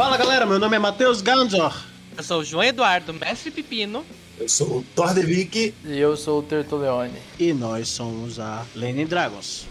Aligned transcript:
Fala 0.00 0.16
galera, 0.16 0.46
meu 0.46 0.58
nome 0.58 0.76
é 0.76 0.78
Matheus 0.78 1.20
Ganzor. 1.20 1.78
Eu 2.16 2.22
sou 2.24 2.40
o 2.40 2.44
João 2.44 2.64
Eduardo, 2.64 3.12
mestre 3.12 3.50
Pepino. 3.50 4.02
Eu 4.38 4.48
sou 4.48 4.78
o 4.78 4.84
Thor 4.96 5.12
Devik. 5.12 5.74
E 5.84 5.98
eu 5.98 6.16
sou 6.16 6.38
o 6.38 6.42
Tertuleone. 6.42 7.18
E 7.38 7.52
nós 7.52 7.90
somos 7.90 8.40
a 8.40 8.64
Lenin 8.74 9.04
Dragons. 9.04 9.66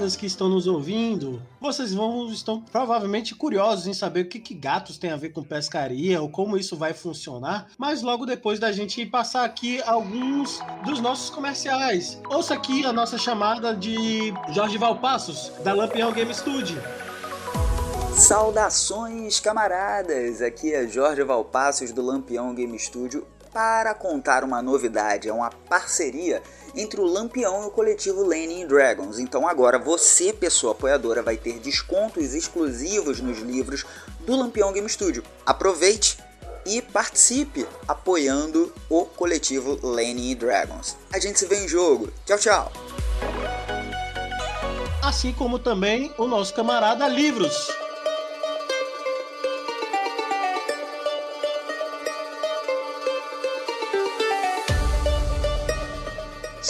Camaradas 0.00 0.16
que 0.16 0.26
estão 0.26 0.48
nos 0.48 0.66
ouvindo, 0.66 1.42
vocês 1.60 1.92
vão 1.92 2.26
estão 2.30 2.60
provavelmente 2.60 3.34
curiosos 3.34 3.86
em 3.86 3.92
saber 3.92 4.22
o 4.22 4.28
que, 4.28 4.38
que 4.38 4.54
gatos 4.54 4.96
tem 4.96 5.10
a 5.10 5.16
ver 5.16 5.30
com 5.30 5.42
pescaria 5.42 6.20
ou 6.22 6.28
como 6.28 6.56
isso 6.56 6.76
vai 6.76 6.94
funcionar, 6.94 7.68
mas 7.76 8.02
logo 8.02 8.24
depois 8.24 8.58
da 8.58 8.72
gente 8.72 9.04
passar 9.04 9.44
aqui 9.44 9.82
alguns 9.82 10.60
dos 10.84 11.00
nossos 11.00 11.28
comerciais. 11.28 12.18
Ouça 12.30 12.54
aqui 12.54 12.84
a 12.84 12.92
nossa 12.92 13.18
chamada 13.18 13.74
de 13.74 14.32
Jorge 14.52 14.78
Valpassos, 14.78 15.52
da 15.62 15.74
Lampião 15.74 16.12
Game 16.12 16.32
Studio. 16.32 16.80
Saudações, 18.14 19.38
camaradas! 19.38 20.40
Aqui 20.42 20.72
é 20.72 20.86
Jorge 20.86 21.22
Valpassos 21.22 21.92
do 21.92 22.02
Lampião 22.02 22.54
Game 22.54 22.78
Studio 22.78 23.26
para 23.52 23.94
contar 23.94 24.44
uma 24.44 24.62
novidade, 24.62 25.28
é 25.28 25.32
uma 25.32 25.50
parceria 25.50 26.42
entre 26.74 27.00
o 27.00 27.04
Lampião 27.04 27.64
e 27.64 27.66
o 27.66 27.70
coletivo 27.70 28.24
Lenin 28.24 28.66
Dragons. 28.66 29.18
Então 29.18 29.46
agora 29.46 29.78
você, 29.78 30.32
pessoa 30.32 30.72
apoiadora, 30.72 31.22
vai 31.22 31.36
ter 31.36 31.58
descontos 31.58 32.34
exclusivos 32.34 33.20
nos 33.20 33.38
livros 33.38 33.84
do 34.20 34.36
Lampião 34.36 34.72
Game 34.72 34.88
Studio. 34.88 35.22
Aproveite 35.44 36.18
e 36.64 36.80
participe 36.80 37.66
apoiando 37.88 38.72
o 38.88 39.04
coletivo 39.04 39.78
Lenin 39.82 40.36
Dragons. 40.36 40.96
A 41.12 41.18
gente 41.18 41.38
se 41.38 41.46
vê 41.46 41.64
em 41.64 41.68
jogo. 41.68 42.12
Tchau, 42.24 42.38
tchau. 42.38 42.72
Assim 45.02 45.32
como 45.32 45.58
também 45.58 46.12
o 46.18 46.26
nosso 46.26 46.54
camarada 46.54 47.08
Livros. 47.08 47.79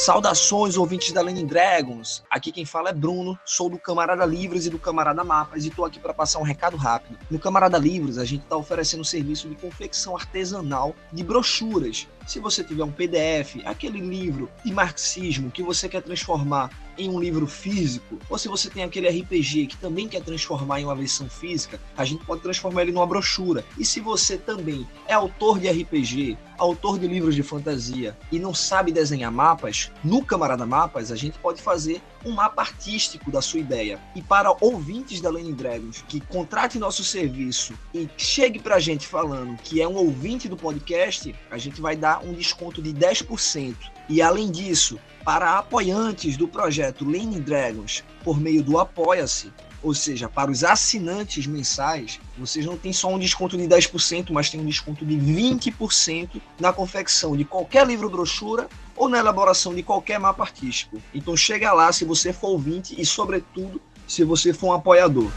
Saudações, 0.01 0.79
ouvintes 0.79 1.13
da 1.13 1.21
Lenin 1.21 1.45
Dragons! 1.45 2.25
Aqui 2.31 2.51
quem 2.51 2.65
fala 2.65 2.89
é 2.89 2.93
Bruno, 2.93 3.39
sou 3.45 3.69
do 3.69 3.79
Camarada 3.79 4.25
Livros 4.25 4.65
e 4.65 4.71
do 4.71 4.79
Camarada 4.79 5.23
Mapas 5.23 5.67
e 5.67 5.69
estou 5.69 5.85
aqui 5.85 6.01
para 6.01 6.15
passar 6.15 6.39
um 6.39 6.43
recado 6.43 6.75
rápido. 6.75 7.19
No 7.31 7.39
Camarada 7.39 7.77
Livros, 7.77 8.17
a 8.17 8.25
gente 8.25 8.45
está 8.45 8.57
oferecendo 8.57 9.03
um 9.03 9.05
serviço 9.05 9.47
de 9.47 9.57
confecção 9.57 10.17
artesanal 10.17 10.97
de 11.13 11.23
brochuras. 11.23 12.09
Se 12.31 12.39
você 12.39 12.63
tiver 12.63 12.85
um 12.85 12.93
PDF, 12.93 13.57
aquele 13.65 13.99
livro 13.99 14.49
de 14.65 14.73
marxismo 14.73 15.51
que 15.51 15.65
você 15.65 15.89
quer 15.89 16.01
transformar 16.01 16.71
em 16.97 17.09
um 17.09 17.19
livro 17.19 17.45
físico, 17.45 18.21
ou 18.29 18.39
se 18.39 18.47
você 18.47 18.71
tem 18.71 18.85
aquele 18.85 19.09
RPG 19.09 19.67
que 19.67 19.77
também 19.77 20.07
quer 20.07 20.23
transformar 20.23 20.81
em 20.81 20.85
uma 20.85 20.95
versão 20.95 21.29
física, 21.29 21.81
a 21.97 22.05
gente 22.05 22.25
pode 22.25 22.41
transformar 22.41 22.83
ele 22.83 22.93
numa 22.93 23.05
brochura. 23.05 23.65
E 23.77 23.85
se 23.85 23.99
você 23.99 24.39
também 24.39 24.87
é 25.09 25.13
autor 25.13 25.59
de 25.59 25.69
RPG, 25.69 26.39
autor 26.57 27.01
de 27.01 27.09
livros 27.09 27.35
de 27.35 27.43
fantasia 27.43 28.17
e 28.31 28.39
não 28.39 28.55
sabe 28.55 28.93
desenhar 28.93 29.33
mapas, 29.33 29.91
no 30.05 30.25
Camarada 30.25 30.65
Mapas 30.65 31.11
a 31.11 31.17
gente 31.17 31.37
pode 31.37 31.61
fazer 31.61 32.01
um 32.25 32.33
mapa 32.33 32.63
artístico 32.63 33.31
da 33.31 33.41
sua 33.41 33.61
ideia. 33.61 34.01
E 34.15 34.23
para 34.23 34.55
ouvintes 34.61 35.21
da 35.21 35.31
Lenin 35.31 35.55
Dragons 35.55 36.05
que 36.09 36.21
contrate 36.21 36.79
nosso 36.79 37.05
serviço 37.05 37.75
e 37.95 38.09
chegue 38.17 38.59
para 38.59 38.77
a 38.77 38.81
gente 38.81 39.07
falando 39.07 39.57
que 39.63 39.81
é 39.81 39.89
um 39.89 39.97
ouvinte 39.97 40.49
do 40.49 40.57
podcast, 40.57 41.35
a 41.51 41.59
gente 41.59 41.81
vai 41.81 41.97
dar 41.97 42.25
um 42.25 42.33
desconto 42.33 42.83
de 42.83 42.93
10%. 42.93 43.75
E 44.09 44.21
além 44.21 44.51
disso, 44.51 44.99
para 45.25 45.59
apoiantes 45.59 46.37
do 46.37 46.49
projeto 46.49 47.05
Lenin 47.05 47.41
Dragons 47.41 48.03
por 48.25 48.41
meio 48.41 48.63
do 48.63 48.79
Apoia-se, 48.79 49.53
ou 49.83 49.95
seja, 49.95 50.29
para 50.29 50.51
os 50.51 50.63
assinantes 50.63 51.47
mensais, 51.47 52.21
vocês 52.39 52.67
não 52.67 52.77
têm 52.77 52.93
só 52.93 53.09
um 53.09 53.19
desconto 53.19 53.57
de 53.57 53.65
10%, 53.65 54.31
mas 54.31 54.51
tem 54.51 54.61
um 54.61 54.67
desconto 54.67 55.05
de 55.05 55.17
20% 55.17 56.41
na 56.59 56.73
confecção 56.73 57.37
de 57.37 57.45
qualquer 57.45 57.87
livro 57.87 58.11
brochura 58.11 58.69
ou 58.95 59.09
na 59.09 59.19
elaboração 59.19 59.75
de 59.75 59.83
qualquer 59.83 60.21
mapa 60.21 60.43
artístico. 60.43 61.01
Então 61.15 61.37
chega 61.37 61.73
lá 61.73 61.91
se 61.93 62.05
você 62.05 62.33
for 62.33 62.49
ouvinte 62.49 62.95
e, 63.01 63.07
sobretudo, 63.07 63.81
se 64.07 64.25
você 64.25 64.53
for 64.53 64.69
um 64.69 64.73
apoiador. 64.73 65.31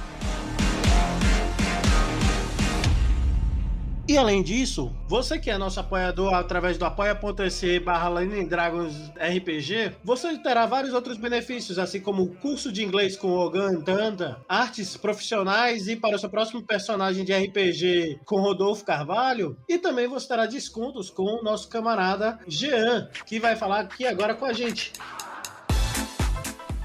E 4.14 4.18
além 4.18 4.44
disso, 4.44 4.96
você 5.08 5.40
que 5.40 5.50
é 5.50 5.58
nosso 5.58 5.80
apoiador 5.80 6.36
através 6.36 6.78
do 6.78 6.86
apoia.se 6.86 7.80
barra 7.80 8.12
Dragons 8.48 8.94
RPG, 9.18 9.96
você 10.04 10.38
terá 10.38 10.68
vários 10.68 10.94
outros 10.94 11.18
benefícios, 11.18 11.80
assim 11.80 12.00
como 12.00 12.36
curso 12.36 12.72
de 12.72 12.84
inglês 12.84 13.18
com 13.18 13.32
Ogan 13.32 13.82
Tanda, 13.82 14.40
artes 14.48 14.96
profissionais 14.96 15.88
e 15.88 15.96
para 15.96 16.16
o 16.16 16.20
seu 16.20 16.30
próximo 16.30 16.62
personagem 16.62 17.26
de 17.26 17.34
RPG 17.34 18.20
com 18.24 18.40
Rodolfo 18.40 18.86
Carvalho, 18.86 19.58
e 19.68 19.80
também 19.80 20.08
você 20.08 20.28
terá 20.28 20.46
descontos 20.46 21.10
com 21.10 21.24
o 21.24 21.42
nosso 21.42 21.68
camarada 21.68 22.38
Jean, 22.48 23.10
que 23.26 23.40
vai 23.40 23.56
falar 23.56 23.80
aqui 23.80 24.06
agora 24.06 24.36
com 24.36 24.46
a 24.46 24.54
gente. 24.54 24.94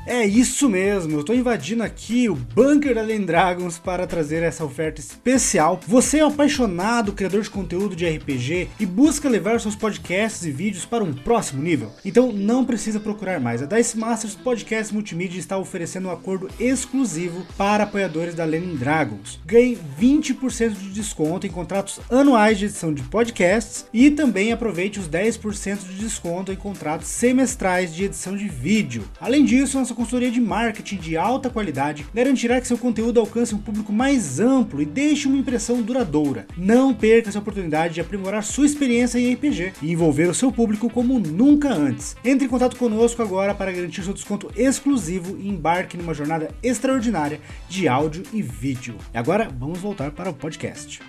É 0.09 0.25
isso 0.25 0.71
mesmo, 0.71 1.19
eu 1.19 1.23
tô 1.23 1.35
invadindo 1.35 1.83
aqui 1.83 2.31
o 2.31 2.35
bunker 2.35 2.95
da 2.95 3.03
Land 3.03 3.27
Dragons 3.27 3.77
para 3.77 4.07
trazer 4.07 4.43
essa 4.43 4.65
oferta 4.65 5.03
especial. 5.03 5.79
Você 5.87 6.21
é 6.21 6.25
um 6.25 6.29
apaixonado 6.29 7.13
criador 7.13 7.43
de 7.43 7.51
conteúdo 7.51 7.95
de 7.95 8.09
RPG 8.09 8.71
e 8.81 8.87
busca 8.87 9.29
levar 9.29 9.61
seus 9.61 9.77
podcasts 9.77 10.47
e 10.47 10.51
vídeos 10.51 10.87
para 10.87 11.05
um 11.05 11.13
próximo 11.13 11.63
nível? 11.63 11.93
Então 12.07 12.33
não 12.33 12.65
precisa 12.65 12.99
procurar 12.99 13.39
mais. 13.39 13.61
A 13.63 13.67
Dice 13.67 13.99
Masters 13.99 14.35
Podcast 14.35 14.95
Multimídia 14.95 15.39
está 15.39 15.59
oferecendo 15.59 16.09
um 16.09 16.13
acordo 16.13 16.49
exclusivo 16.59 17.47
para 17.59 17.85
apoiadores 17.85 18.35
da 18.35 18.47
Lenin 18.47 18.77
Dragons. 18.77 19.39
Ganhe 19.45 19.79
20% 20.01 20.71
de 20.71 20.89
desconto 20.89 21.47
em 21.47 21.51
contratos 21.51 22.01
anuais 22.09 22.59
de 22.59 22.65
edição 22.65 22.95
de 22.95 23.03
podcasts 23.03 23.85
e 23.93 24.11
também 24.11 24.53
aproveite 24.53 24.99
os 24.99 25.07
10% 25.07 25.81
de 25.87 25.99
desconto 25.99 26.51
em 26.51 26.57
contratos 26.57 27.09
semestrais 27.09 27.95
de 27.95 28.05
edição 28.05 28.35
de 28.35 28.49
vídeo. 28.49 29.05
Além 29.21 29.45
disso, 29.45 29.79
nossa 29.79 29.98
consultoria 29.99 30.31
de 30.31 30.41
marketing 30.41 30.97
de 30.97 31.17
alta 31.17 31.51
qualidade 31.51 32.07
garantirá 32.15 32.61
que 32.61 32.69
seu 32.69 32.79
conteúdo 32.79 33.19
alcance 33.19 33.55
um 33.55 33.59
público 33.59 33.93
mais 33.93 34.39
amplo 34.39 34.81
e 34.81 34.87
deixe 34.87 35.27
uma 35.27 35.37
impressão 35.37 35.83
duradoura. 35.83 36.47
Não 36.57 36.95
perca 36.95 37.29
essa 37.29 37.41
oportunidade 37.41 37.95
de 37.95 38.01
aprimorar 38.01 38.45
sua 38.45 38.65
experiência 38.65 39.19
em 39.19 39.35
RPG 39.35 39.73
e 39.83 39.91
envolver 39.91 40.29
o 40.29 40.35
seu 40.35 40.53
público 40.53 40.89
como 40.89 41.19
nunca 41.19 41.73
antes. 41.73 42.17
Entre 42.25 42.47
em 42.47 42.49
contato 42.49 42.77
conosco 42.77 43.21
agora 43.23 43.55
para 43.55 43.73
garantir 43.73 44.05
seu 44.05 44.15
desconto 44.15 44.51
exclusivo 44.57 45.37
e 45.37 45.49
embarque 45.49 45.97
numa 45.97 46.15
jornada 46.15 46.51
extraordinária 46.63 47.41
de 47.69 47.89
áudio 47.89 48.23
e 48.33 48.41
vídeo. 48.41 48.95
E 49.13 49.19
agora 49.19 49.49
vamos 49.59 49.81
voltar 49.81 50.13
para 50.13 50.31
o 50.31 50.35
podcast. 50.35 51.01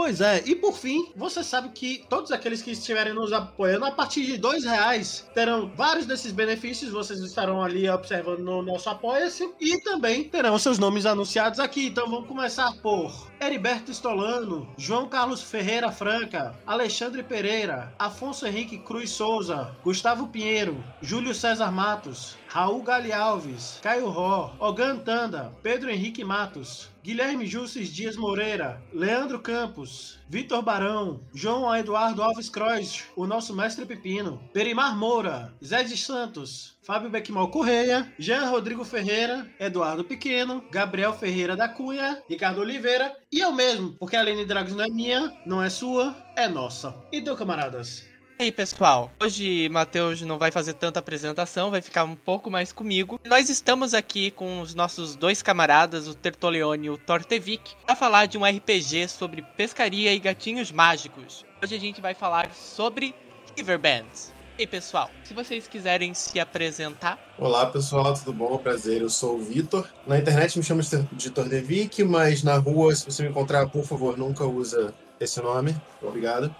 Pois 0.00 0.22
é, 0.22 0.42
e 0.46 0.56
por 0.56 0.78
fim, 0.78 1.12
você 1.14 1.44
sabe 1.44 1.68
que 1.74 2.06
todos 2.08 2.32
aqueles 2.32 2.62
que 2.62 2.70
estiverem 2.70 3.12
nos 3.12 3.34
apoiando 3.34 3.84
a 3.84 3.90
partir 3.90 4.24
de 4.24 4.38
dois 4.38 4.64
reais 4.64 5.28
terão 5.34 5.70
vários 5.76 6.06
desses 6.06 6.32
benefícios, 6.32 6.90
vocês 6.90 7.20
estarão 7.20 7.62
ali 7.62 7.86
observando 7.86 8.38
no 8.38 8.62
nosso 8.62 8.88
Apoia-se 8.88 9.52
e 9.60 9.78
também 9.82 10.24
terão 10.24 10.58
seus 10.58 10.78
nomes 10.78 11.04
anunciados 11.04 11.60
aqui. 11.60 11.88
Então 11.88 12.08
vamos 12.08 12.26
começar 12.26 12.72
por 12.80 13.12
Heriberto 13.38 13.90
Stolano, 13.90 14.66
João 14.78 15.06
Carlos 15.06 15.42
Ferreira 15.42 15.92
Franca, 15.92 16.58
Alexandre 16.66 17.22
Pereira, 17.22 17.92
Afonso 17.98 18.46
Henrique 18.46 18.78
Cruz 18.78 19.10
Souza, 19.10 19.76
Gustavo 19.84 20.28
Pinheiro, 20.28 20.82
Júlio 21.02 21.34
César 21.34 21.70
Matos, 21.70 22.38
Raul 22.52 22.82
Gali 22.82 23.12
Alves, 23.12 23.78
Caio 23.80 24.08
Ró, 24.08 24.52
Ogan 24.58 24.98
Tanda, 24.98 25.52
Pedro 25.62 25.88
Henrique 25.88 26.24
Matos, 26.24 26.88
Guilherme 27.00 27.46
Jusces 27.46 27.88
Dias 27.90 28.16
Moreira, 28.16 28.82
Leandro 28.92 29.38
Campos, 29.38 30.18
Vitor 30.28 30.60
Barão, 30.60 31.20
João 31.32 31.72
Eduardo 31.76 32.24
Alves 32.24 32.48
Croix, 32.48 33.04
o 33.14 33.24
nosso 33.24 33.54
mestre 33.54 33.86
Pepino, 33.86 34.42
Perimar 34.52 34.96
Moura, 34.96 35.54
Zé 35.64 35.84
de 35.84 35.96
Santos, 35.96 36.76
Fábio 36.82 37.08
Beckmal 37.08 37.52
Correia, 37.52 38.12
Jean 38.18 38.50
Rodrigo 38.50 38.84
Ferreira, 38.84 39.48
Eduardo 39.60 40.02
Pequeno, 40.02 40.64
Gabriel 40.72 41.12
Ferreira 41.12 41.54
da 41.54 41.68
Cunha, 41.68 42.20
Ricardo 42.28 42.62
Oliveira 42.62 43.16
e 43.30 43.38
eu 43.38 43.52
mesmo, 43.52 43.92
porque 43.92 44.16
a 44.16 44.22
Lene 44.22 44.44
Dragos 44.44 44.74
não 44.74 44.84
é 44.84 44.88
minha, 44.88 45.32
não 45.46 45.62
é 45.62 45.70
sua, 45.70 46.16
é 46.36 46.48
nossa. 46.48 46.96
Então, 47.12 47.36
camaradas, 47.36 48.09
aí, 48.42 48.50
pessoal? 48.50 49.10
Hoje 49.20 49.68
Matheus 49.68 50.22
não 50.22 50.38
vai 50.38 50.50
fazer 50.50 50.72
tanta 50.74 50.98
apresentação, 50.98 51.70
vai 51.70 51.82
ficar 51.82 52.04
um 52.04 52.16
pouco 52.16 52.50
mais 52.50 52.72
comigo. 52.72 53.20
Nós 53.24 53.50
estamos 53.50 53.92
aqui 53.92 54.30
com 54.30 54.62
os 54.62 54.74
nossos 54.74 55.14
dois 55.14 55.42
camaradas, 55.42 56.08
o 56.08 56.14
Tertoleone 56.14 56.86
e 56.86 56.90
o 56.90 56.96
Tortevic, 56.96 57.76
para 57.84 57.94
falar 57.94 58.26
de 58.26 58.38
um 58.38 58.44
RPG 58.44 59.08
sobre 59.08 59.42
pescaria 59.56 60.14
e 60.14 60.18
gatinhos 60.18 60.72
mágicos. 60.72 61.44
Hoje 61.62 61.74
a 61.74 61.80
gente 61.80 62.00
vai 62.00 62.14
falar 62.14 62.50
sobre 62.54 63.14
Riverbands. 63.56 64.32
E 64.56 64.62
aí, 64.62 64.66
pessoal, 64.66 65.10
se 65.24 65.32
vocês 65.34 65.66
quiserem 65.68 66.12
se 66.14 66.38
apresentar, 66.40 67.18
Olá 67.38 67.66
pessoal, 67.66 68.14
tudo 68.14 68.32
bom? 68.32 68.58
Prazer, 68.58 69.02
eu 69.02 69.10
sou 69.10 69.36
o 69.36 69.42
Vitor. 69.42 69.86
Na 70.06 70.18
internet 70.18 70.58
me 70.58 70.64
chamo 70.64 70.82
de 71.12 71.30
Tordevic, 71.30 72.02
mas 72.04 72.42
na 72.42 72.56
rua, 72.56 72.94
se 72.94 73.04
você 73.04 73.22
me 73.22 73.30
encontrar, 73.30 73.68
por 73.68 73.84
favor, 73.84 74.16
nunca 74.18 74.44
usa 74.44 74.94
esse 75.20 75.40
nome. 75.40 75.76
Obrigado. 76.02 76.54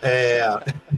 É, 0.00 0.40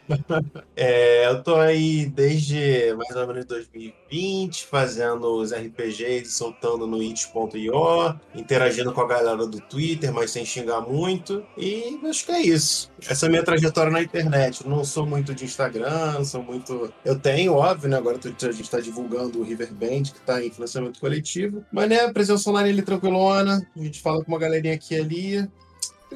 é, 0.77 1.27
eu 1.27 1.43
tô 1.43 1.57
aí 1.57 2.07
desde 2.07 2.95
mais 2.95 3.17
ou 3.17 3.27
menos 3.27 3.45
2020, 3.45 4.65
fazendo 4.67 5.27
os 5.35 5.53
RPGs, 5.53 6.31
soltando 6.31 6.87
no 6.87 7.01
it.io, 7.01 8.21
interagindo 8.35 8.93
com 8.93 9.01
a 9.01 9.09
galera 9.09 9.47
do 9.47 9.61
Twitter, 9.61 10.13
mas 10.13 10.31
sem 10.31 10.45
xingar 10.45 10.81
muito. 10.81 11.45
E 11.57 11.99
acho 12.05 12.25
que 12.25 12.33
é 12.33 12.41
isso. 12.41 12.91
Essa 13.09 13.27
é 13.27 13.29
a 13.29 13.31
minha 13.31 13.43
trajetória 13.43 13.91
na 13.91 14.01
internet. 14.01 14.65
Eu 14.65 14.71
não 14.71 14.85
sou 14.85 15.05
muito 15.05 15.35
de 15.35 15.45
Instagram, 15.45 16.23
sou 16.25 16.43
muito. 16.43 16.93
Eu 17.05 17.19
tenho, 17.19 17.55
óbvio, 17.55 17.91
né? 17.91 17.97
Agora 17.97 18.19
a 18.19 18.53
gente 18.53 18.71
tá 18.71 18.81
divulgando 18.81 19.41
o 19.41 19.45
Riverband, 19.45 20.05
que 20.05 20.21
tá 20.21 20.43
em 20.43 20.51
financiamento 20.51 21.01
coletivo. 21.01 21.65
Mas 21.73 21.89
né, 21.89 22.13
presença 22.13 22.49
online 22.49 22.71
ali 22.71 22.83
tranquilona. 22.83 23.67
A 23.77 23.83
gente 23.83 24.01
fala 24.01 24.23
com 24.25 24.31
uma 24.31 24.39
galerinha 24.39 24.75
aqui 24.75 24.95
e 24.95 25.01
ali. 25.01 25.49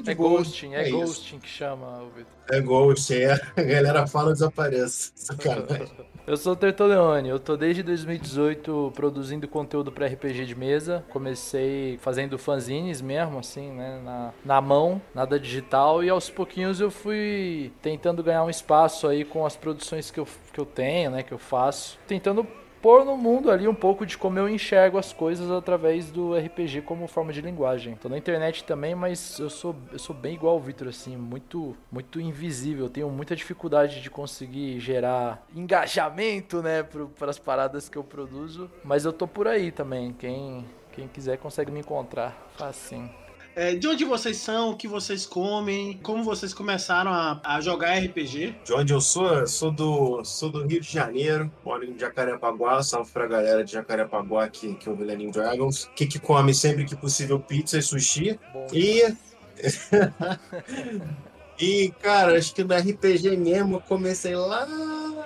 De 0.00 0.10
É 0.10 0.14
boa. 0.14 0.38
ghosting, 0.38 0.74
é, 0.74 0.88
isso. 0.88 0.96
ghosting 0.96 1.38
que 1.38 1.48
chama, 1.48 2.04
Vitor. 2.16 2.32
É 2.50 2.60
ghost, 2.60 3.14
é. 3.14 3.32
A 3.56 3.62
galera 3.62 4.06
fala 4.06 4.32
desaparece. 4.32 5.12
Sacanagem. 5.16 5.88
Eu 6.26 6.36
sou 6.36 6.52
o 6.52 6.56
Tertoleone, 6.56 7.28
eu 7.28 7.38
tô 7.40 7.56
desde 7.56 7.82
2018 7.82 8.92
produzindo 8.94 9.48
conteúdo 9.48 9.90
para 9.90 10.06
RPG 10.06 10.46
de 10.46 10.54
mesa. 10.54 11.04
Comecei 11.10 11.98
fazendo 11.98 12.38
fanzines 12.38 13.00
mesmo, 13.00 13.38
assim, 13.40 13.72
né, 13.72 14.00
na, 14.04 14.32
na 14.44 14.60
mão, 14.60 15.02
nada 15.14 15.38
digital, 15.38 16.02
e 16.04 16.08
aos 16.08 16.30
pouquinhos 16.30 16.80
eu 16.80 16.90
fui 16.92 17.72
tentando 17.82 18.22
ganhar 18.22 18.44
um 18.44 18.50
espaço 18.50 19.08
aí 19.08 19.24
com 19.24 19.44
as 19.44 19.56
produções 19.56 20.10
que 20.12 20.20
eu, 20.20 20.26
que 20.52 20.60
eu 20.60 20.64
tenho, 20.66 21.10
né, 21.10 21.22
que 21.24 21.32
eu 21.32 21.38
faço, 21.38 21.98
tentando 22.06 22.46
pôr 22.82 23.04
no 23.04 23.16
mundo 23.16 23.50
ali 23.50 23.68
um 23.68 23.74
pouco 23.74 24.04
de 24.04 24.18
como 24.18 24.38
eu 24.38 24.48
enxergo 24.48 24.98
as 24.98 25.12
coisas 25.12 25.50
através 25.50 26.10
do 26.10 26.36
RPG 26.36 26.82
como 26.82 27.06
forma 27.06 27.32
de 27.32 27.40
linguagem. 27.40 27.94
Tô 27.94 28.08
na 28.08 28.18
internet 28.18 28.64
também, 28.64 28.94
mas 28.94 29.38
eu 29.38 29.48
sou, 29.48 29.74
eu 29.92 29.98
sou 29.98 30.14
bem 30.14 30.34
igual 30.34 30.54
ao 30.54 30.60
Victor, 30.60 30.88
assim, 30.88 31.16
muito, 31.16 31.76
muito 31.90 32.20
invisível. 32.20 32.90
Tenho 32.90 33.08
muita 33.08 33.36
dificuldade 33.36 34.02
de 34.02 34.10
conseguir 34.10 34.80
gerar 34.80 35.46
engajamento, 35.54 36.60
né, 36.60 36.82
para 36.82 37.30
as 37.30 37.38
paradas 37.38 37.88
que 37.88 37.96
eu 37.96 38.02
produzo. 38.02 38.68
Mas 38.84 39.04
eu 39.04 39.12
tô 39.12 39.28
por 39.28 39.46
aí 39.46 39.70
também. 39.70 40.12
Quem, 40.12 40.64
quem 40.90 41.06
quiser 41.06 41.38
consegue 41.38 41.70
me 41.70 41.80
encontrar. 41.80 42.36
Facinho. 42.56 43.21
É, 43.54 43.74
de 43.74 43.86
onde 43.86 44.04
vocês 44.04 44.36
são, 44.38 44.70
o 44.70 44.76
que 44.76 44.88
vocês 44.88 45.26
comem, 45.26 45.98
como 46.02 46.24
vocês 46.24 46.54
começaram 46.54 47.12
a, 47.12 47.40
a 47.44 47.60
jogar 47.60 47.98
RPG? 47.98 48.56
De 48.64 48.72
onde 48.72 48.92
eu 48.92 49.00
sou? 49.00 49.26
Eu 49.26 49.46
Sou 49.46 49.70
do, 49.70 50.24
sou 50.24 50.50
do 50.50 50.66
Rio 50.66 50.80
de 50.80 50.90
Janeiro, 50.90 51.50
moro 51.64 51.84
em 51.84 51.98
Jacarepaguá, 51.98 52.82
salve 52.82 53.10
pra 53.12 53.26
galera 53.26 53.64
de 53.64 53.72
Jacarepaguá 53.72 54.48
que, 54.48 54.74
que 54.74 54.88
ouve 54.88 55.04
Lenin 55.04 55.30
Dragons. 55.30 55.90
Que, 55.94 56.06
que 56.06 56.18
come 56.18 56.54
sempre 56.54 56.84
que 56.84 56.96
possível 56.96 57.38
pizza 57.38 57.78
e 57.78 57.82
sushi. 57.82 58.38
Bom, 58.52 58.66
E. 58.72 59.14
e, 61.62 61.92
cara, 62.02 62.36
acho 62.36 62.52
que 62.52 62.64
no 62.64 62.74
RPG 62.74 63.36
mesmo 63.36 63.76
eu 63.76 63.80
comecei 63.82 64.34
lá, 64.34 64.66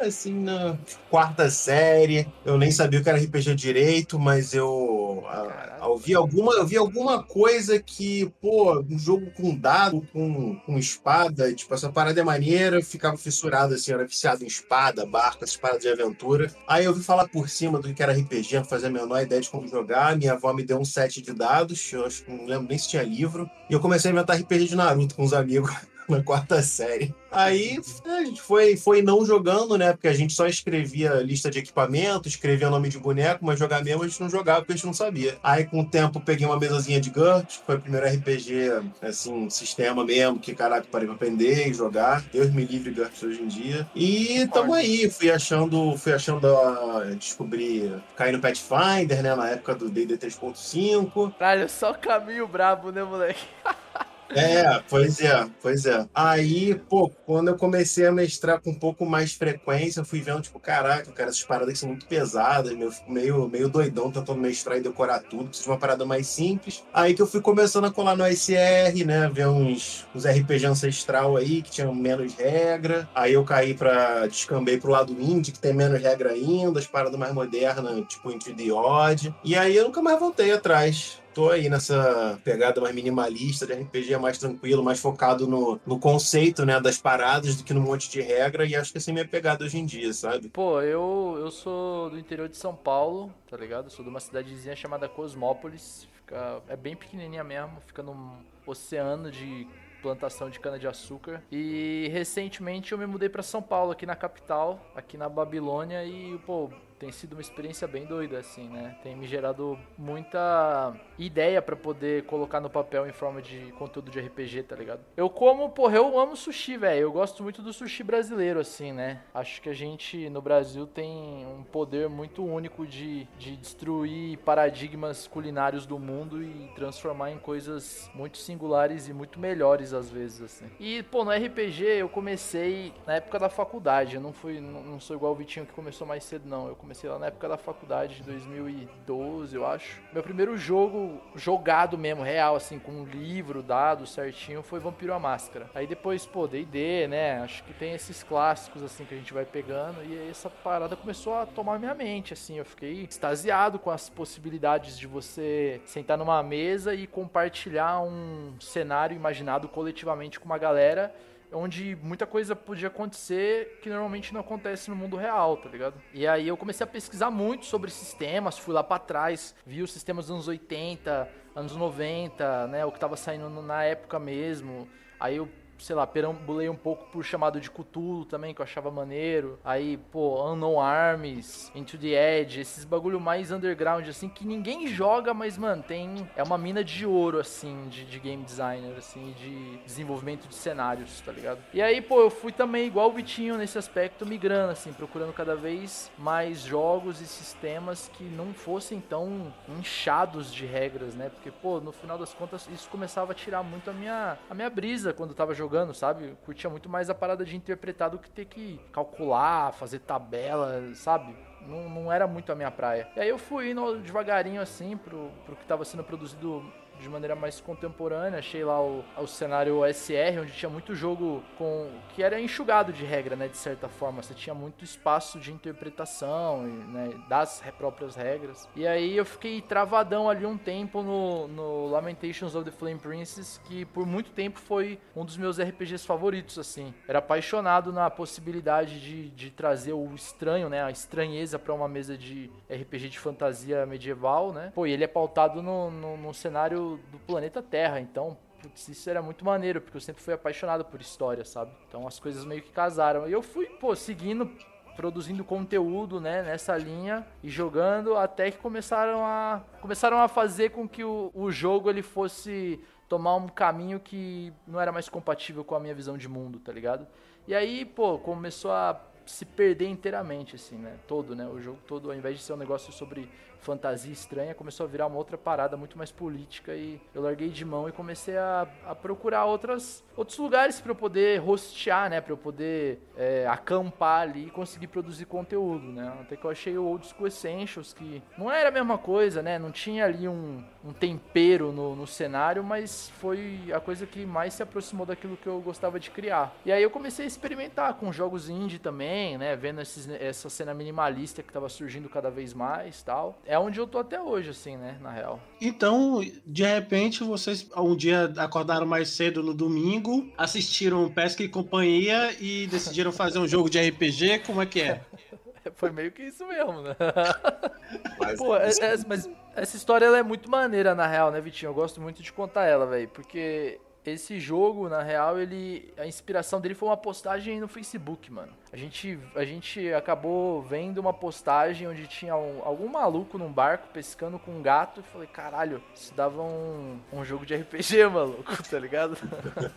assim, 0.03 0.35
na 0.35 0.77
quarta 1.09 1.49
série. 1.49 2.29
Eu 2.44 2.59
nem 2.59 2.71
sabia 2.71 3.00
o 3.00 3.03
que 3.03 3.09
era 3.09 3.17
RPG 3.17 3.55
direito, 3.55 4.19
mas 4.19 4.53
eu. 4.53 5.25
ah, 5.29 5.79
eu 5.81 5.97
vi 5.97 6.15
alguma, 6.15 6.53
eu 6.53 6.67
vi 6.67 6.77
alguma 6.77 7.23
coisa 7.23 7.81
que, 7.81 8.31
pô, 8.38 8.81
um 8.81 8.99
jogo 8.99 9.31
com 9.31 9.56
dado, 9.56 10.06
com, 10.12 10.56
com 10.56 10.79
espada, 10.79 11.55
tipo, 11.55 11.73
essa 11.73 11.91
parada 11.91 12.21
é 12.21 12.25
maneira, 12.25 12.77
eu 12.77 12.83
ficava 12.83 13.17
fissurado, 13.17 13.73
assim, 13.73 13.93
eu 13.93 13.99
era 13.99 14.06
viciado 14.06 14.44
em 14.44 14.47
espada, 14.47 15.06
barco, 15.06 15.43
essas 15.43 15.56
paradas 15.56 15.85
de 15.85 15.88
aventura. 15.88 16.55
Aí 16.69 16.85
eu 16.85 16.93
vi 16.93 17.03
falar 17.03 17.29
por 17.29 17.49
cima 17.49 17.81
do 17.81 17.94
que 17.94 18.03
era 18.03 18.12
RPG, 18.12 18.56
não 18.56 18.65
fazia 18.67 18.88
a 18.88 18.93
menor 18.93 19.23
ideia 19.23 19.41
de 19.41 19.49
como 19.49 19.67
jogar. 19.67 20.15
Minha 20.15 20.35
avó 20.35 20.53
me 20.53 20.65
deu 20.65 20.79
um 20.79 20.85
set 20.85 21.23
de 21.23 21.33
dados, 21.33 21.91
eu 21.94 22.05
acho 22.05 22.25
que 22.25 22.31
não 22.31 22.44
lembro 22.44 22.69
nem 22.69 22.77
se 22.77 22.91
tinha 22.91 23.03
livro. 23.03 23.50
E 23.71 23.73
eu 23.73 23.81
comecei 23.81 24.11
a 24.11 24.12
inventar 24.12 24.38
RPG 24.38 24.67
de 24.67 24.77
Naruto 24.77 25.15
com 25.15 25.25
os 25.25 25.33
amigos 25.33 25.71
na 26.11 26.23
quarta 26.23 26.62
série. 26.62 27.14
Aí 27.31 27.79
a 28.06 28.25
gente 28.25 28.41
foi, 28.41 28.76
foi 28.76 29.03
não 29.03 29.25
jogando, 29.25 29.76
né? 29.76 29.93
Porque 29.93 30.08
a 30.08 30.14
gente 30.14 30.32
só 30.32 30.47
escrevia 30.47 31.14
lista 31.17 31.50
de 31.50 31.58
equipamento, 31.58 32.29
escrevia 32.29 32.70
nome 32.70 32.88
de 32.88 32.99
boneco, 32.99 33.44
mas 33.44 33.58
jogar 33.58 33.85
mesmo 33.85 34.03
a 34.03 34.08
gente 34.08 34.20
não 34.20 34.31
jogava 34.31 34.61
porque 34.61 34.73
a 34.73 34.76
gente 34.76 34.87
não 34.87 34.94
sabia. 34.94 35.37
Aí 35.43 35.64
com 35.64 35.81
o 35.81 35.87
tempo 35.87 36.20
peguei 36.20 36.47
uma 36.47 36.58
mesazinha 36.58 37.00
de 37.00 37.11
GURPS, 37.11 37.61
foi 37.67 37.76
o 37.76 37.81
primeiro 37.81 38.06
RPG, 38.06 38.70
assim, 39.03 39.50
sistema 39.50 40.05
mesmo, 40.05 40.38
que 40.38 40.55
caraca, 40.55 40.87
parei 40.91 41.06
pra 41.06 41.17
aprender 41.17 41.69
e 41.69 41.75
jogar. 41.75 42.23
Deus 42.32 42.50
me 42.50 42.64
livre 42.64 42.91
GURPS 42.91 43.23
hoje 43.23 43.43
em 43.43 43.49
dia. 43.49 43.87
E 43.94 44.49
tamo 44.52 44.73
aí, 44.73 45.11
fui 45.11 45.31
achando, 45.31 45.97
fui 45.99 46.12
achando, 46.12 46.47
a, 46.47 47.05
descobri, 47.19 47.93
caí 48.17 48.32
no 48.32 48.41
Pathfinder, 48.41 49.23
né? 49.23 49.35
Na 49.35 49.50
época 49.50 49.75
do 49.75 49.91
D&D 49.91 50.17
3.5. 50.17 51.35
Caralho, 51.38 51.69
só 51.69 51.93
caminho 51.93 52.47
brabo, 52.47 52.91
né, 52.91 53.02
moleque? 53.02 53.44
É, 54.31 54.81
pois 54.88 55.20
é, 55.20 55.46
pois 55.62 55.87
é. 55.87 56.06
Aí, 56.14 56.75
pô, 56.75 57.08
quando 57.25 57.49
eu 57.49 57.56
comecei 57.56 58.06
a 58.06 58.12
mestrar 58.12 58.61
com 58.61 58.70
um 58.70 58.78
pouco 58.78 59.06
mais 59.06 59.32
frequência, 59.32 60.00
eu 60.00 60.05
fui 60.05 60.20
vendo, 60.20 60.43
tipo, 60.43 60.58
caraca, 60.58 61.11
cara, 61.12 61.31
essas 61.31 61.44
paradas 61.44 61.75
que 61.75 61.78
são 61.78 61.88
muito 61.88 62.06
pesadas, 62.06 62.73
eu 62.73 62.93
meio, 63.08 63.49
meio 63.49 63.69
doidão 63.69 64.11
tentando 64.11 64.40
mestrar 64.40 64.78
e 64.78 64.81
decorar 64.81 65.20
tudo, 65.20 65.46
preciso 65.46 65.64
de 65.64 65.70
uma 65.70 65.78
parada 65.78 66.05
mais 66.05 66.26
simples. 66.26 66.82
Aí 66.93 67.14
que 67.14 67.23
eu 67.23 67.26
fui 67.26 67.40
começando 67.40 67.87
a 67.87 67.90
colar 67.90 68.17
no 68.17 68.25
SR, 68.26 69.04
né, 69.06 69.30
ver 69.33 69.47
uns, 69.47 70.06
uns 70.14 70.25
RPG 70.26 70.66
ancestral 70.66 71.37
aí, 71.37 71.62
que 71.62 71.71
tinham 71.71 71.95
menos 71.95 72.35
regra. 72.35 73.09
Aí 73.14 73.35
eu 73.35 73.45
caí 73.45 73.75
pra, 73.75 74.26
descambei 74.26 74.78
pro 74.78 74.90
lado 74.90 75.12
indie, 75.21 75.52
que 75.52 75.59
tem 75.59 75.73
menos 75.73 76.00
regra 76.00 76.30
ainda, 76.30 76.80
as 76.80 76.87
paradas 76.87 77.18
mais 77.18 77.33
modernas, 77.33 78.04
tipo 78.09 78.30
Into 78.30 78.54
the 78.54 78.73
Odd. 78.73 79.35
E 79.45 79.54
aí 79.54 79.76
eu 79.76 79.85
nunca 79.85 80.02
mais 80.02 80.18
voltei 80.18 80.52
atrás 80.52 81.21
tô 81.37 81.50
aí 81.50 81.69
nessa 81.69 82.40
pegada 82.43 82.81
mais 82.81 82.95
minimalista 82.95 83.66
de 83.66 83.75
RPG 83.75 84.16
mais 84.16 84.38
tranquilo, 84.38 84.83
mais 84.83 84.99
focado 84.99 85.47
no, 85.47 85.78
no 85.87 86.00
conceito, 86.00 86.64
né, 86.64 86.81
das 86.81 86.97
paradas 86.97 87.57
do 87.57 87.62
que 87.62 87.75
no 87.75 87.81
monte 87.83 88.09
de 88.09 88.23
regra 88.23 88.64
e 88.64 88.75
acho 88.75 88.90
que 88.90 88.97
essa 88.97 89.11
é 89.11 89.12
minha 89.12 89.28
pegada 89.28 89.62
hoje 89.62 89.76
em 89.76 89.85
dia, 89.85 90.14
sabe? 90.14 90.49
Pô, 90.49 90.81
eu, 90.81 91.37
eu 91.38 91.50
sou 91.50 92.09
do 92.09 92.19
interior 92.19 92.49
de 92.49 92.57
São 92.57 92.75
Paulo, 92.75 93.31
tá 93.50 93.55
ligado? 93.55 93.90
Sou 93.90 94.02
de 94.02 94.09
uma 94.09 94.19
cidadezinha 94.19 94.75
chamada 94.75 95.11
Cosmópolis. 95.11 96.09
Fica, 96.14 96.62
é 96.69 96.76
bem 96.76 96.97
pequenininha 96.97 97.45
mesmo, 97.45 97.83
fica 97.87 98.02
num 98.02 98.38
oceano 98.66 99.31
de 99.31 99.69
plantação 100.00 100.49
de 100.49 100.59
cana-de-açúcar. 100.59 101.43
E 101.52 102.09
recentemente 102.12 102.93
eu 102.93 102.99
me 102.99 103.05
mudei 103.05 103.28
pra 103.28 103.43
São 103.43 103.61
Paulo, 103.61 103.93
aqui 103.93 104.07
na 104.07 104.16
capital, 104.16 104.90
aqui 104.95 105.19
na 105.19 105.28
Babilônia, 105.28 106.02
e, 106.02 106.38
pô, 106.47 106.71
tem 106.99 107.12
sido 107.12 107.35
uma 107.35 107.41
experiência 107.41 107.87
bem 107.87 108.05
doida, 108.05 108.38
assim, 108.38 108.69
né? 108.69 108.97
Tem 109.03 109.15
me 109.15 109.26
gerado 109.26 109.79
muita 109.97 110.95
ideia 111.19 111.61
pra 111.61 111.76
poder 111.76 112.25
colocar 112.25 112.61
no 112.61 112.71
papel 112.71 113.07
em 113.07 113.12
forma 113.12 113.43
de 113.43 113.73
conteúdo 113.79 114.11
de 114.11 114.21
RPG, 114.21 114.62
tá 114.65 114.76
ligado? 114.76 115.00
Eu 115.17 115.29
como, 115.29 115.69
porra, 115.71 115.97
eu 115.97 116.19
amo 116.19 116.37
sushi, 116.37 116.76
velho. 116.76 117.00
Eu 117.00 117.12
gosto 117.12 117.43
muito 117.43 117.62
do 117.62 117.73
sushi 117.73 118.03
brasileiro, 118.03 118.61
assim, 118.61 118.93
né? 118.93 119.23
Acho 119.35 119.61
que 119.61 119.69
a 119.69 119.75
gente 119.75 120.29
no 120.31 120.41
Brasil 120.41 120.87
tem 120.87 121.47
um 121.47 121.62
poder 121.65 122.09
muito 122.09 122.45
único 122.45 122.87
de, 122.87 123.25
de 123.38 123.57
destruir 123.57 124.38
paradigmas 124.38 125.26
culinários 125.26 125.87
do 125.87 125.99
mundo 125.99 126.43
e 126.43 126.71
transformar 126.75 127.31
em 127.31 127.38
coisas 127.38 128.11
muito 128.15 128.38
singulares 128.38 129.09
e 129.09 129.12
muito 129.12 129.38
melhores 129.38 129.93
às 129.93 130.11
vezes, 130.11 130.43
assim. 130.43 130.67
E, 130.81 131.03
pô, 131.03 131.25
no 131.25 131.31
RPG 131.31 131.85
eu 131.85 132.09
comecei 132.09 132.93
na 133.07 133.17
época 133.17 133.38
da 133.38 133.49
faculdade. 133.49 134.17
Eu 134.17 134.21
não 134.21 134.33
fui, 134.33 134.61
não 134.61 134.99
sou 134.99 135.17
igual 135.17 135.33
o 135.33 135.35
Vitinho 135.35 135.67
que 135.67 135.73
começou 135.73 136.07
mais 136.07 136.25
cedo, 136.25 136.49
não. 136.49 136.69
Eu 136.69 136.76
Comecei 136.87 137.11
lá 137.11 137.19
na 137.19 137.26
época 137.26 137.49
da 137.49 137.57
faculdade 137.57 138.14
de 138.14 138.23
2012, 138.23 139.57
eu 139.57 139.66
acho. 139.66 140.00
Meu 140.12 140.23
primeiro 140.23 140.57
jogo 140.57 141.21
jogado 141.35 141.99
mesmo, 141.99 142.23
real, 142.23 142.55
assim, 142.55 142.78
com 142.78 142.93
um 142.93 143.05
livro 143.05 143.61
dado 143.61 144.07
certinho, 144.07 144.62
foi 144.62 144.78
Vampiro 144.78 145.12
a 145.12 145.19
Máscara. 145.19 145.69
Aí 145.75 145.85
depois, 145.85 146.25
pô, 146.26 146.47
D&D, 146.47 147.09
né? 147.09 147.40
Acho 147.40 147.64
que 147.64 147.75
tem 147.75 147.93
esses 147.93 148.23
clássicos, 148.23 148.85
assim, 148.85 149.05
que 149.05 149.12
a 149.12 149.19
gente 149.19 149.35
vai 149.35 149.45
pegando. 149.45 150.00
E 150.05 150.16
aí 150.16 150.31
essa 150.31 150.49
parada 150.49 150.95
começou 150.95 151.35
a 151.35 151.45
tomar 151.45 151.81
minha 151.81 151.93
mente, 151.93 152.33
assim. 152.33 152.57
Eu 152.57 152.64
fiquei 152.64 153.02
extasiado 153.02 153.81
com 153.81 153.90
as 153.90 154.09
possibilidades 154.09 154.97
de 154.97 155.09
você 155.09 155.81
sentar 155.87 156.16
numa 156.16 156.40
mesa 156.40 156.95
e 156.95 157.09
compartilhar 157.09 158.00
um 158.00 158.55
cenário 158.61 159.16
imaginado 159.16 159.66
coletivamente 159.66 160.38
com 160.38 160.47
uma 160.47 160.57
galera 160.57 161.12
onde 161.53 161.97
muita 162.03 162.26
coisa 162.26 162.57
podia 162.57 162.88
acontecer 162.88 163.79
que 163.83 163.88
normalmente 163.88 164.33
não 164.33 164.41
acontece 164.41 164.91
no 164.91 164.97
mundo 164.97 165.17
real, 165.17 165.57
tá 165.57 165.69
ligado? 165.69 166.00
E 166.12 166.26
aí 166.26 166.49
eu 166.49 166.57
comecei 166.57 166.85
a 166.85 166.87
pesquisar 166.87 167.31
muito 167.31 167.67
sobre 167.67 167.91
sistemas, 167.91 168.59
fui 168.59 168.75
lá 168.75 168.83
para 168.83 168.99
trás, 168.99 169.55
vi 169.65 169.83
os 169.83 169.93
sistemas 169.93 170.26
dos 170.26 170.35
anos 170.35 170.49
80, 170.49 171.29
anos 171.55 171.76
90, 171.76 172.67
né, 172.69 172.85
o 172.85 172.93
que 172.93 173.00
tava 173.00 173.17
saindo 173.17 173.49
na 173.62 173.85
época 173.85 174.19
mesmo. 174.19 174.88
Aí 175.19 175.37
eu 175.37 175.49
sei 175.78 175.95
lá, 175.95 176.06
perambulei 176.06 176.68
um 176.68 176.76
pouco 176.76 177.06
por 177.06 177.25
chamado 177.25 177.61
de 177.61 177.71
Cthulhu 177.71 178.25
também, 178.25 178.54
que 178.54 178.61
eu 178.61 178.64
achava 178.64 178.90
maneiro. 178.90 179.59
Aí, 179.64 179.97
pô, 180.11 180.45
Unknown 180.50 180.80
Arms, 180.80 181.71
Into 181.75 181.99
the 181.99 182.40
Edge, 182.40 182.61
esses 182.61 182.85
bagulho 182.85 183.21
mais 183.21 183.50
underground, 183.50 184.06
assim, 184.09 184.28
que 184.28 184.47
ninguém 184.47 184.87
joga, 184.87 185.35
mas, 185.35 185.56
mano, 185.59 185.83
tem. 185.83 186.28
É 186.37 186.42
uma 186.42 186.59
mina 186.59 186.83
de 186.83 187.06
ouro, 187.06 187.38
assim, 187.38 187.88
de, 187.88 188.04
de 188.04 188.18
game 188.18 188.42
designer, 188.42 188.97
assim, 188.97 189.35
de 189.38 189.78
desenvolvimento 189.85 190.49
de 190.49 190.54
cenários, 190.54 191.21
tá 191.21 191.33
ligado? 191.33 191.61
E 191.73 191.83
aí, 191.83 192.00
pô, 192.00 192.21
eu 192.21 192.30
fui 192.30 192.52
também 192.52 192.87
igual 192.87 193.09
o 193.09 193.12
Vitinho 193.12 193.56
nesse 193.56 193.78
aspecto, 193.78 194.26
migrando, 194.26 194.73
assim, 194.73 194.92
procurando 194.92 195.33
cada 195.33 195.54
vez 195.54 196.11
mais 196.18 196.61
jogos 196.61 197.21
e 197.21 197.26
sistemas 197.26 198.11
que 198.14 198.25
não 198.25 198.52
fossem 198.52 199.00
tão 199.00 199.52
inchados 199.78 200.52
de 200.52 200.66
regras, 200.66 201.14
né? 201.14 201.28
Porque, 201.28 201.50
pô, 201.50 201.80
no 201.80 201.92
final 201.92 202.18
das 202.18 202.33
contas, 202.33 202.68
isso 202.73 202.88
começava 202.88 203.33
a 203.33 203.35
tirar 203.35 203.62
muito 203.62 203.90
a 203.90 203.92
minha, 203.92 204.38
a 204.49 204.54
minha 204.54 204.71
brisa 204.71 205.12
quando 205.12 205.30
eu 205.30 205.37
tava 205.37 205.54
jogando 205.54 205.65
jogando, 205.66 205.92
sabe? 205.92 206.28
Eu 206.28 206.37
curtia 206.37 206.70
muito 206.70 206.88
mais 206.88 207.11
a 207.11 207.14
parada 207.14 207.44
de 207.44 207.56
interpretar 207.56 208.08
do 208.08 208.18
que 208.18 208.30
ter 208.30 208.44
que 208.44 208.80
calcular, 208.92 209.73
fazer 209.73 209.99
tabela, 209.99 210.80
sabe? 210.94 211.37
Não, 211.66 211.88
não 211.88 212.12
era 212.12 212.26
muito 212.28 212.52
a 212.52 212.54
minha 212.54 212.70
praia. 212.70 213.08
E 213.16 213.20
aí 213.20 213.28
eu 213.28 213.38
fui 213.38 213.73
indo 213.73 213.99
devagarinho 213.99 214.61
assim 214.61 214.96
pro, 214.96 215.30
pro 215.44 215.56
que 215.56 215.62
estava 215.62 215.85
sendo 215.85 216.04
produzido 216.04 216.64
de 217.00 217.09
maneira 217.09 217.35
mais 217.35 217.61
contemporânea. 217.61 218.38
Achei 218.38 218.65
lá 218.65 218.81
o, 218.81 219.05
o 219.17 219.26
cenário 219.26 219.81
SR, 219.93 220.41
onde 220.43 220.53
tinha 220.53 220.71
muito 220.71 220.95
jogo 220.95 221.43
com 221.59 221.91
que 222.15 222.23
era 222.23 222.41
enxugado 222.41 222.93
de 222.93 223.05
regra, 223.05 223.37
né? 223.37 223.49
De 223.49 223.57
certa 223.57 223.88
forma, 223.88 224.23
você 224.23 224.35
tinha 224.35 224.55
muito 224.55 224.85
espaço 224.85 225.38
de 225.38 225.53
interpretação 225.53 226.62
né, 226.62 227.11
das 227.29 227.62
próprias 227.79 228.15
regras. 228.15 228.69
E 228.75 228.87
aí 228.87 229.17
eu 229.17 229.25
fiquei 229.25 229.61
travadão 229.61 230.29
ali 230.29 230.47
um 230.47 230.57
tempo 230.57 231.03
no, 231.03 231.49
no 231.49 231.87
Lamentations 231.88 232.55
of 232.55 232.65
the 232.65 232.76
Flame 232.76 232.99
Princess, 232.99 233.61
que 233.65 233.85
por 233.85 234.07
muito 234.07 234.31
tempo 234.31 234.59
foi 234.59 234.99
um 235.15 235.25
dos 235.25 235.37
meus 235.37 235.61
RPGs 235.61 236.07
favoritos, 236.07 236.59
assim. 236.59 236.95
Era 237.09 237.19
apaixonado 237.19 237.93
na 237.93 238.09
possibilidade 238.11 239.00
de, 239.00 239.31
de 239.31 239.50
trazer 239.50 239.93
o 239.93 240.15
estranho, 240.15 240.69
né? 240.69 240.83
A 240.83 240.91
estranheza 240.91 241.59
para 241.59 241.73
uma 241.73 241.88
mesa 241.88 242.17
de 242.17 242.50
RPG 242.71 243.09
de 243.11 243.19
fantasia 243.19 243.85
medieval, 243.87 244.53
né? 244.53 244.73
Pô, 244.75 244.87
e 244.87 244.93
ele 244.93 245.05
é 245.05 245.09
pautado 245.09 245.62
no, 245.62 245.91
no, 245.91 246.17
no 246.17 246.35
cenário 246.35 246.86
do, 247.11 247.19
planeta 247.26 247.62
Terra. 247.62 248.00
Então, 248.00 248.37
putz, 248.62 248.88
isso 248.88 249.11
era 249.11 249.21
muito 249.21 249.45
maneiro, 249.45 249.81
porque 249.81 249.97
eu 249.97 250.00
sempre 250.00 250.23
fui 250.23 250.35
apaixonado 250.35 250.85
por 250.85 251.00
história, 251.00 251.45
sabe? 251.45 251.73
Então 251.88 252.07
as 252.07 252.19
coisas 252.19 252.45
meio 252.45 252.62
que 252.62 252.71
casaram. 252.71 253.28
E 253.28 253.33
eu 253.33 253.43
fui, 253.43 253.66
pô, 253.66 253.95
seguindo, 253.97 254.50
produzindo 254.97 255.45
conteúdo, 255.45 256.21
né, 256.21 256.43
nessa 256.43 256.76
linha 256.76 257.26
e 257.43 257.50
jogando 257.50 258.16
até 258.16 258.50
que 258.50 258.59
começaram 258.59 259.25
a 259.25 259.62
começaram 259.81 260.19
a 260.19 260.28
fazer 260.28 260.71
com 260.71 260.88
que 260.88 261.05
o, 261.05 261.31
o 261.35 261.50
jogo 261.50 261.90
ele 261.90 262.02
fosse 262.02 262.81
tomar 263.09 263.37
um 263.37 263.49
caminho 263.49 264.00
que 264.00 264.52
não 264.66 264.81
era 264.81 264.90
mais 264.90 265.09
compatível 265.09 265.64
com 265.64 265.75
a 265.75 265.81
minha 265.81 265.95
visão 265.95 266.16
de 266.16 266.28
mundo, 266.28 266.59
tá 266.59 266.73
ligado? 266.73 267.07
E 267.47 267.55
aí, 267.55 267.85
pô, 267.85 268.19
começou 268.19 268.73
a 268.73 269.00
se 269.25 269.45
perder 269.45 269.88
inteiramente, 269.88 270.57
assim, 270.57 270.76
né? 270.76 270.97
Todo, 271.07 271.35
né? 271.35 271.47
O 271.47 271.61
jogo 271.61 271.78
todo, 271.87 272.11
ao 272.11 272.16
invés 272.16 272.38
de 272.38 272.43
ser 272.43 272.52
um 272.52 272.57
negócio 272.57 272.93
sobre 272.93 273.28
fantasia 273.66 274.12
estranha, 274.12 274.54
começou 274.54 274.85
a 274.85 274.88
virar 274.88 275.08
uma 275.08 275.16
outra 275.16 275.37
parada 275.37 275.76
muito 275.76 275.99
mais 275.99 276.12
política 276.12 276.73
e 276.73 277.00
eu 277.12 277.20
larguei 277.20 277.49
de 277.49 277.64
mão 277.64 277.88
e 277.88 277.92
comecei 277.92 278.37
a, 278.37 278.68
a 278.87 278.94
procurar 278.94 279.44
outras, 279.44 280.04
outros 280.16 280.38
lugares 280.38 280.80
para 280.80 280.92
eu 280.92 280.94
poder 280.94 281.42
hostear, 281.42 282.08
né? 282.08 282.20
Para 282.20 282.32
eu 282.32 282.37
poder 282.37 283.00
é, 283.16 283.44
acampar 283.49 284.23
ali 284.23 284.46
e 284.46 284.50
conseguir 284.50 284.87
produzir 284.87 285.25
conteúdo, 285.25 285.88
né? 285.88 286.16
Até 286.20 286.37
que 286.37 286.44
eu 286.44 286.50
achei 286.50 286.78
o 286.78 286.85
Old 286.85 287.08
School 287.08 287.26
Essentials, 287.26 287.92
que 287.92 288.23
não 288.38 288.49
era 288.49 288.68
a 288.68 288.73
mesma 288.73 288.96
coisa, 288.96 289.42
né? 289.42 289.58
Não 289.58 289.73
tinha 289.73 290.04
ali 290.04 290.28
um, 290.28 290.62
um 290.85 290.92
tempero 290.92 291.73
no, 291.73 291.96
no 291.96 292.06
cenário, 292.06 292.62
mas 292.62 293.11
foi 293.18 293.58
a 293.75 293.80
coisa 293.80 294.06
que 294.06 294.25
mais 294.25 294.54
se 294.54 294.62
aproximou 294.62 295.04
daquilo 295.04 295.37
que 295.37 295.49
eu 295.49 295.61
gostava 295.61 295.99
de 295.99 296.11
criar. 296.11 296.54
E 296.64 296.70
aí 296.70 296.82
eu 296.82 296.90
comecei 296.90 297.25
a 297.25 297.28
experimentar 297.28 297.94
com 297.94 298.12
jogos 298.12 298.49
indie 298.49 298.78
também, 298.78 299.37
né? 299.37 299.56
Vendo 299.56 299.80
esses, 299.80 300.08
essa 300.08 300.49
cena 300.49 300.73
minimalista 300.73 301.42
que 301.42 301.50
estava 301.50 301.68
surgindo 301.68 302.08
cada 302.08 302.30
vez 302.30 302.54
mais 302.54 303.02
tal. 303.02 303.37
É 303.44 303.55
onde 303.58 303.78
eu 303.78 303.86
tô 303.86 303.98
até 303.98 304.20
hoje, 304.20 304.50
assim, 304.50 304.76
né? 304.76 304.96
Na 305.00 305.10
real. 305.10 305.40
Então, 305.60 306.20
de 306.44 306.64
repente, 306.64 307.22
vocês 307.25 307.68
um 307.76 307.96
dia 307.96 308.32
acordaram 308.36 308.86
mais 308.86 309.10
cedo 309.10 309.42
no 309.42 309.54
domingo, 309.54 310.28
assistiram 310.36 311.10
Pesca 311.10 311.42
e 311.42 311.48
Companhia 311.48 312.34
e 312.40 312.66
decidiram 312.66 313.12
fazer 313.12 313.38
um 313.38 313.48
jogo 313.48 313.70
de 313.70 313.78
RPG? 313.78 314.40
Como 314.40 314.62
é 314.62 314.66
que 314.66 314.82
é? 314.82 315.00
Foi 315.75 315.90
meio 315.90 316.12
que 316.12 316.22
isso 316.22 316.46
mesmo, 316.46 316.80
né? 316.80 316.96
Mas, 318.18 318.38
Pô, 318.38 318.56
é, 318.56 318.68
é, 318.68 318.96
mas 319.06 319.28
essa 319.54 319.76
história 319.76 320.06
ela 320.06 320.18
é 320.18 320.22
muito 320.22 320.50
maneira, 320.50 320.94
na 320.94 321.06
real, 321.06 321.30
né, 321.30 321.40
Vitinho? 321.40 321.70
Eu 321.70 321.75
gosto 321.75 322.00
muito 322.00 322.22
de 322.22 322.32
contar 322.32 322.64
ela, 322.64 322.86
velho. 322.86 323.08
Porque 323.08 323.78
esse 324.12 324.38
jogo, 324.38 324.88
na 324.88 325.02
real, 325.02 325.38
ele. 325.38 325.92
A 325.96 326.06
inspiração 326.06 326.60
dele 326.60 326.75
foi 326.75 326.88
uma 326.88 326.96
postagem 326.96 327.60
no 327.60 327.68
Facebook, 327.68 328.30
mano. 328.32 328.52
A 328.72 328.76
gente, 328.76 329.18
a 329.34 329.44
gente 329.44 329.92
acabou 329.92 330.62
vendo 330.62 330.98
uma 330.98 331.12
postagem 331.12 331.88
onde 331.88 332.06
tinha 332.06 332.36
um, 332.36 332.60
algum 332.62 332.88
maluco 332.88 333.38
num 333.38 333.50
barco 333.50 333.88
pescando 333.92 334.38
com 334.38 334.52
um 334.52 334.62
gato. 334.62 335.00
E 335.00 335.02
falei, 335.02 335.26
caralho, 335.26 335.82
isso 335.94 336.14
dava 336.14 336.42
um, 336.42 337.00
um 337.12 337.25
jogo 337.25 337.46
de 337.46 337.54
RPG, 337.54 338.06
maluco, 338.12 338.62
tá 338.62 338.78
ligado? 338.78 339.16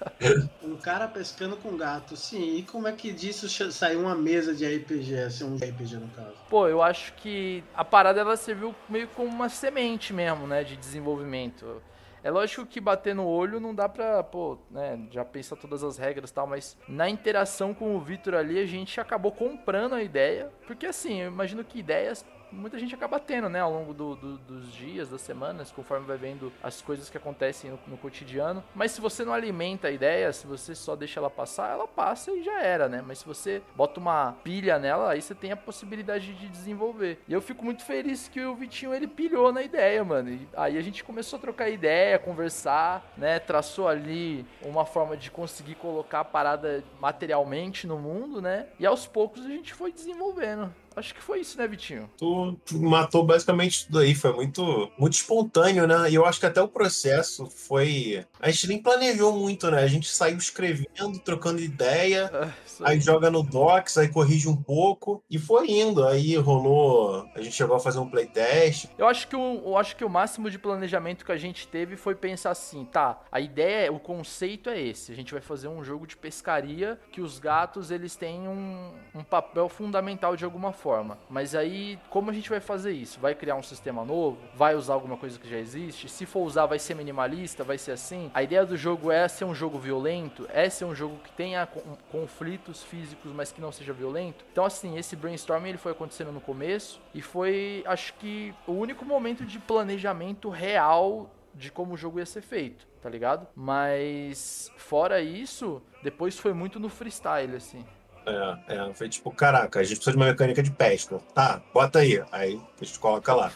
um 0.62 0.76
cara 0.78 1.08
pescando 1.08 1.58
com 1.58 1.76
gato, 1.78 2.16
sim. 2.16 2.58
E 2.58 2.64
como 2.64 2.88
é 2.88 2.92
que 2.92 3.12
disso 3.12 3.50
saiu 3.72 4.02
uma 4.02 4.16
mesa 4.16 4.54
de 4.54 4.66
RPG, 4.66 5.18
assim, 5.20 5.44
um 5.44 5.56
RPG 5.56 5.96
no 5.96 6.08
caso? 6.10 6.34
Pô, 6.50 6.68
eu 6.68 6.82
acho 6.82 7.14
que 7.14 7.64
a 7.76 7.86
parada 7.86 8.20
ela 8.20 8.36
serviu 8.38 8.76
meio 8.88 9.08
como 9.10 9.30
uma 9.30 9.50
semente 9.50 10.14
mesmo, 10.14 10.46
né, 10.46 10.64
de 10.64 10.76
desenvolvimento. 10.76 11.82
É 12.24 12.30
lógico 12.30 12.66
que 12.66 12.82
bater 12.82 13.16
no 13.16 13.26
olho 13.26 13.60
não 13.60 13.74
dá 13.74 13.88
pra, 13.88 14.24
pô, 14.24 14.58
né, 14.70 15.00
já 15.12 15.24
pensa 15.24 15.56
todas 15.56 15.84
as 15.84 15.98
regras 15.98 16.30
e 16.30 16.34
tal, 16.34 16.48
mas 16.48 16.78
na 16.88 17.10
interação 17.10 17.74
com 17.74 17.96
o 17.96 18.02
Vitor 18.02 18.34
ali 18.34 18.60
a 18.60 18.66
gente 18.66 19.00
acabou 19.00 19.32
comprando 19.32 19.94
a 19.96 20.04
ideia, 20.04 20.52
porque 20.68 20.86
assim, 20.86 21.22
eu 21.22 21.28
imagino 21.28 21.64
que 21.64 21.80
ideias 21.80 22.26
muita 22.52 22.78
gente 22.80 22.96
acaba 22.96 23.20
tendo, 23.20 23.50
né, 23.50 23.60
ao 23.60 23.72
longo 23.72 23.94
do, 23.94 24.16
do, 24.16 24.38
dos 24.38 24.72
dias, 24.72 25.10
das 25.10 25.22
semanas, 25.22 25.72
conforme 25.72 26.06
vai 26.06 26.18
vendo 26.18 26.52
as 26.62 26.82
coisas 26.82 27.10
que 27.10 27.18
acontecem 27.18 27.72
no, 27.72 27.80
no, 27.88 27.98
cotidiano. 27.98 28.64
Mas 28.74 28.92
se 28.92 29.02
você 29.02 29.24
não 29.24 29.34
alimenta 29.34 29.88
a 29.88 29.92
ideia, 29.92 30.32
se 30.34 30.48
você 30.48 30.74
só 30.76 30.96
deixa 30.96 31.20
ela 31.20 31.30
passar, 31.30 31.72
ela 31.72 31.88
passa 31.88 32.32
e 32.32 32.44
já 32.44 32.62
era, 32.62 32.88
né? 32.88 33.04
Mas 33.06 33.20
se 33.20 33.26
você 33.26 33.62
bota 33.76 34.00
uma 34.00 34.36
pilha 34.44 34.80
nela, 34.80 35.12
aí 35.12 35.22
você 35.22 35.36
tem 35.36 35.52
a 35.52 35.58
possibilidade 35.58 36.34
de 36.34 36.48
desenvolver. 36.48 37.20
E 37.28 37.34
eu 37.34 37.42
fico 37.42 37.64
muito 37.64 37.84
feliz 37.84 38.28
que 38.28 38.42
o 38.42 38.56
Vitinho 38.56 38.94
ele 38.94 39.08
pilhou 39.08 39.52
na 39.52 39.62
ideia, 39.62 40.04
mano. 40.04 40.30
E 40.30 40.48
aí 40.56 40.78
a 40.78 40.82
gente 40.82 41.04
começou 41.04 41.38
a 41.38 41.42
trocar 41.42 41.70
ideia, 41.70 42.20
conversar, 42.20 43.12
né? 43.18 43.40
Traçou 43.40 43.88
ali 43.88 44.46
uma 44.64 44.86
forma 44.86 45.16
de 45.16 45.32
conseguir 45.32 45.76
colocar 45.76 46.22
a 46.22 46.26
parada 46.26 46.84
materialmente 47.00 47.88
no 47.88 47.98
mundo, 47.98 48.42
né? 48.42 48.68
E 48.80 48.86
aos 48.86 49.08
poucos 49.08 49.46
a 49.46 49.50
gente 49.50 49.74
foi 49.74 49.92
desenvolvendo. 49.92 50.74
Acho 51.00 51.16
que 51.16 51.22
foi 51.22 51.40
isso, 51.40 51.58
né, 51.58 51.66
Vitinho? 51.66 52.10
Tu 52.18 52.58
matou 52.74 53.24
basicamente 53.24 53.86
tudo 53.86 54.00
aí, 54.00 54.14
foi 54.14 54.34
muito, 54.34 54.92
muito 54.98 55.14
espontâneo, 55.14 55.88
né? 55.88 56.12
E 56.12 56.16
eu 56.16 56.26
acho 56.26 56.42
que 56.42 56.46
até 56.46 56.62
o 56.62 56.68
processo 56.68 57.46
foi. 57.46 58.26
A 58.38 58.52
gente 58.52 58.68
nem 58.68 58.82
planejou 58.82 59.32
muito, 59.32 59.72
né? 59.72 59.82
A 59.82 59.88
gente 59.88 60.10
saiu 60.10 60.38
escrevendo, 60.38 61.18
trocando 61.24 61.62
ideia, 61.62 62.30
ah, 62.34 62.52
aí 62.82 63.00
joga 63.00 63.32
no 63.32 63.42
Docs, 63.42 63.98
aí 63.98 64.10
corrige 64.10 64.50
um 64.50 64.58
pouco, 64.58 65.24
e 65.30 65.40
foi 65.40 65.72
indo. 65.72 66.06
Aí 66.06 66.36
rolou. 66.36 67.26
A 67.34 67.42
gente 67.42 67.56
chegou 67.56 67.78
a 67.78 67.80
fazer 67.80 68.00
um 68.00 68.10
playtest. 68.10 68.90
Eu 68.98 69.08
acho 69.08 69.26
que 69.30 69.38
o, 69.38 69.62
eu 69.66 69.78
acho 69.78 69.96
que 69.96 70.04
o 70.04 70.10
máximo 70.10 70.50
de 70.50 70.60
planejamento 70.60 71.24
que 71.24 71.32
a 71.32 71.38
gente 71.38 71.66
teve 71.66 71.96
foi 71.96 72.14
pensar 72.14 72.52
assim, 72.52 72.84
tá, 72.84 73.22
a 73.32 73.40
ideia, 73.40 73.90
o 73.90 74.02
conceito 74.02 74.70
é 74.70 74.82
esse. 74.82 75.14
A 75.14 75.16
gente 75.16 75.32
vai 75.32 75.42
fazer 75.42 75.70
um 75.70 75.82
jogo 75.82 76.06
de 76.06 76.18
pescaria 76.18 77.00
que 77.10 77.22
os 77.22 77.40
gatos 77.40 77.90
eles 77.90 78.18
têm 78.18 78.50
um, 78.50 78.92
um 79.16 79.24
papel 79.24 79.70
fundamental 79.70 80.36
de 80.36 80.44
alguma 80.44 80.74
forma 80.74 80.89
forma. 80.90 81.20
Mas 81.30 81.54
aí, 81.54 82.00
como 82.10 82.32
a 82.32 82.34
gente 82.34 82.50
vai 82.50 82.60
fazer 82.60 82.92
isso? 82.92 83.20
Vai 83.20 83.36
criar 83.36 83.56
um 83.56 83.62
sistema 83.62 84.04
novo? 84.04 84.40
Vai 84.56 84.74
usar 84.74 84.96
alguma 84.96 85.18
coisa 85.18 85.38
que 85.38 85.48
já 85.48 85.58
existe? 85.58 86.10
Se 86.10 86.26
for 86.26 86.42
usar, 86.42 86.66
vai 86.66 86.80
ser 86.80 86.96
minimalista? 86.96 87.64
Vai 87.64 87.78
ser 87.78 87.92
assim? 87.92 88.32
A 88.34 88.42
ideia 88.42 88.66
do 88.66 88.76
jogo 88.76 89.12
é 89.12 89.28
ser 89.28 89.46
um 89.46 89.54
jogo 89.54 89.78
violento? 89.78 90.48
É 90.52 90.68
ser 90.68 90.86
um 90.86 90.96
jogo 90.96 91.18
que 91.24 91.32
tenha 91.34 91.68
conflitos 92.12 92.82
físicos, 92.84 93.32
mas 93.32 93.52
que 93.52 93.62
não 93.62 93.72
seja 93.72 93.94
violento? 93.94 94.44
Então, 94.52 94.66
assim, 94.66 94.98
esse 94.98 95.16
brainstorming 95.16 95.70
ele 95.70 95.78
foi 95.78 95.92
acontecendo 95.92 96.32
no 96.32 96.42
começo 96.42 97.00
e 97.14 97.22
foi, 97.22 97.84
acho 97.86 98.16
que, 98.16 98.52
o 98.66 98.72
único 98.72 99.06
momento 99.06 99.46
de 99.46 99.60
planejamento 99.60 100.50
real 100.50 101.30
de 101.54 101.72
como 101.72 101.94
o 101.94 101.98
jogo 101.98 102.18
ia 102.18 102.26
ser 102.26 102.42
feito, 102.42 102.88
tá 103.00 103.10
ligado? 103.10 103.48
Mas 103.56 104.72
fora 104.78 105.22
isso, 105.22 105.82
depois 106.02 106.40
foi 106.40 106.54
muito 106.54 106.80
no 106.80 106.90
freestyle, 106.90 107.56
assim. 107.56 107.86
É, 108.30 108.76
é, 108.76 108.94
foi 108.94 109.10
tipo, 109.10 109.32
caraca, 109.32 109.80
a 109.80 109.84
gente 109.84 109.96
precisa 109.96 110.12
de 110.12 110.18
uma 110.18 110.28
mecânica 110.28 110.62
de 110.62 110.72
pesca. 110.72 111.20
Tá, 111.34 111.62
bota 111.74 112.00
aí. 112.00 112.24
Aí 112.32 112.60
a 112.80 112.86
gente 112.86 113.00
coloca 113.00 113.34
lá. 113.34 113.52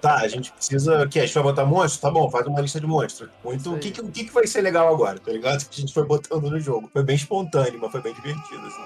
Tá, 0.00 0.16
a 0.16 0.28
gente 0.28 0.52
precisa. 0.52 1.06
Que? 1.08 1.20
A 1.20 1.26
gente 1.26 1.34
vai 1.34 1.44
botar 1.44 1.64
monstro? 1.64 2.00
Tá 2.00 2.10
bom, 2.10 2.30
faz 2.30 2.46
uma 2.46 2.60
lista 2.60 2.80
de 2.80 2.86
monstros. 2.86 3.30
Muito, 3.44 3.74
o 3.74 3.78
que, 3.78 4.00
o 4.00 4.10
que, 4.10 4.24
que 4.24 4.32
vai 4.32 4.46
ser 4.46 4.62
legal 4.62 4.92
agora, 4.92 5.18
tá 5.18 5.32
ligado? 5.32 5.64
Que 5.68 5.74
a 5.78 5.80
gente 5.80 5.94
foi 5.94 6.04
botando 6.04 6.50
no 6.50 6.60
jogo. 6.60 6.88
Foi 6.92 7.02
bem 7.02 7.16
espontâneo, 7.16 7.78
mas 7.80 7.92
foi 7.92 8.00
bem 8.00 8.14
divertido, 8.14 8.66
assim. 8.66 8.82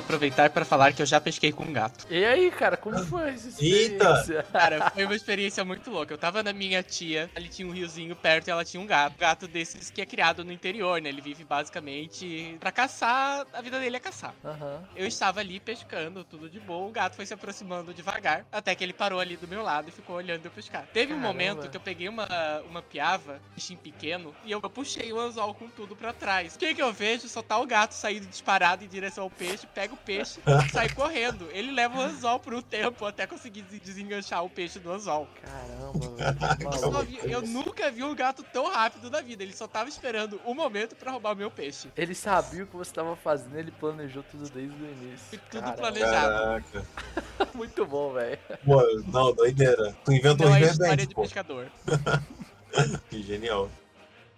Aproveitar 0.00 0.50
para 0.50 0.64
falar 0.64 0.92
que 0.92 1.02
eu 1.02 1.06
já 1.06 1.20
pesquei 1.20 1.52
com 1.52 1.64
um 1.64 1.72
gato. 1.72 2.06
E 2.10 2.24
aí, 2.24 2.50
cara, 2.50 2.76
como 2.76 2.98
foi 3.06 3.30
essa 3.30 3.48
experiência? 3.48 3.92
Eita! 3.92 4.46
Cara, 4.52 4.90
foi 4.90 5.04
uma 5.04 5.14
experiência 5.14 5.64
muito 5.64 5.90
louca. 5.90 6.12
Eu 6.12 6.18
tava 6.18 6.42
na 6.42 6.52
minha 6.52 6.82
tia, 6.82 7.30
ali 7.34 7.48
tinha 7.48 7.66
um 7.66 7.70
riozinho 7.70 8.14
perto 8.16 8.48
e 8.48 8.50
ela 8.50 8.64
tinha 8.64 8.80
um 8.80 8.86
gato. 8.86 9.14
Um 9.14 9.20
gato 9.20 9.48
desses 9.48 9.90
que 9.90 10.00
é 10.00 10.06
criado 10.06 10.44
no 10.44 10.52
interior, 10.52 11.00
né? 11.00 11.08
Ele 11.08 11.20
vive 11.20 11.44
basicamente 11.44 12.56
para 12.60 12.72
caçar, 12.72 13.46
a 13.52 13.60
vida 13.62 13.78
dele 13.78 13.96
é 13.96 14.00
caçar. 14.00 14.34
Uhum. 14.44 14.82
Eu 14.96 15.06
estava 15.06 15.40
ali 15.40 15.60
pescando, 15.60 16.24
tudo 16.24 16.48
de 16.48 16.60
boa, 16.60 16.88
o 16.88 16.90
gato 16.90 17.16
foi 17.16 17.26
se 17.26 17.34
aproximando 17.34 17.94
devagar, 17.94 18.44
até 18.50 18.74
que 18.74 18.84
ele 18.84 18.92
parou 18.92 19.20
ali 19.20 19.36
do 19.36 19.48
meu 19.48 19.62
lado 19.62 19.88
e 19.88 19.92
ficou 19.92 20.16
olhando 20.16 20.44
eu 20.44 20.50
pescar. 20.50 20.86
Teve 20.92 21.08
Caramba. 21.08 21.28
um 21.28 21.32
momento 21.32 21.68
que 21.68 21.76
eu 21.76 21.80
peguei 21.80 22.08
uma, 22.08 22.26
uma 22.68 22.82
piava, 22.82 23.40
bichinho 23.54 23.78
pequeno, 23.78 24.34
e 24.44 24.50
eu, 24.50 24.60
eu 24.62 24.70
puxei 24.70 25.12
o 25.12 25.18
anzol 25.18 25.54
com 25.54 25.68
tudo 25.68 25.96
para 25.96 26.12
trás. 26.12 26.54
O 26.54 26.58
que 26.58 26.74
que 26.74 26.82
eu 26.82 26.92
vejo? 26.92 27.28
Só 27.28 27.42
tá 27.42 27.58
o 27.58 27.66
gato 27.66 27.92
saindo 27.92 28.26
disparado 28.26 28.84
em 28.84 28.88
direção 28.88 29.24
ao 29.24 29.30
peixe, 29.30 29.66
pega 29.66 29.89
o 29.94 29.96
peixe 29.96 30.40
e 30.66 30.72
sai 30.72 30.88
correndo. 30.88 31.48
Ele 31.52 31.72
leva 31.72 31.98
o 31.98 32.02
anzol 32.02 32.38
por 32.38 32.54
um 32.54 32.62
tempo 32.62 33.04
até 33.04 33.26
conseguir 33.26 33.62
desenganchar 33.62 34.44
o 34.44 34.50
peixe 34.50 34.78
do 34.78 34.90
anzol. 34.90 35.28
Caramba, 35.42 37.02
velho. 37.04 37.18
Eu, 37.22 37.30
eu, 37.30 37.42
nunca 37.42 37.90
vi 37.90 38.02
um 38.02 38.14
gato 38.14 38.42
tão 38.52 38.70
rápido 38.70 39.10
na 39.10 39.20
vida. 39.20 39.42
Ele 39.42 39.52
só 39.52 39.66
tava 39.66 39.88
esperando 39.88 40.40
o 40.44 40.52
um 40.52 40.54
momento 40.54 40.94
para 40.94 41.10
roubar 41.10 41.32
o 41.32 41.36
meu 41.36 41.50
peixe. 41.50 41.88
Ele 41.96 42.14
sabia 42.14 42.64
o 42.64 42.66
que 42.66 42.76
você 42.76 42.92
tava 42.92 43.16
fazendo, 43.16 43.58
ele 43.58 43.70
planejou 43.70 44.22
tudo 44.30 44.48
desde 44.50 44.74
o 44.74 44.86
início. 44.86 45.26
Foi 45.28 45.38
tudo 45.50 45.60
Caramba. 45.62 45.76
planejado. 45.76 46.64
Muito 47.54 47.86
bom, 47.86 48.12
velho. 48.12 48.38
Não, 49.06 49.32
doideira. 49.32 49.96
Tu 50.04 50.12
inventou 50.12 50.48
não 50.48 50.56
é 50.56 50.62
história 50.62 51.06
de 51.06 51.14
pô. 51.14 51.22
pescador. 51.22 51.70
que 53.08 53.22
genial. 53.22 53.70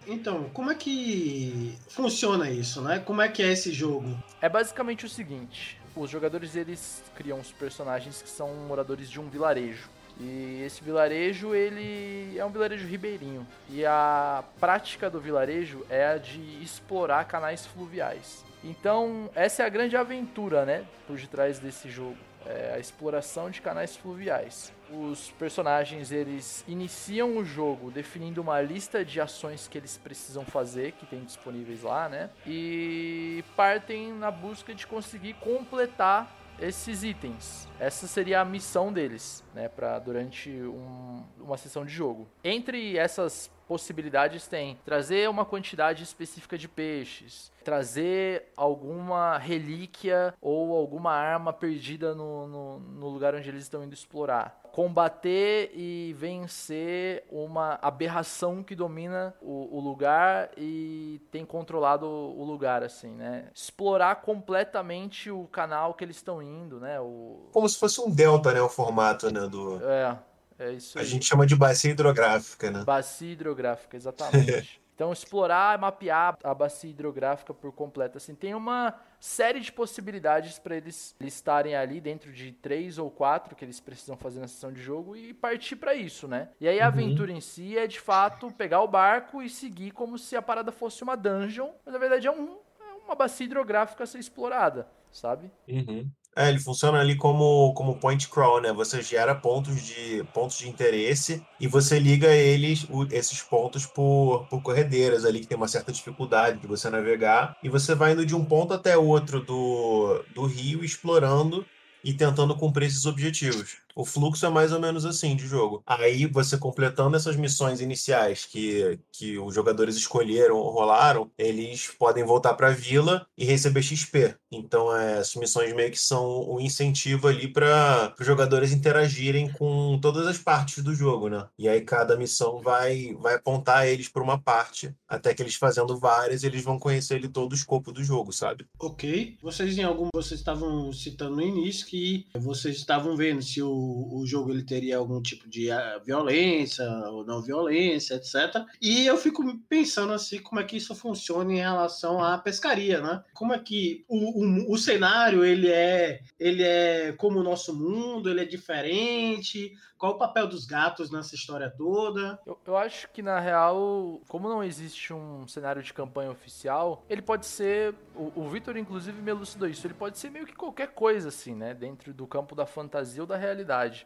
Então, 0.07 0.49
como 0.53 0.71
é 0.71 0.75
que 0.75 1.77
funciona 1.87 2.49
isso, 2.49 2.81
né? 2.81 2.99
Como 2.99 3.21
é 3.21 3.27
que 3.27 3.41
é 3.41 3.51
esse 3.51 3.71
jogo? 3.71 4.17
É 4.41 4.49
basicamente 4.49 5.05
o 5.05 5.09
seguinte: 5.09 5.79
os 5.95 6.09
jogadores 6.09 6.55
eles 6.55 7.03
criam 7.15 7.39
os 7.39 7.51
personagens 7.51 8.21
que 8.21 8.29
são 8.29 8.53
moradores 8.67 9.09
de 9.09 9.19
um 9.19 9.29
vilarejo. 9.29 9.89
E 10.19 10.61
esse 10.63 10.83
vilarejo, 10.83 11.55
ele 11.55 12.37
é 12.37 12.45
um 12.45 12.51
vilarejo 12.51 12.87
ribeirinho. 12.87 13.47
E 13.69 13.83
a 13.85 14.43
prática 14.59 15.09
do 15.09 15.19
vilarejo 15.19 15.83
é 15.89 16.05
a 16.05 16.17
de 16.17 16.61
explorar 16.61 17.25
canais 17.25 17.65
fluviais. 17.65 18.45
Então, 18.63 19.29
essa 19.33 19.63
é 19.63 19.65
a 19.65 19.69
grande 19.69 19.97
aventura, 19.97 20.65
né, 20.65 20.85
por 21.07 21.17
detrás 21.17 21.59
desse 21.59 21.89
jogo. 21.89 22.17
É 22.45 22.73
a 22.75 22.79
exploração 22.79 23.49
de 23.49 23.61
canais 23.61 23.95
fluviais 23.95 24.71
os 24.93 25.31
personagens 25.31 26.11
eles 26.11 26.63
iniciam 26.67 27.37
o 27.37 27.45
jogo 27.45 27.89
definindo 27.89 28.41
uma 28.41 28.61
lista 28.61 29.03
de 29.03 29.19
ações 29.19 29.67
que 29.67 29.77
eles 29.77 29.97
precisam 29.97 30.45
fazer, 30.45 30.93
que 30.93 31.05
tem 31.05 31.23
disponíveis 31.23 31.81
lá, 31.81 32.07
né? 32.07 32.29
E 32.45 33.43
partem 33.55 34.13
na 34.13 34.29
busca 34.29 34.73
de 34.73 34.85
conseguir 34.85 35.33
completar 35.35 36.43
esses 36.59 37.03
itens. 37.03 37.67
Essa 37.79 38.07
seria 38.07 38.41
a 38.41 38.45
missão 38.45 38.93
deles, 38.93 39.43
né, 39.53 39.67
para 39.67 39.97
durante 39.99 40.49
um, 40.49 41.23
uma 41.39 41.57
sessão 41.57 41.85
de 41.85 41.91
jogo. 41.91 42.27
Entre 42.43 42.97
essas 42.97 43.51
possibilidades 43.67 44.47
tem 44.47 44.77
trazer 44.85 45.29
uma 45.29 45.45
quantidade 45.45 46.03
específica 46.03 46.57
de 46.57 46.67
peixes, 46.67 47.51
trazer 47.63 48.51
alguma 48.55 49.37
relíquia 49.37 50.33
ou 50.39 50.75
alguma 50.77 51.11
arma 51.11 51.51
perdida 51.51 52.13
no, 52.13 52.47
no, 52.47 52.79
no 52.79 53.09
lugar 53.09 53.33
onde 53.33 53.49
eles 53.49 53.63
estão 53.63 53.83
indo 53.83 53.93
explorar 53.93 54.62
combater 54.73 55.69
e 55.75 56.15
vencer 56.17 57.23
uma 57.29 57.77
aberração 57.79 58.63
que 58.63 58.73
domina 58.73 59.31
o, 59.39 59.77
o, 59.77 59.79
lugar 59.79 60.49
e 60.57 61.21
tem 61.29 61.45
controlado 61.45 62.07
o 62.07 62.43
lugar, 62.43 62.81
assim, 62.81 63.11
né? 63.11 63.51
Explorar 63.53 64.15
completamente 64.23 65.29
o 65.29 65.45
canal 65.45 65.93
que 65.93 66.03
eles 66.03 66.15
estão 66.15 66.41
indo, 66.41 66.79
né? 66.79 66.99
O... 66.99 67.49
Como 67.51 67.69
se 67.69 67.77
fosse 67.77 68.01
um 68.01 68.09
delta, 68.09 68.51
né? 68.51 68.63
O 68.63 68.67
formato, 68.67 69.31
né? 69.31 69.47
Do... 69.47 69.79
É, 69.87 70.17
é 70.57 70.71
isso 70.71 70.97
aí. 70.97 71.05
A 71.05 71.07
gente 71.07 71.25
chama 71.25 71.45
de 71.45 71.55
bacia 71.55 71.91
hidrográfica, 71.91 72.71
né? 72.71 72.83
Bacia 72.83 73.31
hidrográfica, 73.31 73.95
exatamente. 73.95 74.81
Então, 74.95 75.11
explorar, 75.11 75.77
mapear 75.79 76.37
a 76.43 76.53
bacia 76.53 76.89
hidrográfica 76.89 77.53
por 77.53 77.71
completo. 77.71 78.17
Assim, 78.17 78.35
tem 78.35 78.53
uma 78.53 78.93
série 79.19 79.59
de 79.59 79.71
possibilidades 79.71 80.59
para 80.59 80.75
eles 80.75 81.15
estarem 81.21 81.75
ali 81.75 81.99
dentro 81.99 82.31
de 82.31 82.51
três 82.51 82.97
ou 82.97 83.09
quatro 83.09 83.55
que 83.55 83.63
eles 83.63 83.79
precisam 83.79 84.17
fazer 84.17 84.39
na 84.39 84.47
sessão 84.47 84.71
de 84.71 84.81
jogo 84.81 85.15
e 85.15 85.33
partir 85.33 85.77
para 85.77 85.95
isso, 85.95 86.27
né? 86.27 86.49
E 86.59 86.67
aí 86.67 86.79
a 86.79 86.83
uhum. 86.83 86.87
aventura 86.89 87.31
em 87.31 87.41
si 87.41 87.77
é 87.77 87.87
de 87.87 87.99
fato 87.99 88.51
pegar 88.51 88.81
o 88.81 88.87
barco 88.87 89.41
e 89.41 89.49
seguir 89.49 89.91
como 89.91 90.17
se 90.17 90.35
a 90.35 90.41
parada 90.41 90.71
fosse 90.71 91.03
uma 91.03 91.15
dungeon, 91.15 91.71
mas 91.85 91.93
na 91.93 91.99
verdade 91.99 92.27
é, 92.27 92.31
um, 92.31 92.57
é 92.79 93.05
uma 93.05 93.15
bacia 93.15 93.45
hidrográfica 93.45 94.03
a 94.03 94.07
ser 94.07 94.19
explorada, 94.19 94.87
sabe? 95.09 95.49
Uhum. 95.67 96.11
É, 96.35 96.49
ele 96.49 96.59
funciona 96.59 96.99
ali 96.99 97.15
como, 97.15 97.73
como 97.73 97.99
point 97.99 98.27
crawl, 98.27 98.59
né? 98.59 98.73
Você 98.73 99.01
gera 99.01 99.35
pontos 99.35 99.81
de, 99.81 100.23
pontos 100.33 100.57
de 100.57 100.67
interesse 100.67 101.43
e 101.59 101.67
você 101.67 101.99
liga 101.99 102.35
eles, 102.35 102.87
o, 102.89 103.03
esses 103.11 103.41
pontos 103.41 103.85
por, 103.85 104.47
por 104.49 104.61
corredeiras 104.61 105.25
ali, 105.25 105.41
que 105.41 105.47
tem 105.47 105.57
uma 105.57 105.67
certa 105.67 105.91
dificuldade 105.91 106.59
de 106.59 106.67
você 106.67 106.89
navegar. 106.89 107.55
E 107.61 107.69
você 107.69 107.93
vai 107.93 108.13
indo 108.13 108.25
de 108.25 108.35
um 108.35 108.43
ponto 108.43 108.73
até 108.73 108.97
outro 108.97 109.41
do, 109.41 110.23
do 110.33 110.45
rio, 110.45 110.83
explorando 110.83 111.65
e 112.03 112.13
tentando 112.13 112.55
cumprir 112.55 112.87
esses 112.87 113.05
objetivos. 113.05 113.82
O 113.95 114.05
fluxo 114.05 114.45
é 114.45 114.49
mais 114.49 114.71
ou 114.71 114.79
menos 114.79 115.05
assim 115.05 115.35
de 115.35 115.47
jogo. 115.47 115.83
Aí 115.85 116.25
você 116.25 116.57
completando 116.57 117.15
essas 117.15 117.35
missões 117.35 117.81
iniciais 117.81 118.45
que, 118.45 118.99
que 119.11 119.37
os 119.37 119.53
jogadores 119.53 119.95
escolheram 119.95 120.57
ou 120.57 120.71
rolaram, 120.71 121.29
eles 121.37 121.87
podem 121.97 122.23
voltar 122.23 122.53
para 122.53 122.67
a 122.67 122.71
vila 122.71 123.25
e 123.37 123.45
receber 123.45 123.83
XP. 123.83 124.35
Então 124.51 124.95
é, 124.95 125.19
essas 125.19 125.35
missões 125.35 125.73
meio 125.73 125.91
que 125.91 125.99
são 125.99 126.25
o 126.25 126.57
um 126.57 126.59
incentivo 126.59 127.27
ali 127.27 127.47
para 127.47 128.13
os 128.19 128.25
jogadores 128.25 128.71
interagirem 128.71 129.51
com 129.51 129.99
todas 129.99 130.27
as 130.27 130.37
partes 130.37 130.83
do 130.83 130.93
jogo, 130.93 131.29
né? 131.29 131.47
E 131.57 131.67
aí 131.67 131.81
cada 131.81 132.15
missão 132.15 132.61
vai 132.61 133.15
vai 133.19 133.35
apontar 133.35 133.87
eles 133.87 134.07
para 134.07 134.23
uma 134.23 134.39
parte, 134.39 134.93
até 135.07 135.33
que 135.33 135.41
eles 135.41 135.55
fazendo 135.55 135.97
várias, 135.97 136.43
eles 136.43 136.63
vão 136.63 136.79
conhecer 136.79 137.15
ele 137.15 137.27
todo 137.27 137.51
o 137.51 137.55
escopo 137.55 137.91
do 137.91 138.03
jogo, 138.03 138.31
sabe? 138.31 138.65
OK. 138.79 139.37
Vocês 139.41 139.77
em 139.77 139.83
algum 139.83 140.09
vocês 140.13 140.39
estavam 140.39 140.91
citando 140.91 141.35
no 141.35 141.41
início 141.41 141.87
que 141.87 142.25
vocês 142.35 142.77
estavam 142.77 143.15
vendo 143.15 143.41
se 143.41 143.61
o 143.61 143.82
o, 143.83 144.25
jogo 144.25 144.51
ele 144.51 144.63
teria 144.63 144.97
algum 144.97 145.21
tipo 145.21 145.49
de 145.49 145.71
ah, 145.71 145.99
violência 146.05 146.85
ou 147.09 147.25
não 147.25 147.41
violência, 147.41 148.15
etc. 148.15 148.65
E 148.81 149.05
eu 149.05 149.17
fico 149.17 149.43
pensando 149.67 150.13
assim, 150.13 150.39
como 150.39 150.61
é 150.61 150.63
que 150.63 150.77
isso 150.77 150.95
funciona 150.95 151.51
em 151.51 151.57
relação 151.57 152.23
à 152.23 152.37
pescaria, 152.37 153.01
né? 153.01 153.23
Como 153.33 153.53
é 153.53 153.59
que 153.59 154.05
o, 154.07 154.43
o, 154.43 154.73
o 154.73 154.77
cenário 154.77 155.43
ele 155.43 155.69
é, 155.69 156.21
ele 156.39 156.63
é 156.63 157.13
como 157.13 157.39
o 157.39 157.43
nosso 157.43 157.73
mundo, 157.73 158.29
ele 158.29 158.41
é 158.41 158.45
diferente, 158.45 159.73
qual 160.03 160.15
o 160.15 160.17
papel 160.17 160.47
dos 160.47 160.65
gatos 160.65 161.09
nessa 161.09 161.33
história 161.33 161.69
toda? 161.69 162.37
Eu, 162.45 162.59
eu, 162.67 162.75
acho 162.75 163.09
que, 163.11 163.21
na 163.21 163.39
real, 163.39 164.21
como 164.27 164.49
não 164.49 164.61
existe 164.61 165.13
um 165.13 165.47
cenário 165.47 165.81
de 165.81 165.93
campanha 165.93 166.29
oficial, 166.29 167.05
ele 167.09 167.21
pode 167.21 167.45
ser. 167.45 167.95
O, 168.13 168.41
o 168.41 168.49
Victor, 168.49 168.75
inclusive, 168.75 169.21
me 169.21 169.31
elucidou 169.31 169.65
isso. 169.65 169.87
Ele 169.87 169.93
pode 169.93 170.19
ser 170.19 170.29
meio 170.29 170.45
que 170.45 170.57
qualquer 170.57 170.89
coisa, 170.89 171.29
assim, 171.29 171.55
né? 171.55 171.73
Dentro 171.73 172.13
do 172.13 172.27
campo 172.27 172.53
da 172.53 172.65
fantasia 172.65 173.23
ou 173.23 173.27
da 173.27 173.37
realidade 173.37 173.63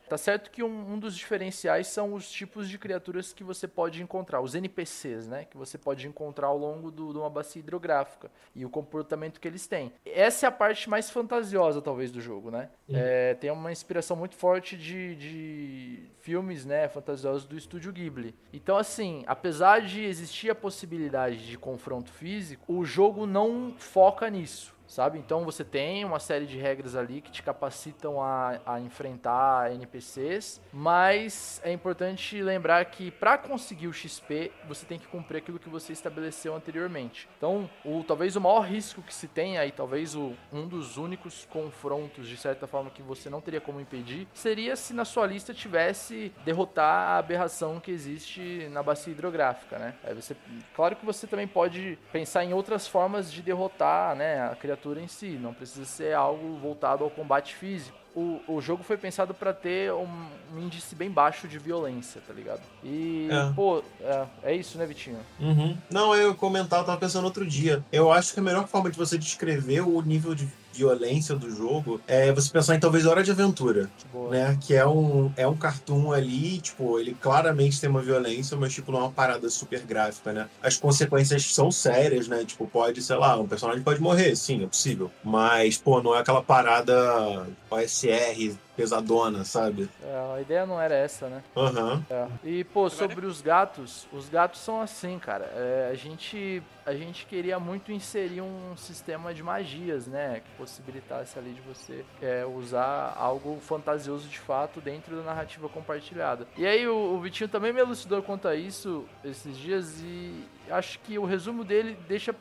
Tá 0.07 0.17
certo 0.17 0.49
que 0.49 0.63
um, 0.63 0.93
um, 0.93 0.99
dos 0.99 1.15
diferenciais 1.15 1.87
são 1.87 2.13
os 2.13 2.29
tipos 2.29 2.69
de 2.69 2.77
criaturas 2.77 3.33
que 3.33 3.43
você 3.43 3.67
pode 3.67 4.01
encontrar, 4.01 4.41
os 4.41 4.55
NPCs, 4.55 5.27
né? 5.27 5.45
Que 5.45 5.57
você 5.57 5.77
pode 5.77 6.07
encontrar 6.07 6.47
ao 6.47 6.57
longo 6.57 6.91
do, 6.91 7.11
de 7.11 7.19
uma 7.19 7.29
bacia 7.29 7.59
hidrográfica 7.59 8.31
e 8.55 8.65
o 8.65 8.69
comportamento 8.69 9.39
que 9.39 9.47
eles 9.47 9.67
têm. 9.67 9.91
Essa 10.05 10.45
é 10.45 10.49
a 10.49 10.51
parte 10.51 10.89
mais 10.89 11.09
fantasiosa, 11.09 11.81
talvez, 11.81 12.11
do 12.11 12.21
jogo, 12.21 12.51
né? 12.51 12.69
É, 12.89 13.33
tem 13.35 13.51
uma 13.51 13.71
inspiração 13.71 14.15
muito 14.15 14.35
forte 14.35 14.77
de, 14.77 15.15
de 15.15 16.09
filmes, 16.21 16.65
né, 16.65 16.87
fantasiosos 16.87 17.45
do 17.45 17.57
estúdio 17.57 17.91
Ghibli. 17.91 18.35
Então, 18.53 18.77
assim, 18.77 19.23
apesar 19.27 19.81
de 19.81 20.03
existir 20.03 20.49
a 20.49 20.55
possibilidade 20.55 21.45
de 21.45 21.57
confronto 21.57 22.11
físico, 22.11 22.73
o 22.73 22.85
jogo 22.85 23.25
não 23.25 23.75
foca 23.77 24.29
nisso 24.29 24.76
sabe? 24.87 25.19
Então 25.19 25.43
você 25.43 25.63
tem 25.63 26.05
uma 26.05 26.19
série 26.19 26.45
de 26.45 26.57
regras 26.57 26.95
ali 26.95 27.21
que 27.21 27.29
te 27.29 27.43
capacitam 27.43 28.21
a, 28.21 28.59
a 28.65 28.79
enfrentar 28.79 29.71
NPCs, 29.73 30.61
mas 30.71 31.61
é 31.63 31.71
importante 31.71 32.41
lembrar 32.41 32.83
que 32.85 33.11
para 33.11 33.37
conseguir 33.37 33.87
o 33.87 33.93
XP 33.93 34.51
você 34.67 34.85
tem 34.85 34.97
que 34.97 35.07
cumprir 35.07 35.39
aquilo 35.39 35.59
que 35.59 35.69
você 35.69 35.91
estabeleceu 35.91 36.55
anteriormente. 36.55 37.27
Então, 37.37 37.69
o 37.83 38.03
talvez 38.03 38.35
o 38.35 38.41
maior 38.41 38.61
risco 38.61 39.01
que 39.01 39.13
se 39.13 39.27
tem 39.27 39.57
aí, 39.57 39.71
talvez 39.71 40.15
o, 40.15 40.33
um 40.51 40.67
dos 40.67 40.97
únicos 40.97 41.45
confrontos 41.49 42.27
de 42.27 42.37
certa 42.37 42.65
forma 42.65 42.89
que 42.89 43.01
você 43.01 43.29
não 43.29 43.41
teria 43.41 43.59
como 43.59 43.81
impedir, 43.81 44.27
seria 44.33 44.75
se 44.75 44.93
na 44.93 45.03
sua 45.03 45.27
lista 45.27 45.53
tivesse 45.53 46.31
derrotar 46.45 47.09
a 47.09 47.17
aberração 47.17 47.79
que 47.79 47.91
existe 47.91 48.67
na 48.71 48.81
bacia 48.81 49.11
hidrográfica, 49.11 49.77
né? 49.77 49.95
Aí 50.03 50.13
você, 50.13 50.35
claro 50.73 50.95
que 50.95 51.05
você 51.05 51.27
também 51.27 51.47
pode 51.47 51.99
pensar 52.11 52.45
em 52.45 52.53
outras 52.53 52.87
formas 52.87 53.31
de 53.31 53.41
derrotar, 53.41 54.15
né, 54.15 54.49
a 54.49 54.55
criatura 54.55 54.76
em 54.97 55.07
si, 55.07 55.37
não 55.41 55.53
precisa 55.53 55.85
ser 55.85 56.13
algo 56.13 56.57
voltado 56.57 57.03
ao 57.03 57.09
combate 57.09 57.55
físico. 57.55 57.97
O, 58.15 58.41
o 58.47 58.61
jogo 58.61 58.83
foi 58.83 58.97
pensado 58.97 59.33
para 59.33 59.53
ter 59.53 59.93
um, 59.93 60.07
um, 60.53 60.59
índice 60.59 60.95
bem 60.95 61.09
baixo 61.09 61.47
de 61.47 61.59
violência, 61.59 62.19
tá 62.25 62.33
ligado? 62.33 62.61
E, 62.83 63.27
é. 63.29 63.53
pô, 63.53 63.83
é, 64.01 64.25
é, 64.41 64.55
isso, 64.55 64.77
né, 64.77 64.87
Vitinho? 64.87 65.19
Uhum. 65.39 65.77
Não, 65.87 66.15
eu 66.15 66.33
comentar, 66.33 66.79
eu 66.79 66.85
tava 66.85 66.97
pensando 66.97 67.25
outro 67.25 67.45
dia. 67.45 67.83
Eu 67.91 68.11
acho 68.11 68.33
que 68.33 68.39
a 68.39 68.43
melhor 68.43 68.67
forma 68.67 68.89
de 68.89 68.97
você 68.97 69.19
descrever 69.19 69.81
o 69.81 70.01
nível 70.01 70.33
de 70.33 70.47
violência 70.77 71.35
do 71.35 71.49
jogo 71.49 71.99
é 72.07 72.31
você 72.31 72.51
pensar 72.51 72.75
em 72.75 72.79
talvez 72.79 73.05
Hora 73.05 73.23
de 73.23 73.31
Aventura, 73.31 73.89
Boa. 74.13 74.29
né? 74.29 74.57
Que 74.61 74.75
é 74.75 74.85
um, 74.87 75.31
é 75.35 75.47
um 75.47 75.55
cartoon 75.55 76.11
ali, 76.11 76.59
tipo, 76.59 76.99
ele 76.99 77.15
claramente 77.19 77.81
tem 77.81 77.89
uma 77.89 78.01
violência, 78.01 78.55
mas 78.55 78.73
tipo, 78.73 78.91
não 78.91 78.99
é 78.99 79.03
uma 79.03 79.11
parada 79.11 79.49
super 79.49 79.81
gráfica, 79.81 80.31
né? 80.31 80.47
As 80.61 80.77
consequências 80.77 81.53
são 81.53 81.71
sérias, 81.71 82.27
né? 82.27 82.43
Tipo, 82.45 82.67
pode, 82.67 83.01
sei 83.01 83.15
lá, 83.15 83.37
um 83.37 83.47
personagem 83.47 83.81
pode 83.81 84.01
morrer, 84.01 84.35
sim, 84.35 84.63
é 84.63 84.67
possível. 84.67 85.11
Mas, 85.23 85.77
pô, 85.77 86.01
não 86.01 86.15
é 86.15 86.19
aquela 86.19 86.43
parada 86.43 87.47
OSR 87.69 88.55
pesadona, 88.77 89.43
sabe? 89.43 89.89
É, 90.03 90.35
a 90.37 90.39
ideia 90.39 90.65
não 90.67 90.79
era 90.79 90.93
essa, 90.93 91.27
né? 91.27 91.43
Aham. 91.57 91.93
Uhum. 91.93 92.03
É. 92.09 92.27
E, 92.43 92.63
pô, 92.63 92.89
sobre 92.89 93.25
os 93.25 93.41
gatos, 93.41 94.07
os 94.13 94.29
gatos 94.29 94.61
são 94.61 94.79
assim, 94.79 95.17
cara. 95.17 95.45
É, 95.55 95.89
a 95.91 95.95
gente 95.95 96.63
a 96.85 96.93
gente 96.93 97.25
queria 97.25 97.59
muito 97.59 97.91
inserir 97.91 98.39
um 98.39 98.77
sistema 98.77 99.33
de 99.33 99.43
magias, 99.43 100.07
né? 100.07 100.39
Que 100.39 100.57
possibilitasse 100.57 101.37
ali 101.37 101.51
de 101.51 101.59
você 101.59 102.05
é, 102.21 102.45
usar 102.45 103.13
algo 103.17 103.59
fantasioso 103.59 104.29
de 104.29 104.39
fato 104.39 104.79
dentro 104.79 105.17
da 105.17 105.23
narrativa 105.23 105.67
compartilhada. 105.67 106.47
E 106.55 106.65
aí 106.65 106.87
o, 106.87 106.95
o 106.95 107.19
Vitinho 107.19 107.49
também 107.49 107.73
me 107.73 107.81
elucidou 107.81 108.23
quanto 108.23 108.47
a 108.47 108.55
isso 108.55 109.03
esses 109.21 109.57
dias 109.57 109.99
e 110.01 110.45
acho 110.69 110.99
que 110.99 111.19
o 111.19 111.25
resumo 111.25 111.65
dele 111.65 111.97
deixa 112.07 112.33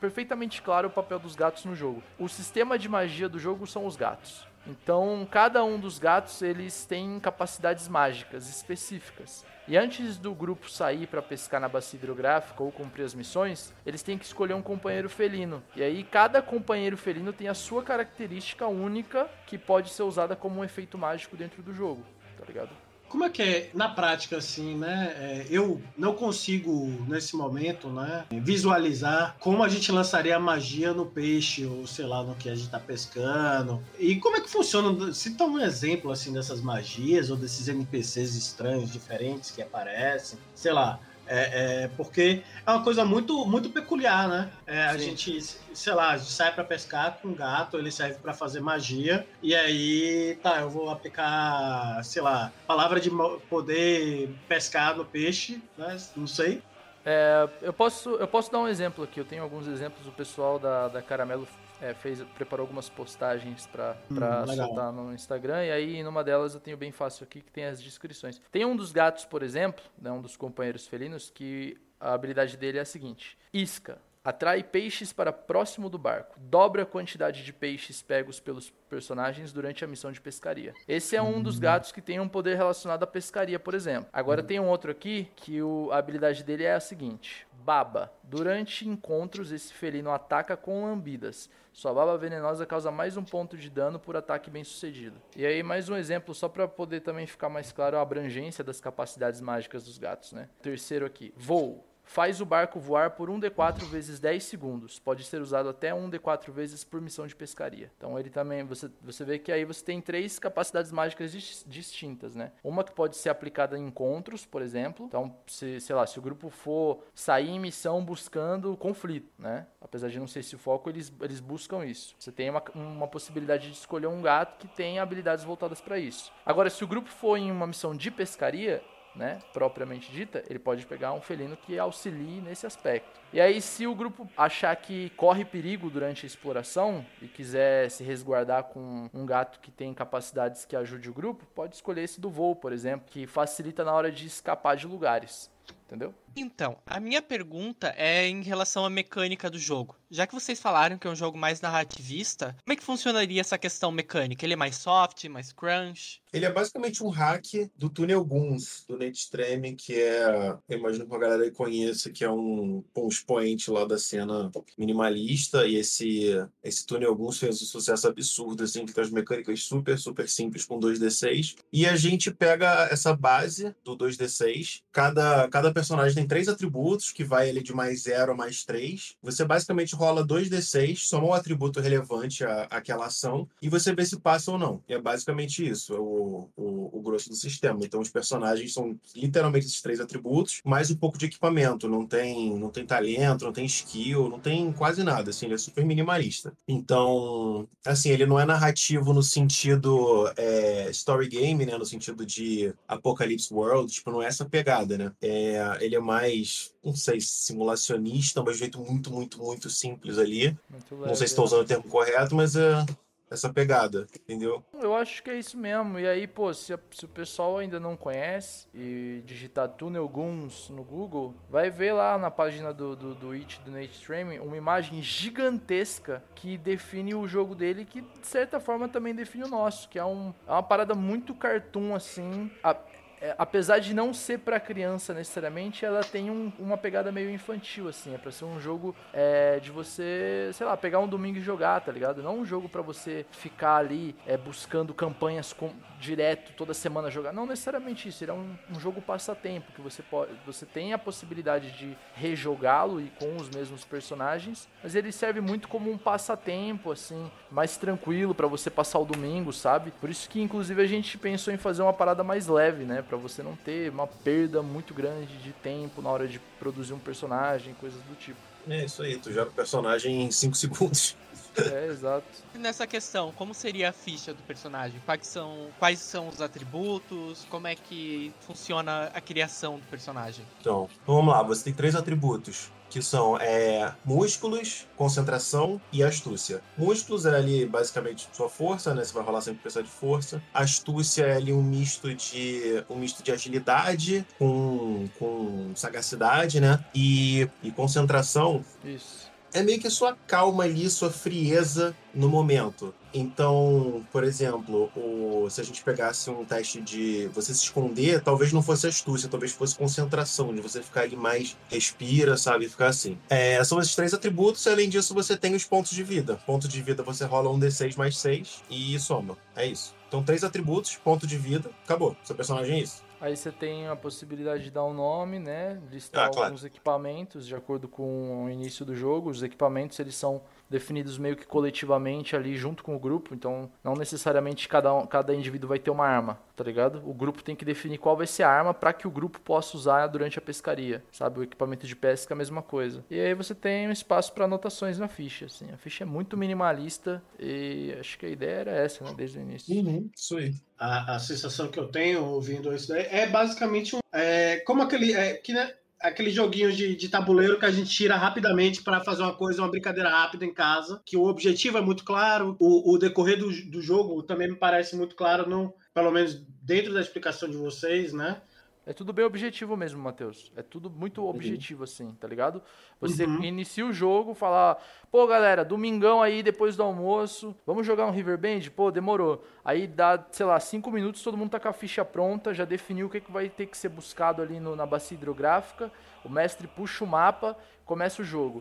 perfeitamente 0.00 0.62
claro 0.62 0.88
o 0.88 0.90
papel 0.90 1.18
dos 1.18 1.34
gatos 1.36 1.64
no 1.66 1.74
jogo. 1.74 2.02
O 2.18 2.28
sistema 2.28 2.78
de 2.78 2.88
magia 2.88 3.28
do 3.28 3.38
jogo 3.38 3.66
são 3.66 3.84
os 3.84 3.96
gatos. 3.96 4.46
Então, 4.66 5.26
cada 5.30 5.64
um 5.64 5.78
dos 5.78 5.98
gatos 5.98 6.42
eles 6.42 6.84
têm 6.84 7.18
capacidades 7.18 7.88
mágicas 7.88 8.48
específicas. 8.48 9.44
E 9.66 9.76
antes 9.76 10.18
do 10.18 10.34
grupo 10.34 10.68
sair 10.70 11.06
para 11.06 11.22
pescar 11.22 11.60
na 11.60 11.68
bacia 11.68 11.96
hidrográfica 11.96 12.62
ou 12.62 12.72
cumprir 12.72 13.04
as 13.04 13.14
missões, 13.14 13.72
eles 13.86 14.02
têm 14.02 14.18
que 14.18 14.24
escolher 14.24 14.54
um 14.54 14.62
companheiro 14.62 15.08
felino. 15.08 15.62
E 15.76 15.82
aí 15.82 16.02
cada 16.02 16.42
companheiro 16.42 16.96
felino 16.96 17.32
tem 17.32 17.48
a 17.48 17.54
sua 17.54 17.82
característica 17.82 18.66
única 18.66 19.28
que 19.46 19.56
pode 19.56 19.90
ser 19.90 20.02
usada 20.02 20.34
como 20.34 20.60
um 20.60 20.64
efeito 20.64 20.98
mágico 20.98 21.36
dentro 21.36 21.62
do 21.62 21.72
jogo, 21.72 22.04
tá 22.36 22.44
ligado? 22.44 22.70
Como 23.10 23.24
é 23.24 23.28
que 23.28 23.42
é 23.42 23.70
na 23.74 23.88
prática, 23.88 24.36
assim, 24.36 24.76
né? 24.76 25.12
É, 25.18 25.46
eu 25.50 25.82
não 25.98 26.14
consigo, 26.14 26.86
nesse 27.08 27.34
momento, 27.34 27.88
né, 27.88 28.24
visualizar 28.30 29.34
como 29.40 29.64
a 29.64 29.68
gente 29.68 29.90
lançaria 29.90 30.36
a 30.36 30.38
magia 30.38 30.94
no 30.94 31.04
peixe, 31.04 31.66
ou 31.66 31.88
sei 31.88 32.06
lá, 32.06 32.22
no 32.22 32.36
que 32.36 32.48
a 32.48 32.54
gente 32.54 32.66
está 32.66 32.78
pescando. 32.78 33.82
E 33.98 34.14
como 34.14 34.36
é 34.36 34.40
que 34.40 34.48
funciona? 34.48 34.96
Toma 35.36 35.58
um 35.58 35.60
exemplo, 35.60 36.12
assim, 36.12 36.32
dessas 36.32 36.60
magias, 36.60 37.30
ou 37.30 37.36
desses 37.36 37.66
NPCs 37.66 38.36
estranhos, 38.36 38.92
diferentes 38.92 39.50
que 39.50 39.60
aparecem. 39.60 40.38
Sei 40.54 40.72
lá, 40.72 41.00
é, 41.30 41.84
é, 41.84 41.90
porque 41.96 42.42
é 42.66 42.70
uma 42.70 42.82
coisa 42.82 43.04
muito, 43.04 43.46
muito 43.46 43.70
peculiar, 43.70 44.28
né? 44.28 44.50
É, 44.66 44.82
a 44.82 44.96
gente, 44.98 45.40
sei 45.40 45.92
lá, 45.92 46.18
sai 46.18 46.52
para 46.52 46.64
pescar 46.64 47.18
com 47.22 47.28
um 47.28 47.34
gato, 47.34 47.78
ele 47.78 47.92
serve 47.92 48.16
para 48.16 48.34
fazer 48.34 48.60
magia, 48.60 49.24
e 49.40 49.54
aí, 49.54 50.36
tá, 50.42 50.60
eu 50.60 50.68
vou 50.68 50.90
aplicar, 50.90 52.02
sei 52.02 52.20
lá, 52.20 52.50
palavra 52.66 52.98
de 52.98 53.10
poder 53.48 54.28
pescar 54.48 54.96
no 54.96 55.04
peixe, 55.04 55.62
né? 55.78 55.96
Não 56.16 56.26
sei. 56.26 56.60
É, 57.06 57.48
eu, 57.62 57.72
posso, 57.72 58.10
eu 58.10 58.26
posso 58.26 58.50
dar 58.50 58.58
um 58.58 58.68
exemplo 58.68 59.04
aqui, 59.04 59.20
eu 59.20 59.24
tenho 59.24 59.44
alguns 59.44 59.68
exemplos, 59.68 60.06
o 60.08 60.12
pessoal 60.12 60.58
da, 60.58 60.88
da 60.88 61.00
Caramelo 61.00 61.46
é, 61.80 61.94
fez, 61.94 62.22
preparou 62.34 62.64
algumas 62.64 62.88
postagens 62.88 63.66
para 63.66 63.96
hum, 64.10 64.54
soltar 64.54 64.92
no 64.92 65.12
Instagram, 65.12 65.64
e 65.64 65.70
aí 65.70 66.02
numa 66.02 66.22
delas 66.22 66.54
eu 66.54 66.60
tenho 66.60 66.76
bem 66.76 66.92
fácil 66.92 67.24
aqui 67.24 67.40
que 67.40 67.50
tem 67.50 67.64
as 67.64 67.82
descrições. 67.82 68.40
Tem 68.50 68.64
um 68.64 68.76
dos 68.76 68.92
gatos, 68.92 69.24
por 69.24 69.42
exemplo, 69.42 69.82
né, 69.98 70.10
um 70.10 70.20
dos 70.20 70.36
companheiros 70.36 70.86
felinos, 70.86 71.30
que 71.30 71.76
a 71.98 72.14
habilidade 72.14 72.56
dele 72.56 72.78
é 72.78 72.82
a 72.82 72.84
seguinte: 72.84 73.36
isca. 73.52 73.98
Atrai 74.22 74.62
peixes 74.62 75.14
para 75.14 75.32
próximo 75.32 75.88
do 75.88 75.96
barco. 75.96 76.38
Dobra 76.38 76.82
a 76.82 76.86
quantidade 76.86 77.42
de 77.42 77.54
peixes 77.54 78.02
pegos 78.02 78.38
pelos 78.38 78.68
personagens 78.68 79.50
durante 79.50 79.82
a 79.82 79.88
missão 79.88 80.12
de 80.12 80.20
pescaria. 80.20 80.74
Esse 80.86 81.16
é 81.16 81.22
um 81.22 81.42
dos 81.42 81.56
hum. 81.56 81.60
gatos 81.60 81.90
que 81.90 82.02
tem 82.02 82.20
um 82.20 82.28
poder 82.28 82.54
relacionado 82.54 83.02
à 83.02 83.06
pescaria, 83.06 83.58
por 83.58 83.72
exemplo. 83.72 84.10
Agora 84.12 84.42
hum. 84.42 84.46
tem 84.46 84.60
um 84.60 84.68
outro 84.68 84.90
aqui 84.90 85.30
que 85.36 85.62
o, 85.62 85.90
a 85.90 85.96
habilidade 85.96 86.44
dele 86.44 86.64
é 86.64 86.74
a 86.74 86.80
seguinte: 86.80 87.46
Baba. 87.64 88.12
Durante 88.22 88.86
encontros, 88.86 89.52
esse 89.52 89.72
felino 89.72 90.10
ataca 90.10 90.54
com 90.54 90.84
lambidas. 90.84 91.48
Sua 91.72 91.94
baba 91.94 92.18
venenosa 92.18 92.66
causa 92.66 92.90
mais 92.90 93.16
um 93.16 93.24
ponto 93.24 93.56
de 93.56 93.70
dano 93.70 93.98
por 93.98 94.16
ataque 94.16 94.50
bem 94.50 94.64
sucedido. 94.64 95.16
E 95.34 95.46
aí, 95.46 95.62
mais 95.62 95.88
um 95.88 95.96
exemplo, 95.96 96.34
só 96.34 96.48
para 96.48 96.68
poder 96.68 97.00
também 97.00 97.26
ficar 97.26 97.48
mais 97.48 97.72
claro 97.72 97.96
a 97.96 98.02
abrangência 98.02 98.62
das 98.62 98.80
capacidades 98.80 99.40
mágicas 99.40 99.84
dos 99.84 99.96
gatos, 99.96 100.32
né? 100.32 100.48
Terceiro 100.60 101.06
aqui, 101.06 101.32
voo 101.36 101.89
faz 102.10 102.40
o 102.40 102.44
barco 102.44 102.80
voar 102.80 103.12
por 103.12 103.30
1d4 103.30 103.84
vezes 103.84 104.18
10 104.18 104.42
segundos. 104.42 104.98
Pode 104.98 105.22
ser 105.22 105.40
usado 105.40 105.68
até 105.68 105.92
1d4 105.92 106.50
vezes 106.50 106.82
por 106.82 107.00
missão 107.00 107.24
de 107.24 107.36
pescaria. 107.36 107.90
Então 107.96 108.18
ele 108.18 108.28
também, 108.28 108.64
você, 108.64 108.90
você 109.00 109.24
vê 109.24 109.38
que 109.38 109.52
aí 109.52 109.64
você 109.64 109.84
tem 109.84 110.00
três 110.00 110.36
capacidades 110.36 110.90
mágicas 110.90 111.30
distintas, 111.66 112.34
né? 112.34 112.50
Uma 112.64 112.82
que 112.82 112.92
pode 112.92 113.16
ser 113.16 113.28
aplicada 113.28 113.78
em 113.78 113.86
encontros, 113.86 114.44
por 114.44 114.60
exemplo. 114.60 115.06
Então, 115.06 115.36
se, 115.46 115.80
sei 115.80 115.94
lá, 115.94 116.04
se 116.04 116.18
o 116.18 116.22
grupo 116.22 116.50
for 116.50 117.04
sair 117.14 117.50
em 117.50 117.60
missão 117.60 118.04
buscando 118.04 118.76
conflito, 118.76 119.30
né? 119.38 119.68
Apesar 119.80 120.08
de 120.08 120.18
não 120.18 120.26
ser 120.26 120.40
esse 120.40 120.56
o 120.56 120.58
foco, 120.58 120.90
eles, 120.90 121.12
eles 121.20 121.38
buscam 121.38 121.86
isso. 121.86 122.16
Você 122.18 122.32
tem 122.32 122.50
uma, 122.50 122.62
uma 122.74 123.06
possibilidade 123.06 123.68
de 123.68 123.74
escolher 123.74 124.08
um 124.08 124.20
gato 124.20 124.66
que 124.66 124.74
tem 124.74 124.98
habilidades 124.98 125.44
voltadas 125.44 125.80
para 125.80 125.96
isso. 125.96 126.32
Agora, 126.44 126.68
se 126.70 126.82
o 126.82 126.88
grupo 126.88 127.08
for 127.08 127.36
em 127.36 127.52
uma 127.52 127.68
missão 127.68 127.94
de 127.94 128.10
pescaria, 128.10 128.82
né, 129.14 129.38
propriamente 129.52 130.10
dita, 130.12 130.44
ele 130.48 130.58
pode 130.58 130.86
pegar 130.86 131.12
um 131.12 131.20
felino 131.20 131.56
que 131.56 131.78
auxilie 131.78 132.40
nesse 132.40 132.66
aspecto. 132.66 133.20
E 133.32 133.40
aí, 133.40 133.60
se 133.60 133.86
o 133.86 133.94
grupo 133.94 134.28
achar 134.36 134.74
que 134.76 135.10
corre 135.10 135.44
perigo 135.44 135.88
durante 135.88 136.24
a 136.24 136.28
exploração 136.28 137.04
e 137.22 137.28
quiser 137.28 137.90
se 137.90 138.02
resguardar 138.02 138.64
com 138.64 139.08
um 139.14 139.24
gato 139.24 139.60
que 139.60 139.70
tem 139.70 139.94
capacidades 139.94 140.64
que 140.64 140.74
ajude 140.74 141.08
o 141.08 141.14
grupo, 141.14 141.46
pode 141.54 141.76
escolher 141.76 142.02
esse 142.02 142.20
do 142.20 142.28
voo, 142.28 142.56
por 142.56 142.72
exemplo, 142.72 143.06
que 143.08 143.26
facilita 143.26 143.84
na 143.84 143.92
hora 143.92 144.10
de 144.10 144.26
escapar 144.26 144.76
de 144.76 144.86
lugares. 144.86 145.50
Entendeu? 145.86 146.14
Então, 146.36 146.78
a 146.86 147.00
minha 147.00 147.20
pergunta 147.20 147.92
é 147.96 148.28
em 148.28 148.42
relação 148.42 148.84
à 148.84 148.90
mecânica 148.90 149.50
do 149.50 149.58
jogo. 149.58 149.96
Já 150.08 150.26
que 150.26 150.34
vocês 150.34 150.60
falaram 150.60 150.96
que 150.96 151.06
é 151.06 151.10
um 151.10 151.16
jogo 151.16 151.36
mais 151.36 151.60
narrativista, 151.60 152.56
como 152.64 152.72
é 152.72 152.76
que 152.76 152.84
funcionaria 152.84 153.40
essa 153.40 153.58
questão 153.58 153.90
mecânica? 153.90 154.44
Ele 154.44 154.54
é 154.54 154.56
mais 154.56 154.76
soft, 154.76 155.24
mais 155.24 155.52
crunch? 155.52 156.22
Ele 156.32 156.44
é 156.44 156.52
basicamente 156.52 157.02
um 157.02 157.08
hack 157.08 157.44
do 157.76 157.88
Tunnel 157.88 158.24
Guns, 158.24 158.84
do 158.86 158.96
Netstream, 158.96 159.74
que 159.76 159.94
é, 159.94 160.56
eu 160.68 160.78
imagino 160.78 161.06
que 161.06 161.14
a 161.14 161.18
galera 161.18 161.42
aí 161.42 161.50
conheça, 161.50 162.10
que 162.10 162.24
é 162.24 162.30
um, 162.30 162.84
um 162.96 163.08
expoente 163.08 163.70
lá 163.70 163.84
da 163.84 163.98
cena 163.98 164.50
minimalista, 164.78 165.66
e 165.66 165.76
esse, 165.76 166.30
esse 166.62 166.86
Tunnel 166.86 167.14
Guns 167.14 167.38
fez 167.38 167.60
um 167.62 167.66
sucesso 167.66 168.06
absurdo, 168.06 168.62
assim, 168.62 168.84
tem 168.84 169.02
as 169.02 169.10
mecânicas 169.10 169.62
super, 169.62 169.98
super 169.98 170.28
simples 170.28 170.64
com 170.64 170.78
2D6, 170.78 171.56
e 171.72 171.86
a 171.86 171.96
gente 171.96 172.30
pega 172.30 172.88
essa 172.90 173.14
base 173.14 173.74
do 173.84 173.96
2D6, 173.96 174.82
cada, 174.92 175.48
cada 175.48 175.72
personagem 175.72 176.14
tem 176.14 176.26
três 176.26 176.48
atributos, 176.48 177.10
que 177.10 177.24
vai 177.24 177.48
ele 177.48 177.62
de 177.62 177.72
mais 177.72 178.02
0 178.02 178.32
a 178.32 178.34
mais 178.34 178.64
3. 178.64 179.16
Você 179.22 179.44
basicamente 179.44 179.94
rola 179.94 180.26
2d6, 180.26 180.96
soma 180.96 181.28
um 181.28 181.34
atributo 181.34 181.80
relevante 181.80 182.44
à, 182.44 182.62
àquela 182.64 183.06
ação, 183.06 183.48
e 183.60 183.68
você 183.68 183.94
vê 183.94 184.04
se 184.04 184.18
passa 184.18 184.52
ou 184.52 184.58
não. 184.58 184.82
E 184.88 184.94
é 184.94 185.00
basicamente 185.00 185.66
isso. 185.66 185.94
O, 186.20 186.50
o, 186.56 186.98
o, 186.98 187.02
grosso 187.02 187.28
do 187.28 187.34
sistema. 187.34 187.80
Então, 187.82 188.00
os 188.00 188.10
personagens 188.10 188.72
são 188.72 188.98
literalmente 189.14 189.66
esses 189.66 189.80
três 189.80 190.00
atributos, 190.00 190.60
mais 190.64 190.90
um 190.90 190.96
pouco 190.96 191.18
de 191.18 191.26
equipamento. 191.26 191.88
Não 191.88 192.06
tem, 192.06 192.56
não 192.58 192.70
tem 192.70 192.84
talento, 192.84 193.44
não 193.44 193.52
tem 193.52 193.64
skill, 193.64 194.28
não 194.28 194.38
tem 194.38 194.72
quase 194.72 195.02
nada. 195.02 195.30
Assim, 195.30 195.46
ele 195.46 195.54
é 195.54 195.58
super 195.58 195.84
minimalista. 195.84 196.52
Então, 196.68 197.68
assim, 197.84 198.10
ele 198.10 198.26
não 198.26 198.38
é 198.38 198.44
narrativo 198.44 199.12
no 199.12 199.22
sentido 199.22 200.30
é, 200.36 200.90
story 200.90 201.28
game, 201.28 201.64
né? 201.64 201.76
No 201.76 201.86
sentido 201.86 202.24
de 202.24 202.72
Apocalypse 202.86 203.52
World, 203.52 203.92
tipo, 203.92 204.10
não 204.10 204.22
é 204.22 204.26
essa 204.26 204.44
pegada, 204.44 204.96
né? 204.96 205.12
É, 205.20 205.78
ele 205.80 205.96
é 205.96 206.00
mais, 206.00 206.72
não 206.84 206.94
sei, 206.94 207.20
simulacionista, 207.20 208.42
mas 208.42 208.56
de 208.56 208.56
um 208.56 208.58
jeito 208.58 208.80
muito, 208.80 209.10
muito, 209.10 209.42
muito 209.42 209.70
simples 209.70 210.18
ali. 210.18 210.56
não 210.90 211.14
sei 211.14 211.26
se 211.26 211.32
estou 211.32 211.44
usando 211.44 211.62
o 211.62 211.66
termo 211.66 211.84
correto, 211.84 212.34
mas 212.34 212.56
é, 212.56 212.84
essa 213.30 213.52
pegada, 213.52 214.06
entendeu? 214.14 214.64
Eu 214.74 214.94
acho 214.94 215.22
que 215.22 215.30
é 215.30 215.38
isso 215.38 215.56
mesmo. 215.56 215.98
E 215.98 216.06
aí, 216.06 216.26
pô, 216.26 216.52
se, 216.52 216.76
se 216.90 217.04
o 217.04 217.08
pessoal 217.08 217.58
ainda 217.58 217.78
não 217.78 217.96
conhece 217.96 218.66
e 218.74 219.22
digitar 219.24 219.68
Tunnel 219.68 220.08
Guns 220.08 220.68
no 220.68 220.82
Google, 220.82 221.34
vai 221.48 221.70
ver 221.70 221.92
lá 221.92 222.18
na 222.18 222.30
página 222.30 222.74
do, 222.74 222.96
do, 222.96 223.14
do 223.14 223.30
It 223.30 223.60
do 223.64 223.70
Nate 223.70 223.92
Stream 223.92 224.42
uma 224.42 224.56
imagem 224.56 225.02
gigantesca 225.02 226.22
que 226.34 226.58
define 226.58 227.14
o 227.14 227.28
jogo 227.28 227.54
dele, 227.54 227.84
que 227.84 228.00
de 228.00 228.26
certa 228.26 228.58
forma 228.58 228.88
também 228.88 229.14
define 229.14 229.44
o 229.44 229.48
nosso, 229.48 229.88
que 229.88 229.98
é, 229.98 230.04
um, 230.04 230.34
é 230.46 230.50
uma 230.50 230.62
parada 230.62 230.94
muito 230.94 231.34
cartoon 231.34 231.94
assim. 231.94 232.50
A, 232.62 232.76
é, 233.20 233.34
apesar 233.36 233.78
de 233.78 233.92
não 233.92 234.14
ser 234.14 234.38
para 234.38 234.58
criança 234.58 235.12
necessariamente, 235.12 235.84
ela 235.84 236.02
tem 236.02 236.30
um, 236.30 236.50
uma 236.58 236.76
pegada 236.76 237.12
meio 237.12 237.30
infantil, 237.30 237.88
assim. 237.88 238.14
É 238.14 238.18
pra 238.18 238.32
ser 238.32 238.44
um 238.44 238.58
jogo 238.58 238.96
é, 239.12 239.60
de 239.60 239.70
você, 239.70 240.50
sei 240.54 240.66
lá, 240.66 240.76
pegar 240.76 241.00
um 241.00 241.08
domingo 241.08 241.38
e 241.38 241.42
jogar, 241.42 241.80
tá 241.80 241.92
ligado? 241.92 242.22
Não 242.22 242.38
um 242.38 242.46
jogo 242.46 242.68
para 242.68 242.80
você 242.80 243.26
ficar 243.30 243.76
ali 243.76 244.16
é, 244.26 244.36
buscando 244.36 244.94
campanhas 244.94 245.52
com, 245.52 245.70
direto, 246.00 246.52
toda 246.54 246.72
semana 246.72 247.10
jogar. 247.10 247.32
Não 247.32 247.44
necessariamente 247.44 248.08
isso. 248.08 248.24
Ele 248.24 248.30
é 248.30 248.34
um, 248.34 248.56
um 248.70 248.80
jogo 248.80 249.02
passatempo, 249.02 249.70
que 249.72 249.82
você, 249.82 250.02
pode, 250.02 250.32
você 250.46 250.64
tem 250.64 250.94
a 250.94 250.98
possibilidade 250.98 251.70
de 251.72 251.96
rejogá-lo 252.14 253.00
e 253.00 253.10
com 253.18 253.36
os 253.36 253.50
mesmos 253.50 253.84
personagens, 253.84 254.66
mas 254.82 254.94
ele 254.94 255.12
serve 255.12 255.40
muito 255.40 255.68
como 255.68 255.90
um 255.90 255.98
passatempo, 255.98 256.90
assim, 256.90 257.30
mais 257.50 257.76
tranquilo 257.76 258.34
para 258.34 258.46
você 258.46 258.70
passar 258.70 258.98
o 258.98 259.04
domingo, 259.04 259.52
sabe? 259.52 259.90
Por 260.00 260.08
isso 260.08 260.28
que, 260.28 260.40
inclusive, 260.40 260.82
a 260.82 260.86
gente 260.86 261.18
pensou 261.18 261.52
em 261.52 261.58
fazer 261.58 261.82
uma 261.82 261.92
parada 261.92 262.24
mais 262.24 262.46
leve, 262.46 262.84
né? 262.84 263.02
Para 263.10 263.18
você 263.18 263.42
não 263.42 263.56
ter 263.56 263.90
uma 263.90 264.06
perda 264.06 264.62
muito 264.62 264.94
grande 264.94 265.36
de 265.38 265.52
tempo 265.52 266.00
na 266.00 266.08
hora 266.08 266.28
de 266.28 266.38
produzir 266.60 266.92
um 266.92 266.98
personagem, 266.98 267.74
coisas 267.74 268.00
do 268.02 268.14
tipo. 268.14 268.38
É 268.68 268.84
isso 268.84 269.02
aí, 269.02 269.16
tu 269.18 269.32
joga 269.32 269.50
o 269.50 269.54
personagem 269.54 270.22
em 270.22 270.30
5 270.30 270.54
segundos. 270.56 271.16
É, 271.56 271.86
exato. 271.86 272.24
Nessa 272.54 272.86
questão, 272.86 273.32
como 273.32 273.52
seria 273.52 273.90
a 273.90 273.92
ficha 273.92 274.32
do 274.32 274.40
personagem? 274.44 275.00
Quais 275.04 275.26
são, 275.26 275.68
quais 275.80 275.98
são 275.98 276.28
os 276.28 276.40
atributos? 276.40 277.44
Como 277.50 277.66
é 277.66 277.74
que 277.74 278.32
funciona 278.40 279.10
a 279.12 279.20
criação 279.20 279.76
do 279.76 279.86
personagem? 279.86 280.46
Então, 280.60 280.88
vamos 281.04 281.34
lá, 281.34 281.42
você 281.42 281.64
tem 281.64 281.72
três 281.72 281.96
atributos 281.96 282.70
que 282.90 283.00
são 283.00 283.38
é, 283.38 283.92
músculos, 284.04 284.86
concentração 284.96 285.80
e 285.92 286.02
astúcia. 286.02 286.60
Músculos 286.76 287.24
é 287.24 287.34
ali 287.34 287.64
basicamente 287.64 288.28
sua 288.32 288.48
força, 288.48 288.92
né? 288.92 289.04
Você 289.04 289.14
vai 289.14 289.22
rolar 289.22 289.40
sempre 289.40 289.62
precisar 289.62 289.82
de 289.82 289.90
força. 289.90 290.42
Astúcia 290.52 291.24
é 291.24 291.36
ali 291.36 291.52
um 291.52 291.62
misto 291.62 292.12
de 292.14 292.84
um 292.90 292.96
misto 292.96 293.22
de 293.22 293.30
agilidade 293.30 294.26
com, 294.38 295.08
com 295.18 295.72
sagacidade, 295.74 296.60
né? 296.60 296.84
E, 296.94 297.48
e 297.62 297.70
concentração. 297.70 298.64
Isso 298.84 299.29
é 299.52 299.62
meio 299.62 299.80
que 299.80 299.90
sua 299.90 300.16
calma 300.26 300.64
ali, 300.64 300.88
sua 300.88 301.10
frieza 301.10 301.94
no 302.14 302.28
momento. 302.28 302.94
Então, 303.12 304.04
por 304.12 304.22
exemplo, 304.22 304.90
o, 304.94 305.48
se 305.50 305.60
a 305.60 305.64
gente 305.64 305.82
pegasse 305.82 306.30
um 306.30 306.44
teste 306.44 306.80
de 306.80 307.28
você 307.34 307.52
se 307.52 307.64
esconder, 307.64 308.22
talvez 308.22 308.52
não 308.52 308.62
fosse 308.62 308.86
astúcia, 308.86 309.28
talvez 309.28 309.52
fosse 309.52 309.76
concentração, 309.76 310.54
de 310.54 310.60
você 310.60 310.82
ficar 310.82 311.02
ali 311.02 311.16
mais 311.16 311.56
respira, 311.68 312.36
sabe? 312.36 312.68
Ficar 312.68 312.88
assim. 312.88 313.18
É, 313.28 313.62
são 313.64 313.80
esses 313.80 313.94
três 313.94 314.14
atributos, 314.14 314.64
e 314.66 314.68
além 314.70 314.88
disso, 314.88 315.12
você 315.12 315.36
tem 315.36 315.54
os 315.54 315.64
pontos 315.64 315.90
de 315.90 316.02
vida. 316.02 316.40
Ponto 316.46 316.68
de 316.68 316.80
vida 316.80 317.02
você 317.02 317.24
rola 317.24 317.50
um 317.50 317.58
D6 317.58 317.96
mais 317.96 318.16
6 318.18 318.62
e 318.70 318.98
soma. 319.00 319.36
É 319.56 319.66
isso. 319.66 319.94
Então, 320.08 320.22
três 320.22 320.42
atributos, 320.44 320.96
ponto 320.96 321.26
de 321.26 321.36
vida, 321.36 321.70
acabou. 321.84 322.16
Seu 322.24 322.34
personagem 322.34 322.78
é 322.78 322.82
isso. 322.82 323.09
Aí 323.20 323.36
você 323.36 323.52
tem 323.52 323.86
a 323.86 323.94
possibilidade 323.94 324.64
de 324.64 324.70
dar 324.70 324.84
um 324.84 324.94
nome, 324.94 325.38
né? 325.38 325.78
Listar 325.90 326.26
ah, 326.26 326.30
claro. 326.30 326.46
alguns 326.46 326.64
equipamentos 326.64 327.46
de 327.46 327.54
acordo 327.54 327.86
com 327.86 328.46
o 328.46 328.50
início 328.50 328.84
do 328.84 328.96
jogo. 328.96 329.28
Os 329.28 329.42
equipamentos 329.42 329.98
eles 329.98 330.14
são 330.14 330.42
definidos 330.70 331.18
meio 331.18 331.36
que 331.36 331.46
coletivamente 331.46 332.36
ali 332.36 332.56
junto 332.56 332.84
com 332.84 332.94
o 332.94 332.98
grupo, 332.98 333.34
então 333.34 333.70
não 333.82 333.94
necessariamente 333.94 334.68
cada, 334.68 335.04
cada 335.08 335.34
indivíduo 335.34 335.68
vai 335.68 335.80
ter 335.80 335.90
uma 335.90 336.06
arma, 336.06 336.38
tá 336.54 336.62
ligado? 336.62 337.02
O 337.04 337.12
grupo 337.12 337.42
tem 337.42 337.56
que 337.56 337.64
definir 337.64 337.98
qual 337.98 338.16
vai 338.16 338.26
ser 338.26 338.44
a 338.44 338.48
arma 338.48 338.72
para 338.72 338.92
que 338.92 339.06
o 339.06 339.10
grupo 339.10 339.40
possa 339.40 339.76
usar 339.76 340.06
durante 340.06 340.38
a 340.38 340.42
pescaria, 340.42 341.02
sabe? 341.10 341.40
O 341.40 341.42
equipamento 341.42 341.86
de 341.86 341.96
pesca 341.96 342.32
é 342.32 342.36
a 342.36 342.38
mesma 342.38 342.62
coisa. 342.62 343.04
E 343.10 343.18
aí 343.18 343.34
você 343.34 343.54
tem 343.54 343.88
um 343.88 343.92
espaço 343.92 344.32
para 344.32 344.44
anotações 344.44 344.98
na 344.98 345.08
ficha, 345.08 345.46
assim. 345.46 345.70
A 345.72 345.76
ficha 345.76 346.04
é 346.04 346.06
muito 346.06 346.36
minimalista 346.36 347.22
e 347.38 347.94
acho 347.98 348.16
que 348.16 348.26
a 348.26 348.30
ideia 348.30 348.60
era 348.60 348.70
essa, 348.70 349.02
né, 349.04 349.12
desde 349.16 349.38
o 349.38 349.42
início. 349.42 349.74
Uhum, 349.74 350.08
isso 350.14 350.36
aí. 350.36 350.54
A, 350.78 351.16
a 351.16 351.18
sensação 351.18 351.68
que 351.68 351.78
eu 351.78 351.88
tenho 351.88 352.24
ouvindo 352.24 352.72
isso 352.74 352.88
daí 352.88 353.06
é 353.10 353.26
basicamente 353.26 353.96
um, 353.96 354.00
é, 354.12 354.60
como 354.60 354.82
aquele 354.82 355.12
é, 355.12 355.34
que 355.34 355.52
né, 355.52 355.74
aquele 356.00 356.30
joguinho 356.30 356.72
de, 356.72 356.96
de 356.96 357.08
tabuleiro 357.08 357.58
que 357.58 357.66
a 357.66 357.70
gente 357.70 357.90
tira 357.90 358.16
rapidamente 358.16 358.82
para 358.82 359.00
fazer 359.00 359.22
uma 359.22 359.34
coisa, 359.34 359.60
uma 359.62 359.70
brincadeira 359.70 360.08
rápida 360.08 360.46
em 360.46 360.52
casa, 360.52 361.02
que 361.04 361.16
o 361.16 361.26
objetivo 361.26 361.76
é 361.76 361.80
muito 361.82 362.04
claro, 362.04 362.56
o, 362.58 362.94
o 362.94 362.98
decorrer 362.98 363.38
do, 363.38 363.50
do 363.70 363.82
jogo 363.82 364.22
também 364.22 364.48
me 364.48 364.56
parece 364.56 364.96
muito 364.96 365.14
claro, 365.14 365.48
não, 365.48 365.74
pelo 365.92 366.10
menos 366.10 366.42
dentro 366.62 366.94
da 366.94 367.00
explicação 367.00 367.48
de 367.48 367.56
vocês, 367.56 368.12
né? 368.12 368.40
É 368.90 368.92
tudo 368.92 369.12
bem 369.12 369.24
objetivo 369.24 369.76
mesmo, 369.76 370.02
Matheus. 370.02 370.50
É 370.56 370.64
tudo 370.64 370.90
muito 370.90 371.24
objetivo, 371.24 371.84
assim, 371.84 372.12
tá 372.18 372.26
ligado? 372.26 372.60
Você 373.00 373.24
uhum. 373.24 373.44
inicia 373.44 373.86
o 373.86 373.92
jogo, 373.92 374.34
fala, 374.34 374.76
pô, 375.12 375.28
galera, 375.28 375.64
domingão 375.64 376.20
aí, 376.20 376.42
depois 376.42 376.74
do 376.74 376.82
almoço, 376.82 377.54
vamos 377.64 377.86
jogar 377.86 378.04
um 378.06 378.10
Riverband? 378.10 378.62
Pô, 378.74 378.90
demorou. 378.90 379.44
Aí 379.64 379.86
dá, 379.86 380.26
sei 380.32 380.44
lá, 380.44 380.58
cinco 380.58 380.90
minutos, 380.90 381.22
todo 381.22 381.36
mundo 381.36 381.50
tá 381.50 381.60
com 381.60 381.68
a 381.68 381.72
ficha 381.72 382.04
pronta, 382.04 382.52
já 382.52 382.64
definiu 382.64 383.06
o 383.06 383.10
que, 383.10 383.20
que 383.20 383.30
vai 383.30 383.48
ter 383.48 383.66
que 383.66 383.78
ser 383.78 383.90
buscado 383.90 384.42
ali 384.42 384.58
no, 384.58 384.74
na 384.74 384.84
bacia 384.84 385.16
hidrográfica, 385.16 385.92
o 386.24 386.28
mestre 386.28 386.66
puxa 386.66 387.04
o 387.04 387.06
mapa, 387.06 387.56
começa 387.84 388.22
o 388.22 388.24
jogo. 388.24 388.60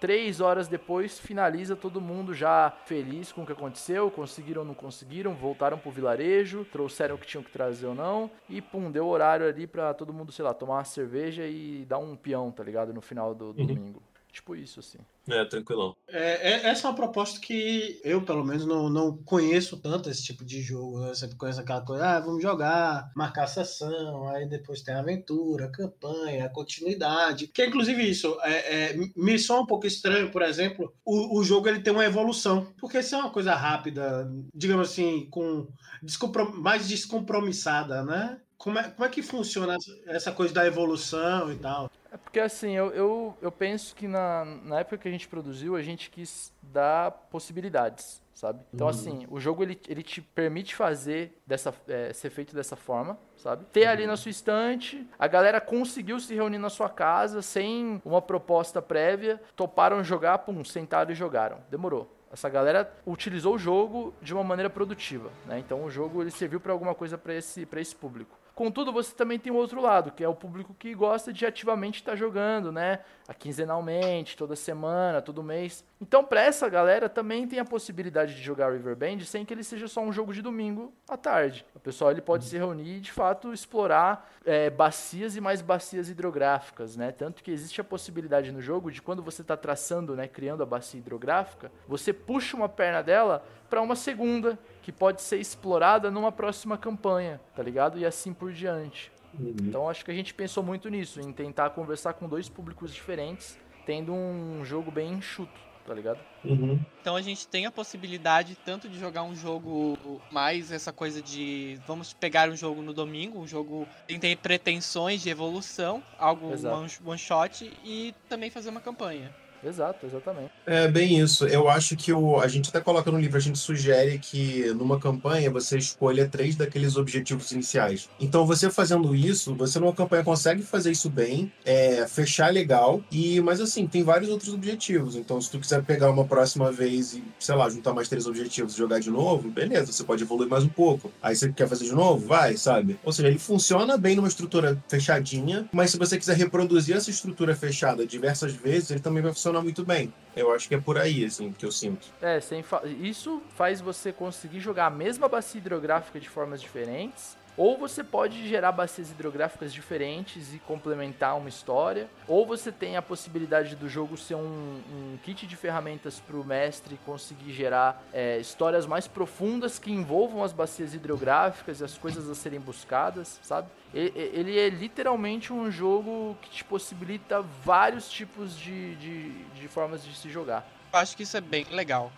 Três 0.00 0.40
horas 0.40 0.66
depois, 0.66 1.20
finaliza 1.20 1.76
todo 1.76 2.00
mundo 2.00 2.32
já 2.32 2.72
feliz 2.86 3.30
com 3.30 3.42
o 3.42 3.46
que 3.46 3.52
aconteceu, 3.52 4.10
conseguiram 4.10 4.62
ou 4.62 4.66
não 4.66 4.74
conseguiram, 4.74 5.34
voltaram 5.34 5.76
pro 5.76 5.90
vilarejo, 5.90 6.64
trouxeram 6.64 7.16
o 7.16 7.18
que 7.18 7.26
tinham 7.26 7.44
que 7.44 7.52
trazer 7.52 7.86
ou 7.86 7.94
não, 7.94 8.30
e 8.48 8.62
pum, 8.62 8.90
deu 8.90 9.06
horário 9.06 9.46
ali 9.46 9.66
pra 9.66 9.92
todo 9.92 10.10
mundo, 10.10 10.32
sei 10.32 10.42
lá, 10.42 10.54
tomar 10.54 10.76
uma 10.76 10.84
cerveja 10.84 11.46
e 11.46 11.84
dar 11.86 11.98
um 11.98 12.16
peão, 12.16 12.50
tá 12.50 12.64
ligado? 12.64 12.94
No 12.94 13.02
final 13.02 13.34
do, 13.34 13.52
do 13.52 13.60
uhum. 13.60 13.66
domingo. 13.66 14.02
Tipo 14.32 14.54
isso, 14.54 14.80
assim. 14.80 14.98
É, 15.28 15.44
tranquilão. 15.44 15.96
É, 16.08 16.52
é, 16.52 16.66
essa 16.68 16.86
é 16.86 16.90
uma 16.90 16.96
proposta 16.96 17.40
que 17.40 18.00
eu, 18.04 18.22
pelo 18.22 18.44
menos, 18.44 18.64
não, 18.64 18.88
não 18.88 19.16
conheço 19.16 19.76
tanto 19.76 20.08
esse 20.08 20.24
tipo 20.24 20.44
de 20.44 20.60
jogo. 20.60 21.00
Né? 21.00 21.10
Eu 21.10 21.14
sempre 21.14 21.36
conheço 21.36 21.60
aquela 21.60 21.80
coisa, 21.80 22.06
ah, 22.06 22.20
vamos 22.20 22.42
jogar, 22.42 23.10
marcar 23.14 23.44
a 23.44 23.48
sessão, 23.48 24.28
aí 24.28 24.46
depois 24.48 24.82
tem 24.82 24.94
a 24.94 25.00
aventura, 25.00 25.66
a 25.66 25.72
campanha, 25.72 26.46
a 26.46 26.50
continuidade. 26.50 27.48
Que 27.48 27.62
é 27.62 27.66
inclusive 27.66 28.02
isso. 28.08 28.36
É, 28.42 28.92
é, 28.92 28.96
me 29.16 29.38
soa 29.38 29.60
um 29.60 29.66
pouco 29.66 29.86
estranho, 29.86 30.30
por 30.30 30.42
exemplo, 30.42 30.92
o, 31.04 31.38
o 31.38 31.44
jogo 31.44 31.68
ele 31.68 31.80
tem 31.80 31.92
uma 31.92 32.04
evolução. 32.04 32.72
Porque 32.78 33.02
se 33.02 33.14
é 33.14 33.18
uma 33.18 33.30
coisa 33.30 33.54
rápida, 33.54 34.30
digamos 34.54 34.90
assim, 34.90 35.28
com 35.30 35.68
descomprom 36.02 36.52
mais 36.52 36.88
descompromissada, 36.88 38.02
né? 38.02 38.40
Como 38.60 38.78
é, 38.78 38.90
como 38.90 39.06
é 39.06 39.08
que 39.08 39.22
funciona 39.22 39.78
essa 40.06 40.30
coisa 40.30 40.52
da 40.52 40.66
evolução 40.66 41.50
e 41.50 41.56
tal? 41.56 41.90
É 42.12 42.16
porque 42.18 42.38
assim, 42.38 42.72
eu, 42.76 42.90
eu, 42.90 43.34
eu 43.40 43.50
penso 43.50 43.96
que 43.96 44.06
na, 44.06 44.44
na 44.44 44.80
época 44.80 44.98
que 44.98 45.08
a 45.08 45.10
gente 45.10 45.26
produziu, 45.26 45.76
a 45.76 45.82
gente 45.82 46.10
quis 46.10 46.52
dar 46.60 47.10
possibilidades, 47.10 48.20
sabe? 48.34 48.62
Então, 48.74 48.86
uhum. 48.86 48.90
assim, 48.90 49.26
o 49.30 49.40
jogo 49.40 49.62
ele, 49.62 49.80
ele 49.88 50.02
te 50.02 50.20
permite 50.20 50.74
fazer 50.74 51.40
dessa, 51.46 51.72
é, 51.88 52.12
ser 52.12 52.28
feito 52.28 52.54
dessa 52.54 52.76
forma, 52.76 53.18
sabe? 53.34 53.64
Ter 53.72 53.86
ali 53.86 54.06
na 54.06 54.18
sua 54.18 54.30
estante, 54.30 55.08
a 55.18 55.26
galera 55.26 55.58
conseguiu 55.58 56.20
se 56.20 56.34
reunir 56.34 56.58
na 56.58 56.68
sua 56.68 56.90
casa 56.90 57.40
sem 57.40 58.02
uma 58.04 58.20
proposta 58.20 58.82
prévia, 58.82 59.40
toparam 59.56 60.04
jogar, 60.04 60.36
pum, 60.36 60.62
sentaram 60.66 61.10
e 61.12 61.14
jogaram. 61.14 61.60
Demorou. 61.70 62.14
Essa 62.30 62.50
galera 62.50 62.92
utilizou 63.06 63.54
o 63.54 63.58
jogo 63.58 64.14
de 64.20 64.34
uma 64.34 64.44
maneira 64.44 64.68
produtiva, 64.68 65.30
né? 65.46 65.58
Então 65.58 65.82
o 65.82 65.90
jogo 65.90 66.22
ele 66.22 66.30
serviu 66.30 66.60
para 66.60 66.72
alguma 66.72 66.94
coisa 66.94 67.16
para 67.16 67.34
esse, 67.34 67.66
esse 67.76 67.96
público. 67.96 68.38
Contudo, 68.60 68.92
você 68.92 69.14
também 69.14 69.38
tem 69.38 69.50
o 69.50 69.56
outro 69.56 69.80
lado, 69.80 70.10
que 70.10 70.22
é 70.22 70.28
o 70.28 70.34
público 70.34 70.76
que 70.78 70.94
gosta 70.94 71.32
de 71.32 71.46
ativamente 71.46 72.00
estar 72.00 72.10
tá 72.10 72.16
jogando, 72.16 72.70
né? 72.70 72.98
Quinzenalmente, 73.38 74.36
toda 74.36 74.54
semana, 74.54 75.22
todo 75.22 75.42
mês. 75.42 75.82
Então, 75.98 76.22
para 76.22 76.42
essa 76.42 76.68
galera 76.68 77.08
também 77.08 77.48
tem 77.48 77.58
a 77.58 77.64
possibilidade 77.64 78.34
de 78.34 78.42
jogar 78.42 78.70
Riverband 78.70 79.20
sem 79.20 79.46
que 79.46 79.54
ele 79.54 79.64
seja 79.64 79.88
só 79.88 80.02
um 80.02 80.12
jogo 80.12 80.34
de 80.34 80.42
domingo 80.42 80.92
à 81.08 81.16
tarde. 81.16 81.64
O 81.74 81.80
pessoal 81.80 82.10
ele 82.10 82.20
pode 82.20 82.44
se 82.44 82.58
reunir 82.58 82.96
e, 82.96 83.00
de 83.00 83.10
fato, 83.10 83.50
explorar 83.50 84.30
é, 84.44 84.68
bacias 84.68 85.36
e 85.36 85.40
mais 85.40 85.62
bacias 85.62 86.10
hidrográficas, 86.10 86.96
né? 86.96 87.12
Tanto 87.12 87.42
que 87.42 87.50
existe 87.50 87.80
a 87.80 87.84
possibilidade 87.84 88.52
no 88.52 88.60
jogo 88.60 88.90
de 88.90 89.00
quando 89.00 89.22
você 89.22 89.40
está 89.40 89.56
traçando, 89.56 90.14
né, 90.14 90.28
criando 90.28 90.62
a 90.62 90.66
bacia 90.66 91.00
hidrográfica, 91.00 91.72
você 91.88 92.12
puxa 92.12 92.58
uma 92.58 92.68
perna 92.68 93.02
dela 93.02 93.42
para 93.70 93.80
uma 93.80 93.96
segunda 93.96 94.58
que 94.82 94.92
pode 94.92 95.22
ser 95.22 95.38
explorada 95.38 96.10
numa 96.10 96.32
próxima 96.32 96.76
campanha, 96.76 97.40
tá 97.54 97.62
ligado? 97.62 97.98
E 97.98 98.04
assim 98.04 98.32
por 98.32 98.52
diante. 98.52 99.12
Uhum. 99.38 99.54
Então 99.62 99.88
acho 99.88 100.04
que 100.04 100.10
a 100.10 100.14
gente 100.14 100.34
pensou 100.34 100.62
muito 100.62 100.88
nisso, 100.88 101.20
em 101.20 101.32
tentar 101.32 101.70
conversar 101.70 102.14
com 102.14 102.28
dois 102.28 102.48
públicos 102.48 102.92
diferentes, 102.92 103.58
tendo 103.86 104.12
um 104.12 104.64
jogo 104.64 104.90
bem 104.90 105.12
enxuto 105.12 105.70
tá 105.90 105.94
ligado? 105.94 106.20
Uhum. 106.44 106.78
Então 107.00 107.16
a 107.16 107.22
gente 107.22 107.48
tem 107.48 107.66
a 107.66 107.70
possibilidade 107.70 108.56
tanto 108.64 108.88
de 108.88 108.96
jogar 108.96 109.24
um 109.24 109.34
jogo 109.34 110.20
mais 110.30 110.70
essa 110.70 110.92
coisa 110.92 111.20
de 111.20 111.80
vamos 111.84 112.12
pegar 112.12 112.48
um 112.48 112.56
jogo 112.56 112.80
no 112.80 112.92
domingo, 112.92 113.40
um 113.40 113.46
jogo 113.46 113.88
que 114.06 114.16
tem 114.16 114.36
pretensões 114.36 115.20
de 115.20 115.30
evolução, 115.30 116.00
algo 116.16 116.46
one, 116.48 116.90
one 117.04 117.18
shot 117.18 117.72
e 117.84 118.14
também 118.28 118.50
fazer 118.50 118.70
uma 118.70 118.80
campanha. 118.80 119.34
Exato, 119.64 120.06
exatamente. 120.06 120.50
É 120.66 120.88
bem 120.88 121.18
isso. 121.20 121.46
Eu 121.46 121.68
acho 121.68 121.96
que 121.96 122.12
o, 122.12 122.40
a 122.40 122.48
gente 122.48 122.68
até 122.70 122.80
coloca 122.80 123.10
no 123.10 123.18
livro, 123.18 123.36
a 123.36 123.40
gente 123.40 123.58
sugere 123.58 124.18
que 124.18 124.72
numa 124.74 124.98
campanha 124.98 125.50
você 125.50 125.78
escolha 125.78 126.28
três 126.28 126.56
daqueles 126.56 126.96
objetivos 126.96 127.52
iniciais. 127.52 128.08
Então, 128.18 128.46
você 128.46 128.70
fazendo 128.70 129.14
isso, 129.14 129.54
você 129.54 129.78
numa 129.78 129.92
campanha 129.92 130.24
consegue 130.24 130.62
fazer 130.62 130.90
isso 130.90 131.10
bem, 131.10 131.52
é, 131.64 132.06
fechar 132.06 132.52
legal, 132.52 133.02
e 133.10 133.40
mas 133.40 133.60
assim, 133.60 133.86
tem 133.86 134.02
vários 134.02 134.30
outros 134.30 134.52
objetivos. 134.52 135.16
Então, 135.16 135.40
se 135.40 135.50
tu 135.50 135.58
quiser 135.58 135.82
pegar 135.82 136.10
uma 136.10 136.24
próxima 136.24 136.72
vez 136.72 137.14
e, 137.14 137.22
sei 137.38 137.54
lá, 137.54 137.68
juntar 137.68 137.92
mais 137.92 138.08
três 138.08 138.26
objetivos 138.26 138.74
e 138.74 138.78
jogar 138.78 139.00
de 139.00 139.10
novo, 139.10 139.50
beleza, 139.50 139.92
você 139.92 140.04
pode 140.04 140.22
evoluir 140.22 140.48
mais 140.48 140.64
um 140.64 140.68
pouco. 140.68 141.12
Aí 141.22 141.36
você 141.36 141.52
quer 141.52 141.68
fazer 141.68 141.84
de 141.84 141.92
novo? 141.92 142.26
Vai, 142.26 142.56
sabe? 142.56 142.98
Ou 143.04 143.12
seja, 143.12 143.28
ele 143.28 143.38
funciona 143.38 143.96
bem 143.96 144.16
numa 144.16 144.28
estrutura 144.28 144.82
fechadinha, 144.88 145.68
mas 145.72 145.90
se 145.90 145.98
você 145.98 146.18
quiser 146.18 146.36
reproduzir 146.36 146.96
essa 146.96 147.10
estrutura 147.10 147.54
fechada 147.54 148.06
diversas 148.06 148.52
vezes, 148.52 148.90
ele 148.90 149.00
também 149.00 149.22
vai 149.22 149.32
funcionar 149.32 149.49
funciona 149.50 149.60
muito 149.60 149.84
bem. 149.84 150.12
Eu 150.34 150.52
acho 150.52 150.68
que 150.68 150.74
é 150.74 150.80
por 150.80 150.96
aí, 150.96 151.24
assim, 151.24 151.52
que 151.52 151.66
eu 151.66 151.72
sinto. 151.72 152.06
É, 152.22 152.40
sem 152.40 152.62
fa... 152.62 152.82
isso 152.84 153.42
faz 153.56 153.80
você 153.80 154.12
conseguir 154.12 154.60
jogar 154.60 154.86
a 154.86 154.90
mesma 154.90 155.28
bacia 155.28 155.60
hidrográfica 155.60 156.20
de 156.20 156.28
formas 156.28 156.60
diferentes 156.60 157.36
ou 157.60 157.76
você 157.76 158.02
pode 158.02 158.48
gerar 158.48 158.72
bacias 158.72 159.10
hidrográficas 159.10 159.70
diferentes 159.70 160.54
e 160.54 160.58
complementar 160.60 161.36
uma 161.36 161.50
história, 161.50 162.08
ou 162.26 162.46
você 162.46 162.72
tem 162.72 162.96
a 162.96 163.02
possibilidade 163.02 163.76
do 163.76 163.86
jogo 163.86 164.16
ser 164.16 164.34
um, 164.34 164.80
um 164.90 165.18
kit 165.22 165.46
de 165.46 165.56
ferramentas 165.56 166.18
para 166.18 166.38
o 166.38 166.42
mestre 166.42 166.98
conseguir 167.04 167.52
gerar 167.52 168.02
é, 168.14 168.38
histórias 168.38 168.86
mais 168.86 169.06
profundas 169.06 169.78
que 169.78 169.92
envolvam 169.92 170.42
as 170.42 170.54
bacias 170.54 170.94
hidrográficas 170.94 171.80
e 171.80 171.84
as 171.84 171.98
coisas 171.98 172.30
a 172.30 172.34
serem 172.34 172.60
buscadas, 172.60 173.38
sabe? 173.42 173.68
Ele 173.92 174.58
é 174.58 174.70
literalmente 174.70 175.52
um 175.52 175.70
jogo 175.70 176.38
que 176.40 176.48
te 176.48 176.64
possibilita 176.64 177.42
vários 177.62 178.08
tipos 178.08 178.56
de, 178.56 178.96
de, 178.96 179.44
de 179.44 179.68
formas 179.68 180.02
de 180.02 180.16
se 180.16 180.30
jogar. 180.30 180.66
Eu 180.90 180.98
acho 180.98 181.14
que 181.14 181.24
isso 181.24 181.36
é 181.36 181.42
bem 181.42 181.66
legal. 181.70 182.10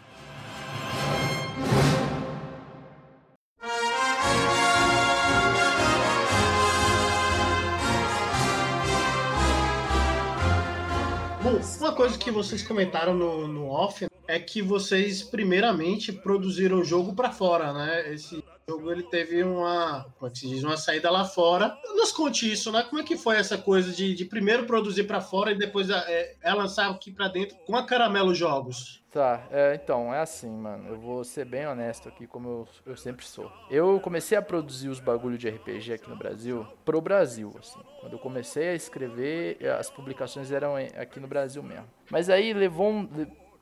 Uma 11.81 11.93
coisa 11.93 12.19
que 12.19 12.31
vocês 12.31 12.63
comentaram 12.63 13.15
no, 13.15 13.47
no 13.47 13.69
off 13.69 14.07
é 14.27 14.39
que 14.39 14.61
vocês 14.61 15.23
primeiramente 15.23 16.13
produziram 16.13 16.81
o 16.81 16.85
jogo 16.85 17.15
para 17.15 17.31
fora, 17.31 17.73
né? 17.73 18.13
Esse 18.13 18.42
jogo 18.73 18.91
ele 18.91 19.03
teve 19.03 19.43
uma, 19.43 20.07
como 20.19 20.31
é 20.31 20.33
que 20.33 20.39
se 20.39 20.49
diz, 20.49 20.63
uma 20.63 20.77
saída 20.77 21.11
lá 21.11 21.25
fora. 21.25 21.77
Nos 21.95 22.13
conte 22.13 22.51
isso, 22.51 22.73
né? 22.73 22.83
Como 22.83 23.01
é 23.01 23.05
que 23.05 23.17
foi 23.17 23.37
essa 23.37 23.59
coisa 23.59 23.93
de, 23.93 24.15
de 24.15 24.25
primeiro 24.25 24.65
produzir 24.65 25.05
para 25.05 25.21
fora 25.21 25.53
e 25.53 25.59
depois 25.59 25.91
é, 25.91 26.37
é 26.41 26.55
lançar 26.55 26.91
aqui 26.91 27.11
para 27.11 27.29
dentro 27.29 27.57
com 27.67 27.77
a 27.77 27.85
Caramelo 27.85 28.35
Jogos? 28.35 29.03
Tá, 29.11 29.47
é, 29.51 29.75
então, 29.75 30.13
é 30.13 30.21
assim, 30.21 30.51
mano. 30.51 30.89
Eu 30.89 30.99
vou 30.99 31.23
ser 31.23 31.45
bem 31.45 31.67
honesto 31.67 32.09
aqui, 32.09 32.27
como 32.27 32.49
eu, 32.49 32.69
eu 32.87 32.97
sempre 32.97 33.27
sou. 33.27 33.53
Eu 33.71 34.01
comecei 34.01 34.39
a 34.39 34.43
produzir 34.43 34.89
os 34.89 35.01
bagulho 35.01 35.37
de 35.37 35.51
RPG 35.51 35.93
aqui 35.93 36.09
no 36.09 36.17
Brasil, 36.17 36.67
pro 36.83 36.99
Brasil, 36.99 37.55
assim. 37.59 37.79
Quando 38.01 38.15
eu 38.15 38.19
comecei 38.19 38.71
a 38.71 38.75
escrever, 38.75 39.59
as 39.79 39.91
publicações 39.91 40.51
eram 40.51 40.77
aqui 40.77 41.21
no 41.21 41.29
Brasil 41.29 41.63
mesmo. 41.63 41.87
Mas 42.11 42.31
aí 42.31 42.55
levou 42.55 42.89
um, 42.89 43.07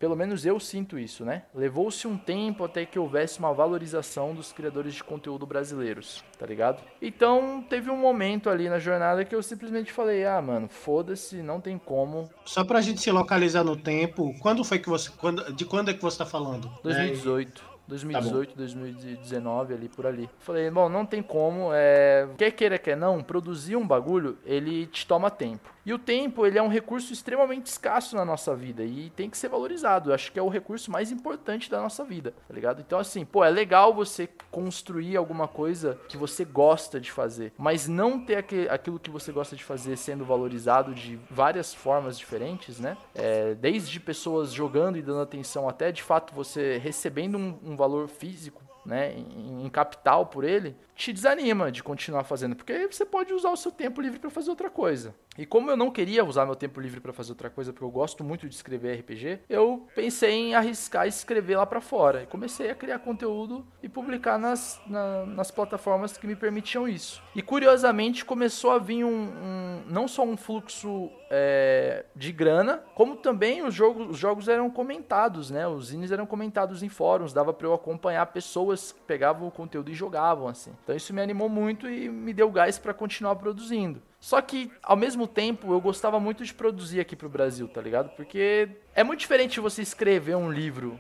pelo 0.01 0.17
menos 0.17 0.47
eu 0.47 0.59
sinto 0.59 0.99
isso, 0.99 1.27
né? 1.27 1.43
Levou-se 1.55 2.09
um 2.09 2.17
tempo 2.17 2.65
até 2.65 2.87
que 2.87 2.99
houvesse 2.99 3.39
uma 3.39 3.53
valorização 3.53 4.35
dos 4.35 4.51
criadores 4.51 4.95
de 4.95 5.05
conteúdo 5.05 5.47
brasileiros, 5.47 6.25
tá 6.39 6.47
ligado? 6.47 6.83
Então, 7.03 7.63
teve 7.69 7.91
um 7.91 7.99
momento 7.99 8.49
ali 8.49 8.69
na 8.71 8.79
jornada 8.79 9.27
que 9.27 9.35
eu 9.35 9.43
simplesmente 9.43 9.93
falei: 9.93 10.25
"Ah, 10.25 10.41
mano, 10.41 10.69
foda-se, 10.69 11.43
não 11.43 11.61
tem 11.61 11.77
como". 11.77 12.31
Só 12.47 12.65
pra 12.65 12.81
gente 12.81 13.03
se 13.03 13.11
localizar 13.11 13.63
no 13.63 13.77
tempo, 13.77 14.35
quando 14.41 14.65
foi 14.65 14.79
que 14.79 14.89
você 14.89 15.11
quando, 15.11 15.53
de 15.53 15.67
quando 15.67 15.91
é 15.91 15.95
que 15.95 16.03
você 16.03 16.17
tá 16.17 16.27
falando? 16.27 16.71
2018. 16.83 17.63
É... 17.67 17.71
2018, 17.91 18.51
tá 18.51 18.57
2019, 18.57 19.75
ali 19.75 19.89
por 19.89 20.07
ali. 20.07 20.31
Falei, 20.39 20.71
bom, 20.71 20.89
não 20.89 21.05
tem 21.05 21.21
como, 21.21 21.71
é... 21.73 22.29
quer 22.39 22.53
queira, 22.53 22.79
quer 22.79 22.97
não, 22.97 23.21
produzir 23.21 23.77
um 23.77 23.87
bagulho, 23.87 24.39
ele 24.47 24.87
te 24.87 25.07
toma 25.07 25.31
tempo. 25.31 25.69
E 25.85 25.93
o 25.93 25.99
tempo, 25.99 26.47
ele 26.47 26.59
é 26.59 26.63
um 26.63 26.69
recurso 26.69 27.13
extremamente 27.13 27.67
escasso 27.67 28.15
na 28.15 28.25
nossa 28.25 28.55
vida 28.55 28.85
e 28.85 29.11
tem 29.11 29.31
que 29.31 29.39
ser 29.39 29.49
valorizado. 29.49 30.11
Eu 30.11 30.15
acho 30.15 30.31
que 30.31 30.39
é 30.39 30.43
o 30.43 30.49
recurso 30.49 30.91
mais 30.91 31.11
importante 31.11 31.71
da 31.71 31.81
nossa 31.81 32.05
vida, 32.05 32.35
tá 32.47 32.55
ligado? 32.55 32.81
Então, 32.81 32.99
assim, 32.99 33.25
pô, 33.25 33.45
é 33.45 33.51
legal 33.51 33.95
você 33.95 34.29
construir 34.51 35.17
alguma 35.17 35.49
coisa 35.49 35.99
que 36.09 36.17
você 36.17 36.45
gosta 36.45 37.01
de 37.01 37.11
fazer, 37.11 37.53
mas 37.57 37.89
não 37.89 38.25
ter 38.25 38.37
aquilo 38.71 38.99
que 38.99 39.11
você 39.11 39.33
gosta 39.33 39.57
de 39.57 39.65
fazer 39.65 39.97
sendo 39.97 40.25
valorizado 40.25 40.95
de 40.95 41.19
várias 41.31 41.73
formas 41.73 42.19
diferentes, 42.19 42.79
né? 42.79 42.97
É, 43.15 43.55
desde 43.55 43.99
pessoas 43.99 44.53
jogando 44.53 44.99
e 44.99 45.03
dando 45.03 45.21
atenção 45.21 45.69
até, 45.69 45.91
de 45.91 46.03
fato, 46.03 46.35
você 46.35 46.79
recebendo 46.79 47.39
um, 47.39 47.59
um 47.65 47.77
valor 47.77 48.09
físico 48.09 48.63
né, 48.85 49.15
em, 49.15 49.65
em, 49.65 49.69
capital 49.69 50.27
por 50.27 50.45
ele, 50.45 50.77
te 51.01 51.15
desanima 51.15 51.73
de 51.73 51.83
continuar 51.83 52.25
fazendo, 52.25 52.55
porque 52.55 52.87
você 52.87 53.07
pode 53.07 53.33
usar 53.33 53.51
o 53.51 53.57
seu 53.57 53.73
tempo 53.73 54.03
livre 54.03 54.19
para 54.19 54.29
fazer 54.29 54.51
outra 54.51 54.69
coisa. 54.69 55.15
E 55.39 55.47
como 55.47 55.71
eu 55.71 55.77
não 55.77 55.91
queria 55.91 56.23
usar 56.23 56.45
meu 56.45 56.55
tempo 56.55 56.79
livre 56.79 57.01
para 57.01 57.13
fazer 57.13 57.33
outra 57.33 57.49
coisa, 57.49 57.73
porque 57.73 57.85
eu 57.85 57.91
gosto 57.91 58.23
muito 58.23 58.47
de 58.47 58.55
escrever 58.55 59.01
RPG, 59.01 59.41
eu 59.49 59.87
pensei 59.95 60.33
em 60.33 60.55
arriscar 60.55 61.07
escrever 61.07 61.57
lá 61.57 61.65
para 61.65 61.81
fora. 61.81 62.25
E 62.25 62.27
comecei 62.27 62.71
a 62.71 62.75
criar 62.75 62.99
conteúdo 62.99 63.67
e 63.83 63.89
publicar 63.89 64.39
nas, 64.39 64.79
na, 64.87 65.25
nas 65.25 65.51
plataformas 65.51 66.19
que 66.19 66.27
me 66.27 66.37
permitiam 66.37 66.87
isso. 66.87 67.23
E 67.35 67.41
curiosamente 67.41 68.23
começou 68.23 68.73
a 68.73 68.79
vir 68.79 69.05
um, 69.05 69.09
um 69.09 69.83
não 69.87 70.07
só 70.07 70.23
um 70.23 70.37
fluxo 70.37 71.11
é, 71.31 72.05
de 72.15 72.33
grana, 72.33 72.83
como 72.95 73.17
também 73.17 73.63
os 73.63 73.73
jogos, 73.73 74.11
os 74.11 74.19
jogos 74.19 74.49
eram 74.49 74.69
comentados, 74.69 75.51
né? 75.51 75.67
Os 75.67 75.87
zines 75.87 76.11
eram 76.11 76.27
comentados 76.27 76.83
em 76.83 76.89
fóruns, 76.89 77.33
dava 77.33 77.53
para 77.53 77.67
eu 77.67 77.73
acompanhar 77.73 78.27
pessoas 78.27 78.93
que 78.93 79.01
pegavam 79.03 79.49
o 79.49 79.51
conteúdo 79.51 79.91
e 79.91 79.95
jogavam 79.95 80.49
assim. 80.49 80.73
Então 80.91 80.97
isso 80.97 81.15
me 81.15 81.23
animou 81.23 81.49
muito 81.49 81.89
e 81.89 82.09
me 82.09 82.35
deu 82.35 82.51
gás 82.51 82.77
para 82.77 82.93
continuar 82.93 83.37
produzindo. 83.37 84.03
Só 84.19 84.43
que, 84.43 84.73
ao 84.83 84.97
mesmo 84.97 85.25
tempo, 85.25 85.73
eu 85.73 85.81
gostava 85.81 86.19
muito 86.19 86.45
de 86.45 86.53
produzir 86.53 86.99
aqui 86.99 87.15
pro 87.15 87.29
Brasil, 87.29 87.69
tá 87.69 87.81
ligado? 87.81 88.11
Porque 88.17 88.69
é 88.93 89.05
muito 89.05 89.21
diferente 89.21 89.61
você 89.61 89.83
escrever 89.83 90.35
um 90.35 90.51
livro, 90.51 90.99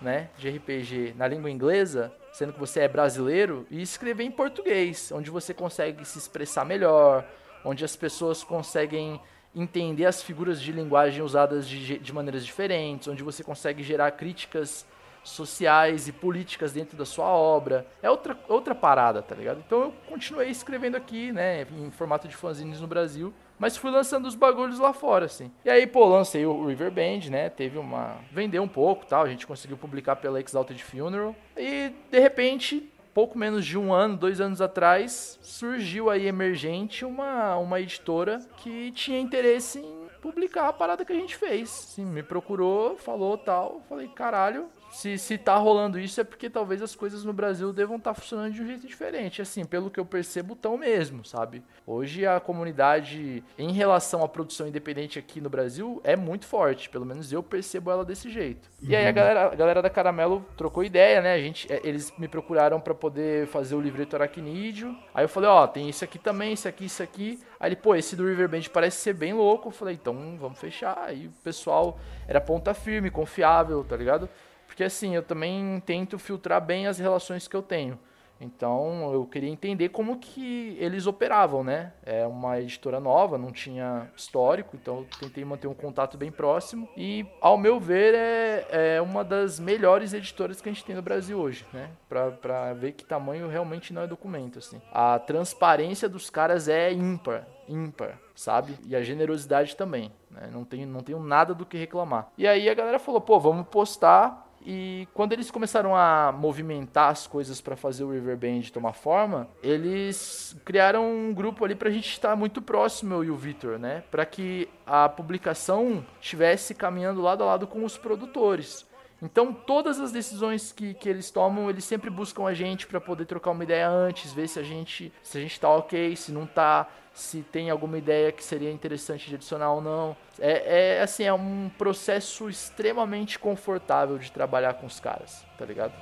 né, 0.00 0.30
de 0.38 0.48
RPG 0.48 1.14
na 1.16 1.26
língua 1.26 1.50
inglesa, 1.50 2.12
sendo 2.32 2.52
que 2.52 2.60
você 2.60 2.82
é 2.82 2.88
brasileiro, 2.88 3.66
e 3.68 3.82
escrever 3.82 4.22
em 4.22 4.30
português, 4.30 5.10
onde 5.10 5.28
você 5.28 5.52
consegue 5.52 6.04
se 6.04 6.18
expressar 6.18 6.64
melhor, 6.64 7.26
onde 7.64 7.84
as 7.84 7.96
pessoas 7.96 8.44
conseguem 8.44 9.20
entender 9.52 10.06
as 10.06 10.22
figuras 10.22 10.62
de 10.62 10.70
linguagem 10.70 11.20
usadas 11.20 11.66
de, 11.68 11.98
de 11.98 12.12
maneiras 12.12 12.46
diferentes, 12.46 13.08
onde 13.08 13.24
você 13.24 13.42
consegue 13.42 13.82
gerar 13.82 14.12
críticas 14.12 14.86
sociais 15.22 16.08
e 16.08 16.12
políticas 16.12 16.72
dentro 16.72 16.96
da 16.96 17.04
sua 17.04 17.26
obra. 17.26 17.86
É 18.02 18.10
outra, 18.10 18.38
outra 18.48 18.74
parada, 18.74 19.22
tá 19.22 19.34
ligado? 19.34 19.62
Então 19.66 19.80
eu 19.80 19.94
continuei 20.08 20.48
escrevendo 20.48 20.96
aqui, 20.96 21.32
né, 21.32 21.62
em 21.62 21.90
formato 21.90 22.28
de 22.28 22.36
fanzines 22.36 22.80
no 22.80 22.86
Brasil, 22.86 23.32
mas 23.58 23.76
fui 23.76 23.90
lançando 23.90 24.26
os 24.26 24.34
bagulhos 24.34 24.78
lá 24.78 24.92
fora, 24.92 25.26
assim. 25.26 25.50
E 25.64 25.70
aí, 25.70 25.86
pô, 25.86 26.04
lancei 26.06 26.44
o 26.44 26.66
River 26.66 26.90
Band, 26.90 27.30
né, 27.30 27.48
teve 27.48 27.78
uma... 27.78 28.16
vendeu 28.30 28.62
um 28.62 28.68
pouco, 28.68 29.06
tal, 29.06 29.24
a 29.24 29.28
gente 29.28 29.46
conseguiu 29.46 29.76
publicar 29.76 30.16
pela 30.16 30.40
Exalted 30.40 30.82
Funeral, 30.82 31.34
e 31.56 31.92
de 32.10 32.18
repente... 32.18 32.88
Pouco 33.14 33.36
menos 33.36 33.66
de 33.66 33.76
um 33.76 33.92
ano, 33.92 34.16
dois 34.16 34.40
anos 34.40 34.62
atrás, 34.62 35.38
surgiu 35.42 36.08
aí 36.08 36.26
emergente 36.26 37.04
uma, 37.04 37.56
uma 37.56 37.78
editora 37.78 38.40
que 38.56 38.90
tinha 38.92 39.20
interesse 39.20 39.80
em 39.80 40.08
publicar 40.22 40.68
a 40.68 40.72
parada 40.72 41.04
que 41.04 41.12
a 41.12 41.16
gente 41.16 41.36
fez. 41.36 41.68
Sim, 41.68 42.06
me 42.06 42.22
procurou, 42.22 42.96
falou 42.96 43.36
tal. 43.36 43.82
Falei, 43.86 44.08
caralho, 44.08 44.70
se, 44.92 45.16
se 45.16 45.38
tá 45.38 45.56
rolando 45.56 45.98
isso 45.98 46.20
é 46.20 46.24
porque 46.24 46.50
talvez 46.50 46.82
as 46.82 46.94
coisas 46.94 47.24
no 47.24 47.32
Brasil 47.32 47.72
devam 47.72 47.96
estar 47.96 48.12
tá 48.12 48.20
funcionando 48.20 48.52
de 48.52 48.62
um 48.62 48.66
jeito 48.66 48.86
diferente. 48.86 49.40
Assim, 49.40 49.64
pelo 49.64 49.90
que 49.90 49.98
eu 49.98 50.04
percebo, 50.04 50.54
tão 50.54 50.76
mesmo, 50.76 51.24
sabe? 51.24 51.62
Hoje 51.86 52.26
a 52.26 52.38
comunidade, 52.38 53.42
em 53.58 53.72
relação 53.72 54.22
à 54.22 54.28
produção 54.28 54.68
independente 54.68 55.18
aqui 55.18 55.40
no 55.40 55.48
Brasil, 55.48 55.98
é 56.04 56.14
muito 56.14 56.44
forte. 56.44 56.90
Pelo 56.90 57.06
menos 57.06 57.32
eu 57.32 57.42
percebo 57.42 57.90
ela 57.90 58.04
desse 58.04 58.30
jeito. 58.30 58.70
Uhum. 58.82 58.90
E 58.90 58.94
aí 58.94 59.06
a 59.06 59.08
uhum. 59.08 59.14
galera, 59.14 59.46
a 59.46 59.54
galera 59.54 59.82
da 59.82 59.88
Caramelo 59.88 60.44
trocou 60.58 60.84
ideia, 60.84 61.22
né? 61.22 61.32
A 61.32 61.40
gente, 61.40 61.72
é, 61.72 61.80
eles 61.82 62.12
me 62.18 62.28
procuraram 62.28 62.78
para 62.78 62.94
poder 62.94 63.46
fazer 63.46 63.74
o 63.74 63.80
livreto 63.80 64.14
aracnídeo. 64.14 64.94
Aí 65.14 65.24
eu 65.24 65.28
falei, 65.28 65.48
ó, 65.48 65.64
oh, 65.64 65.68
tem 65.68 65.88
isso 65.88 66.04
aqui 66.04 66.18
também, 66.18 66.52
isso 66.52 66.68
aqui, 66.68 66.84
isso 66.84 67.02
aqui. 67.02 67.40
Aí 67.58 67.70
ele, 67.70 67.76
pô, 67.76 67.94
esse 67.94 68.14
do 68.14 68.26
Riverband 68.26 68.64
parece 68.70 68.98
ser 68.98 69.14
bem 69.14 69.32
louco. 69.32 69.68
Eu 69.68 69.72
falei, 69.72 69.94
então 69.94 70.36
vamos 70.38 70.58
fechar. 70.58 70.98
Aí 70.98 71.28
o 71.28 71.32
pessoal 71.42 71.98
era 72.28 72.42
ponta 72.42 72.74
firme, 72.74 73.10
confiável, 73.10 73.82
tá 73.82 73.96
ligado? 73.96 74.28
Porque 74.72 74.84
assim, 74.84 75.14
eu 75.14 75.22
também 75.22 75.82
tento 75.84 76.18
filtrar 76.18 76.58
bem 76.58 76.86
as 76.86 76.98
relações 76.98 77.46
que 77.46 77.54
eu 77.54 77.60
tenho. 77.60 77.98
Então 78.40 79.12
eu 79.12 79.26
queria 79.26 79.50
entender 79.50 79.90
como 79.90 80.18
que 80.18 80.78
eles 80.80 81.06
operavam, 81.06 81.62
né? 81.62 81.92
É 82.02 82.26
uma 82.26 82.58
editora 82.58 82.98
nova, 82.98 83.36
não 83.36 83.52
tinha 83.52 84.10
histórico, 84.16 84.74
então 84.74 85.00
eu 85.00 85.06
tentei 85.20 85.44
manter 85.44 85.66
um 85.68 85.74
contato 85.74 86.16
bem 86.16 86.32
próximo. 86.32 86.88
E, 86.96 87.26
ao 87.38 87.58
meu 87.58 87.78
ver, 87.78 88.14
é, 88.14 88.96
é 88.96 89.02
uma 89.02 89.22
das 89.22 89.60
melhores 89.60 90.14
editoras 90.14 90.62
que 90.62 90.70
a 90.70 90.72
gente 90.72 90.86
tem 90.86 90.96
no 90.96 91.02
Brasil 91.02 91.38
hoje, 91.38 91.66
né? 91.70 91.90
Pra, 92.08 92.30
pra 92.30 92.72
ver 92.72 92.92
que 92.92 93.04
tamanho 93.04 93.48
realmente 93.48 93.92
não 93.92 94.00
é 94.00 94.06
documento, 94.06 94.58
assim. 94.58 94.80
A 94.90 95.18
transparência 95.18 96.08
dos 96.08 96.30
caras 96.30 96.66
é 96.66 96.90
ímpar, 96.90 97.46
ímpar, 97.68 98.18
sabe? 98.34 98.78
E 98.86 98.96
a 98.96 99.02
generosidade 99.02 99.76
também, 99.76 100.10
né? 100.30 100.48
Não 100.50 100.64
tenho, 100.64 100.88
não 100.88 101.00
tenho 101.00 101.20
nada 101.22 101.54
do 101.54 101.66
que 101.66 101.76
reclamar. 101.76 102.32
E 102.38 102.48
aí 102.48 102.70
a 102.70 102.74
galera 102.74 102.98
falou, 102.98 103.20
pô, 103.20 103.38
vamos 103.38 103.68
postar 103.68 104.41
e 104.64 105.08
quando 105.12 105.32
eles 105.32 105.50
começaram 105.50 105.96
a 105.96 106.32
movimentar 106.32 107.10
as 107.10 107.26
coisas 107.26 107.60
para 107.60 107.76
fazer 107.76 108.04
o 108.04 108.12
Riverband 108.12 108.62
tomar 108.72 108.92
forma, 108.92 109.48
eles 109.62 110.56
criaram 110.64 111.10
um 111.10 111.34
grupo 111.34 111.64
ali 111.64 111.74
pra 111.74 111.90
gente 111.90 112.08
estar 112.08 112.36
muito 112.36 112.62
próximo, 112.62 113.14
eu 113.14 113.24
e 113.24 113.30
o 113.30 113.36
Victor, 113.36 113.78
né? 113.78 114.04
Para 114.10 114.24
que 114.24 114.68
a 114.86 115.08
publicação 115.08 116.04
estivesse 116.20 116.74
caminhando 116.74 117.20
lado 117.20 117.42
a 117.42 117.46
lado 117.46 117.66
com 117.66 117.84
os 117.84 117.98
produtores. 117.98 118.86
Então, 119.22 119.52
todas 119.52 120.00
as 120.00 120.10
decisões 120.10 120.72
que, 120.72 120.94
que 120.94 121.08
eles 121.08 121.30
tomam, 121.30 121.70
eles 121.70 121.84
sempre 121.84 122.10
buscam 122.10 122.44
a 122.44 122.52
gente 122.52 122.88
para 122.88 123.00
poder 123.00 123.24
trocar 123.24 123.52
uma 123.52 123.62
ideia 123.62 123.88
antes, 123.88 124.32
ver 124.32 124.48
se 124.48 124.58
a 124.58 124.64
gente 124.64 125.12
se 125.22 125.38
a 125.38 125.40
gente 125.40 125.60
tá 125.60 125.68
ok, 125.68 126.16
se 126.16 126.32
não 126.32 126.44
tá, 126.44 126.88
se 127.14 127.42
tem 127.42 127.70
alguma 127.70 127.96
ideia 127.96 128.32
que 128.32 128.42
seria 128.42 128.72
interessante 128.72 129.28
de 129.28 129.36
adicionar 129.36 129.72
ou 129.72 129.80
não. 129.80 130.16
É, 130.40 130.96
é 130.96 131.02
assim, 131.02 131.22
é 131.22 131.32
um 131.32 131.70
processo 131.78 132.50
extremamente 132.50 133.38
confortável 133.38 134.18
de 134.18 134.32
trabalhar 134.32 134.74
com 134.74 134.86
os 134.86 134.98
caras, 134.98 135.44
tá 135.56 135.64
ligado? 135.64 135.92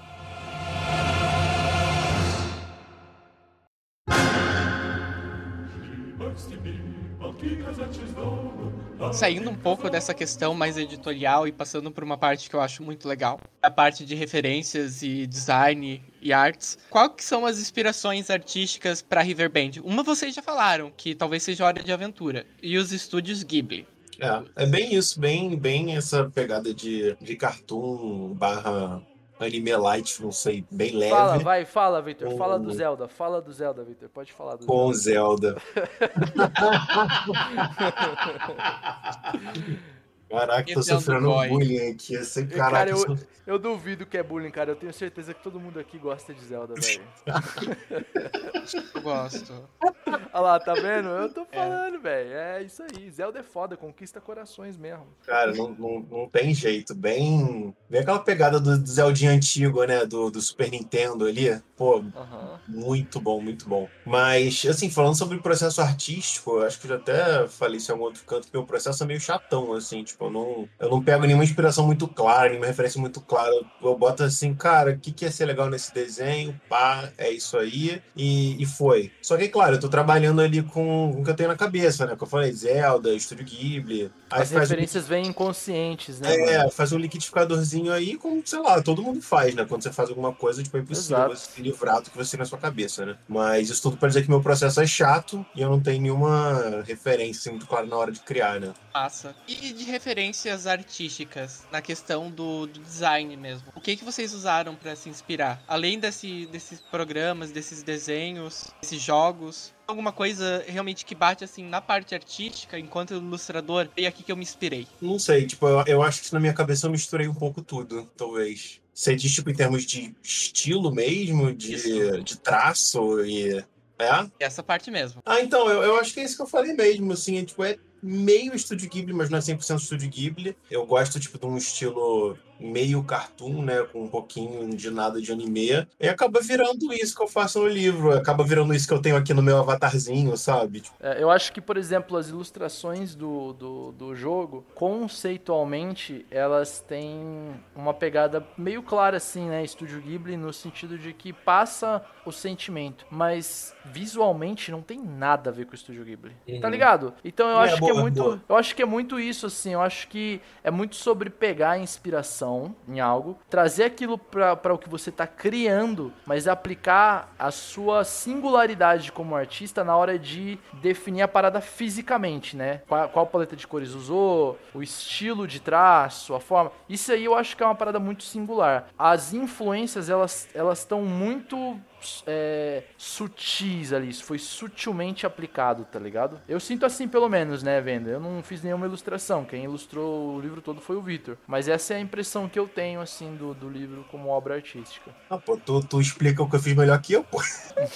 Saindo 9.13 9.51
um 9.51 9.55
pouco 9.55 9.89
dessa 9.89 10.15
questão 10.15 10.55
mais 10.55 10.77
editorial 10.77 11.49
e 11.49 11.53
passando 11.53 11.91
por 11.91 12.05
uma 12.05 12.19
parte 12.19 12.49
que 12.49 12.55
eu 12.55 12.61
acho 12.61 12.83
muito 12.83 13.09
legal, 13.09 13.41
a 13.63 13.71
parte 13.71 14.05
de 14.05 14.15
referências 14.15 15.03
e 15.03 15.27
design 15.27 16.03
e 16.21 16.33
artes. 16.33 16.79
Qual 16.91 17.11
que 17.11 17.25
são 17.25 17.47
as 17.47 17.59
inspirações 17.59 18.31
artísticas 18.31 19.03
para 19.03 19.23
Riverband? 19.23 19.81
Uma 19.83 20.03
vocês 20.03 20.35
já 20.35 20.43
falaram, 20.43 20.93
que 20.97 21.15
talvez 21.15 21.43
seja 21.43 21.65
Hora 21.65 21.83
de 21.83 21.93
Aventura, 21.93 22.47
e 22.63 22.77
os 22.77 22.93
estúdios 22.93 23.43
Ghibli. 23.43 23.87
É, 24.21 24.65
é 24.65 24.67
bem 24.67 24.95
isso, 24.95 25.19
bem, 25.19 25.57
bem 25.57 25.97
essa 25.97 26.31
pegada 26.31 26.75
de, 26.75 27.17
de 27.21 27.37
cartoon 27.37 28.35
barra 28.35 29.03
anime 29.45 29.75
light, 29.77 30.23
não 30.23 30.33
sei, 30.33 30.65
bem 30.71 30.95
leve. 30.95 31.11
Fala, 31.11 31.39
vai, 31.39 31.65
fala, 31.65 32.03
Victor. 32.03 32.37
Fala 32.37 32.59
do 32.59 32.73
Zelda. 32.73 33.09
Fala 33.09 33.41
do 33.41 33.53
Zelda, 33.53 33.83
Victor. 33.83 34.09
Pode 34.09 34.33
falar 34.33 34.57
do 34.57 34.67
Com 34.67 34.93
Zelda. 34.93 35.57
Caraca, 40.31 40.73
tô 40.73 40.83
sofrendo 40.83 41.29
bullying 41.49 41.91
aqui. 41.91 42.15
Esse, 42.15 42.47
caraca, 42.47 42.71
cara, 42.71 42.91
eu, 42.91 43.19
eu 43.47 43.59
duvido 43.59 44.07
que 44.07 44.17
é 44.17 44.23
bullying, 44.23 44.51
cara. 44.51 44.71
Eu 44.71 44.77
tenho 44.77 44.93
certeza 44.93 45.35
que 45.35 45.43
todo 45.43 45.59
mundo 45.59 45.81
aqui 45.81 45.99
gosta 45.99 46.33
de 46.33 46.45
Zelda, 46.45 46.75
velho. 46.75 47.03
eu 48.95 49.03
gosto. 49.03 49.69
Olha 50.33 50.41
lá, 50.41 50.61
tá 50.61 50.75
vendo? 50.75 51.09
Eu 51.09 51.33
tô 51.33 51.45
falando, 51.45 51.97
é. 51.97 51.99
velho. 51.99 52.33
É 52.33 52.63
isso 52.63 52.83
aí. 52.83 53.11
Zelda 53.11 53.41
é 53.41 53.43
foda, 53.43 53.77
conquista 53.77 54.21
corações 54.21 54.77
mesmo. 54.77 55.07
Cara, 55.27 55.53
não, 55.53 55.71
não, 55.71 56.07
não 56.09 56.29
tem 56.29 56.55
jeito. 56.55 56.95
Bem. 56.95 57.75
Bem 57.89 58.01
aquela 58.01 58.21
pegada 58.21 58.61
do, 58.61 58.79
do 58.79 58.89
Zeldinho 58.89 59.33
antigo, 59.33 59.83
né? 59.85 60.07
Do, 60.07 60.31
do 60.31 60.41
Super 60.41 60.71
Nintendo 60.71 61.27
ali. 61.27 61.61
Pô, 61.77 61.97
uhum. 61.97 62.59
muito 62.69 63.21
bom, 63.21 63.41
muito 63.41 63.69
bom. 63.69 63.89
Mas, 64.07 64.65
assim, 64.67 64.91
falando 64.91 65.17
sobre 65.17 65.39
o 65.39 65.43
processo 65.43 65.81
artístico, 65.81 66.59
eu 66.59 66.67
acho 66.67 66.79
que 66.79 66.87
eu 66.87 66.91
já 66.91 66.97
até 66.97 67.49
falei 67.49 67.79
isso 67.79 67.91
em 67.91 67.95
algum 67.95 68.05
outro 68.05 68.23
canto, 68.25 68.47
que 68.47 68.53
meu 68.53 68.65
processo 68.65 69.03
é 69.03 69.07
meio 69.07 69.21
chatão, 69.21 69.73
assim. 69.73 70.05
Tipo, 70.05 70.20
eu 70.25 70.31
não, 70.31 70.69
eu 70.79 70.91
não 70.91 71.03
pego 71.03 71.25
nenhuma 71.25 71.45
inspiração 71.45 71.87
muito 71.87 72.07
clara, 72.09 72.49
nenhuma 72.49 72.67
referência 72.67 73.01
muito 73.01 73.21
clara 73.21 73.51
eu 73.83 73.97
boto 73.97 74.23
assim, 74.23 74.55
cara, 74.55 74.93
o 74.93 74.99
que, 74.99 75.13
que 75.13 75.25
ia 75.25 75.31
ser 75.31 75.47
legal 75.47 75.69
nesse 75.69 75.93
desenho? 75.93 76.59
Pá, 76.69 77.11
é 77.17 77.31
isso 77.31 77.57
aí. 77.57 78.03
E, 78.17 78.63
e 78.63 78.67
foi. 78.67 79.11
Só 79.23 79.37
que, 79.37 79.49
claro, 79.49 79.77
eu 79.77 79.81
tô 79.81 79.89
trabalhando 79.89 80.41
ali 80.41 80.63
com, 80.63 81.13
com 81.13 81.21
o 81.21 81.25
que 81.25 81.31
eu 81.31 81.35
tenho 81.35 81.49
na 81.49 81.57
cabeça, 81.57 82.07
né? 82.07 82.17
Que 82.17 82.23
eu 82.23 82.27
falei, 82.27 82.53
Zelda, 82.53 83.13
Estúdio 83.15 83.45
Ghibli. 83.45 84.11
Aí 84.31 84.43
As 84.43 84.51
referências 84.51 85.05
um... 85.05 85.09
vêm 85.09 85.27
inconscientes, 85.27 86.21
né? 86.21 86.35
É, 86.35 86.59
mano? 86.59 86.71
faz 86.71 86.93
um 86.93 86.99
liquidificadorzinho 86.99 87.93
aí, 87.93 88.17
como, 88.17 88.43
sei 88.45 88.61
lá, 88.61 88.81
todo 88.83 89.03
mundo 89.03 89.21
faz, 89.23 89.55
né? 89.55 89.65
Quando 89.65 89.83
você 89.83 89.93
faz 89.93 90.09
alguma 90.09 90.33
coisa, 90.33 90.63
tipo, 90.63 90.77
é 90.77 90.81
impossível 90.81 91.17
Exato. 91.17 91.37
você 91.37 91.51
se 91.53 91.63
livrar 91.63 92.03
do 92.03 92.11
que 92.11 92.17
você 92.17 92.33
tem 92.33 92.41
na 92.41 92.47
sua 92.47 92.59
cabeça, 92.59 93.07
né? 93.07 93.17
Mas 93.29 93.71
isso 93.71 93.83
tudo 93.83 93.97
pra 93.97 94.09
dizer 94.09 94.23
que 94.23 94.31
meu 94.31 94.41
processo 94.41 94.81
é 94.81 94.87
chato 94.87 95.45
e 95.55 95.63
eu 95.63 95.69
não 95.69 95.81
tenho 95.81 96.01
nenhuma 96.01 96.83
referência 96.87 97.41
assim, 97.41 97.51
muito 97.51 97.67
clara 97.67 97.87
na 97.87 97.97
hora 97.97 98.13
de 98.13 98.21
criar, 98.21 98.61
né? 98.61 98.73
Passa. 98.93 99.35
E 99.47 99.73
de 99.73 99.85
referências 100.11 100.67
artísticas, 100.67 101.63
na 101.71 101.81
questão 101.81 102.29
do, 102.29 102.67
do 102.67 102.81
design 102.81 103.37
mesmo. 103.37 103.69
O 103.77 103.81
que 103.81 103.97
que 103.97 104.05
vocês 104.05 104.35
usaram 104.35 104.75
para 104.75 104.97
se 104.97 105.09
inspirar? 105.09 105.63
Além 105.69 106.01
desse, 106.01 106.47
desses 106.47 106.81
programas, 106.81 107.53
desses 107.53 107.85
desenhos, 107.85 108.75
desses 108.81 109.01
jogos, 109.01 109.73
alguma 109.87 110.11
coisa 110.11 110.65
realmente 110.67 111.05
que 111.05 111.15
bate 111.15 111.45
assim 111.45 111.63
na 111.63 111.81
parte 111.81 112.13
artística, 112.13 112.77
enquanto 112.77 113.15
ilustrador, 113.15 113.89
e 113.97 114.05
aqui 114.05 114.25
que 114.25 114.33
eu 114.33 114.37
me 114.37 114.43
inspirei? 114.43 114.89
Não 115.01 115.17
sei, 115.17 115.47
tipo, 115.47 115.69
eu, 115.69 115.85
eu 115.87 116.03
acho 116.03 116.23
que 116.23 116.33
na 116.33 116.41
minha 116.41 116.55
cabeça 116.55 116.89
eu 116.89 116.91
misturei 116.91 117.29
um 117.29 117.35
pouco 117.35 117.63
tudo, 117.63 118.11
talvez. 118.17 118.81
Você 118.93 119.15
diz, 119.15 119.33
tipo, 119.33 119.49
em 119.49 119.55
termos 119.55 119.85
de 119.85 120.13
estilo 120.25 120.93
mesmo, 120.93 121.55
de, 121.55 122.21
de 122.23 122.37
traço 122.37 123.25
e. 123.25 123.65
É? 123.97 124.31
Essa 124.41 124.63
parte 124.63 124.91
mesmo. 124.91 125.21
Ah, 125.27 125.41
então, 125.41 125.69
eu, 125.69 125.83
eu 125.83 125.97
acho 126.01 126.15
que 126.15 126.21
é 126.21 126.25
isso 126.25 126.35
que 126.35 126.43
eu 126.43 126.47
falei 126.47 126.73
mesmo, 126.73 127.13
assim, 127.13 127.39
é, 127.39 127.45
tipo, 127.45 127.63
é 127.63 127.77
meio 128.03 128.55
estúdio 128.55 128.89
Ghibli, 128.89 129.13
mas 129.13 129.31
não 129.31 129.39
é 129.39 129.41
100% 129.41 129.79
estúdio 129.79 130.09
Ghibli. 130.09 130.57
Eu 130.71 130.87
gosto, 130.87 131.21
tipo, 131.21 131.39
de 131.39 131.47
um 131.47 131.57
estilo 131.57 132.37
meio 132.61 133.03
cartoon, 133.03 133.63
né, 133.63 133.83
com 133.83 134.05
um 134.05 134.09
pouquinho 134.09 134.69
de 134.69 134.91
nada 134.91 135.21
de 135.21 135.33
anime, 135.33 135.87
e 135.99 136.09
acaba 136.09 136.41
virando 136.41 136.93
isso 136.93 137.17
que 137.17 137.23
eu 137.23 137.29
faço 137.29 137.61
no 137.61 137.69
livro, 137.69 138.13
acaba 138.13 138.45
virando 138.45 138.75
isso 138.75 138.87
que 138.87 138.95
eu 138.95 139.01
tenho 139.01 139.17
aqui 139.17 139.33
no 139.33 139.43
meu 139.43 139.59
avatarzinho, 139.59 140.37
sabe? 140.37 140.81
Tipo, 140.81 140.97
é, 141.01 141.23
eu 141.23 141.31
acho 141.31 141.53
que, 141.53 141.61
por 141.61 141.77
exemplo, 141.77 142.17
as 142.17 142.29
ilustrações 142.29 143.15
do, 143.15 143.53
do, 143.55 143.93
do 143.93 144.15
jogo, 144.15 144.65
conceitualmente, 144.75 146.27
elas 146.31 146.81
têm 146.81 147.55
uma 147.75 147.95
pegada 147.95 148.47
meio 148.57 148.83
clara, 148.83 149.17
assim, 149.17 149.49
né, 149.49 149.65
Estúdio 149.65 150.01
Ghibli, 150.01 150.37
no 150.37 150.53
sentido 150.53 150.99
de 150.99 151.13
que 151.13 151.33
passa 151.33 152.05
o 152.25 152.33
sentimento, 152.33 153.07
mas 153.11 153.75
visualmente 153.85 154.71
não 154.71 154.83
tem 154.83 155.01
nada 155.01 155.51
a 155.51 155.53
ver 155.53 155.65
com 155.65 155.73
o 155.73 155.75
Estúdio 155.75 156.05
Ghibli, 156.05 156.31
tá 156.31 156.53
uhum. 156.53 156.61
tá 156.61 156.69
ligado? 156.69 157.15
Então 157.25 157.49
eu 157.49 157.61
é, 157.61 157.65
acho 157.65 157.79
boa, 157.79 157.93
que 157.93 157.99
é 157.99 158.01
muito, 158.01 158.23
boa. 158.23 158.43
eu 158.49 158.57
acho 158.57 158.77
que 158.77 158.83
é 158.83 158.87
muito 158.87 159.19
isso, 159.19 159.47
assim, 159.47 159.73
eu 159.73 159.81
acho 159.81 160.09
que 160.09 160.41
é 160.63 160.71
muito 160.71 160.97
sobre 160.97 161.31
pegar 161.31 161.73
a 161.73 161.79
inspiração 161.79 162.50
em 162.89 163.01
algo, 163.01 163.39
trazer 163.49 163.85
aquilo 163.85 164.19
para 164.19 164.75
o 164.75 164.79
que 164.79 164.89
você 164.89 165.11
está 165.11 165.27
criando, 165.27 166.13
mas 166.27 166.49
aplicar 166.49 167.33
a 167.39 167.51
sua 167.51 168.05
singularidade 168.05 169.13
como 169.13 169.35
artista 169.35 169.85
na 169.85 169.97
hora 169.97 170.19
de 170.19 170.59
definir 170.75 171.23
a 171.23 171.29
parada 171.29 171.61
fisicamente, 171.61 172.57
né? 172.57 172.83
Qual, 172.89 173.09
qual 173.09 173.27
paleta 173.27 173.57
de 173.57 173.67
cores 173.67 173.95
usou, 173.95 174.59
o 174.75 174.83
estilo 174.83 175.47
de 175.47 175.61
traço, 175.61 176.35
a 176.35 176.41
forma. 176.41 176.73
Isso 176.89 177.13
aí 177.13 177.25
eu 177.25 177.35
acho 177.35 177.57
que 177.57 177.63
é 177.63 177.67
uma 177.67 177.75
parada 177.75 177.99
muito 177.99 178.25
singular. 178.25 178.89
As 178.99 179.33
influências, 179.33 180.09
elas 180.09 180.49
estão 180.79 181.03
muito 181.03 181.79
é, 182.27 182.85
sutis 182.97 183.93
ali, 183.93 184.09
isso 184.09 184.25
foi 184.25 184.39
sutilmente 184.39 185.27
aplicado, 185.27 185.85
tá 185.85 185.99
ligado? 185.99 186.41
Eu 186.49 186.61
sinto 186.61 186.87
assim, 186.87 187.09
pelo 187.09 187.29
menos, 187.29 187.63
né, 187.63 187.81
venda? 187.81 188.11
Eu 188.11 188.21
não 188.21 188.43
fiz 188.43 188.63
nenhuma 188.63 188.87
ilustração, 188.87 189.45
quem 189.45 189.65
ilustrou 189.65 190.37
o 190.37 190.41
livro 190.41 190.61
todo 190.61 190.81
foi 190.81 190.97
o 190.97 191.03
Victor. 191.03 191.37
Mas 191.47 191.69
essa 191.69 191.95
é 191.95 191.97
a 191.97 192.01
impressão 192.01 192.49
que 192.49 192.59
eu 192.59 192.67
tenho, 192.69 193.01
assim, 193.01 193.35
do, 193.37 193.55
do 193.55 193.69
livro 193.69 194.05
como 194.11 194.29
obra 194.29 194.55
artística. 194.55 195.11
Ah, 195.29 195.39
pô, 195.39 195.57
tu, 195.57 195.81
tu 195.83 196.01
explica 196.01 196.43
o 196.43 196.49
que 196.49 196.57
eu 196.57 196.61
fiz 196.61 196.75
melhor 196.75 197.01
que 197.01 197.13
eu, 197.13 197.25
pô. 197.25 197.41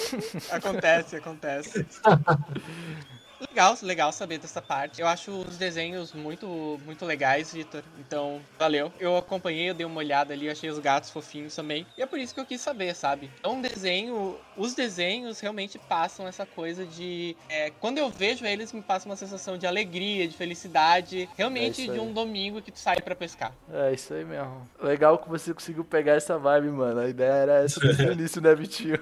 acontece, 0.50 1.16
acontece. 1.16 1.86
Legal, 3.40 3.76
legal 3.82 4.12
saber 4.12 4.38
dessa 4.38 4.62
parte. 4.62 5.00
Eu 5.00 5.06
acho 5.06 5.30
os 5.30 5.56
desenhos 5.56 6.12
muito, 6.12 6.80
muito 6.84 7.04
legais, 7.04 7.52
Vitor. 7.52 7.82
Então, 7.98 8.40
valeu. 8.58 8.92
Eu 8.98 9.16
acompanhei, 9.16 9.70
eu 9.70 9.74
dei 9.74 9.86
uma 9.86 9.98
olhada 9.98 10.32
ali, 10.32 10.48
achei 10.48 10.70
os 10.70 10.78
gatos 10.78 11.10
fofinhos 11.10 11.54
também. 11.54 11.86
E 11.96 12.02
é 12.02 12.06
por 12.06 12.18
isso 12.18 12.34
que 12.34 12.40
eu 12.40 12.46
quis 12.46 12.60
saber, 12.60 12.94
sabe? 12.94 13.30
Então, 13.38 13.54
um 13.54 13.60
desenho, 13.60 14.36
os 14.56 14.74
desenhos 14.74 15.40
realmente 15.40 15.78
passam 15.78 16.26
essa 16.26 16.46
coisa 16.46 16.84
de. 16.84 17.36
É, 17.48 17.70
quando 17.80 17.98
eu 17.98 18.08
vejo 18.08 18.44
eles, 18.44 18.72
me 18.72 18.82
passa 18.82 19.08
uma 19.08 19.16
sensação 19.16 19.58
de 19.58 19.66
alegria, 19.66 20.26
de 20.26 20.36
felicidade. 20.36 21.28
Realmente 21.36 21.88
é 21.88 21.92
de 21.92 22.00
um 22.00 22.12
domingo 22.12 22.62
que 22.62 22.70
tu 22.70 22.78
sai 22.78 23.00
para 23.00 23.14
pescar. 23.14 23.52
É 23.72 23.92
isso 23.92 24.14
aí 24.14 24.24
mesmo. 24.24 24.68
Legal 24.82 25.18
que 25.18 25.28
você 25.28 25.52
conseguiu 25.52 25.84
pegar 25.84 26.14
essa 26.14 26.38
vibe, 26.38 26.68
mano. 26.68 27.00
A 27.00 27.08
ideia 27.08 27.32
era 27.32 27.64
essa 27.64 27.80
desde 27.80 28.06
o 28.06 28.12
início, 28.12 28.40
né, 28.40 28.54
Vitinho? 28.54 28.98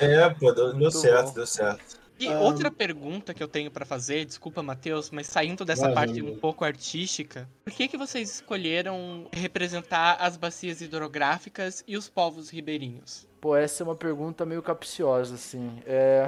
é, 0.00 0.28
pô, 0.30 0.52
deu, 0.52 0.74
deu 0.74 0.90
certo, 0.90 1.28
bom. 1.28 1.34
deu 1.34 1.46
certo. 1.46 2.05
E 2.18 2.28
ah, 2.28 2.40
outra 2.40 2.70
pergunta 2.70 3.34
que 3.34 3.42
eu 3.42 3.48
tenho 3.48 3.70
para 3.70 3.84
fazer, 3.84 4.24
desculpa, 4.24 4.62
Matheus, 4.62 5.10
mas 5.10 5.26
saindo 5.26 5.64
dessa 5.64 5.92
parte 5.92 6.22
um 6.22 6.38
pouco 6.38 6.64
artística, 6.64 7.48
por 7.64 7.72
que 7.72 7.88
que 7.88 7.96
vocês 7.96 8.36
escolheram 8.36 9.28
representar 9.32 10.16
as 10.18 10.36
bacias 10.36 10.80
hidrográficas 10.80 11.84
e 11.86 11.96
os 11.96 12.08
povos 12.08 12.48
ribeirinhos? 12.48 13.26
Pô, 13.46 13.54
essa 13.54 13.80
é 13.80 13.84
uma 13.84 13.94
pergunta 13.94 14.44
meio 14.44 14.60
capciosa, 14.60 15.36
assim. 15.36 15.80
É, 15.86 16.26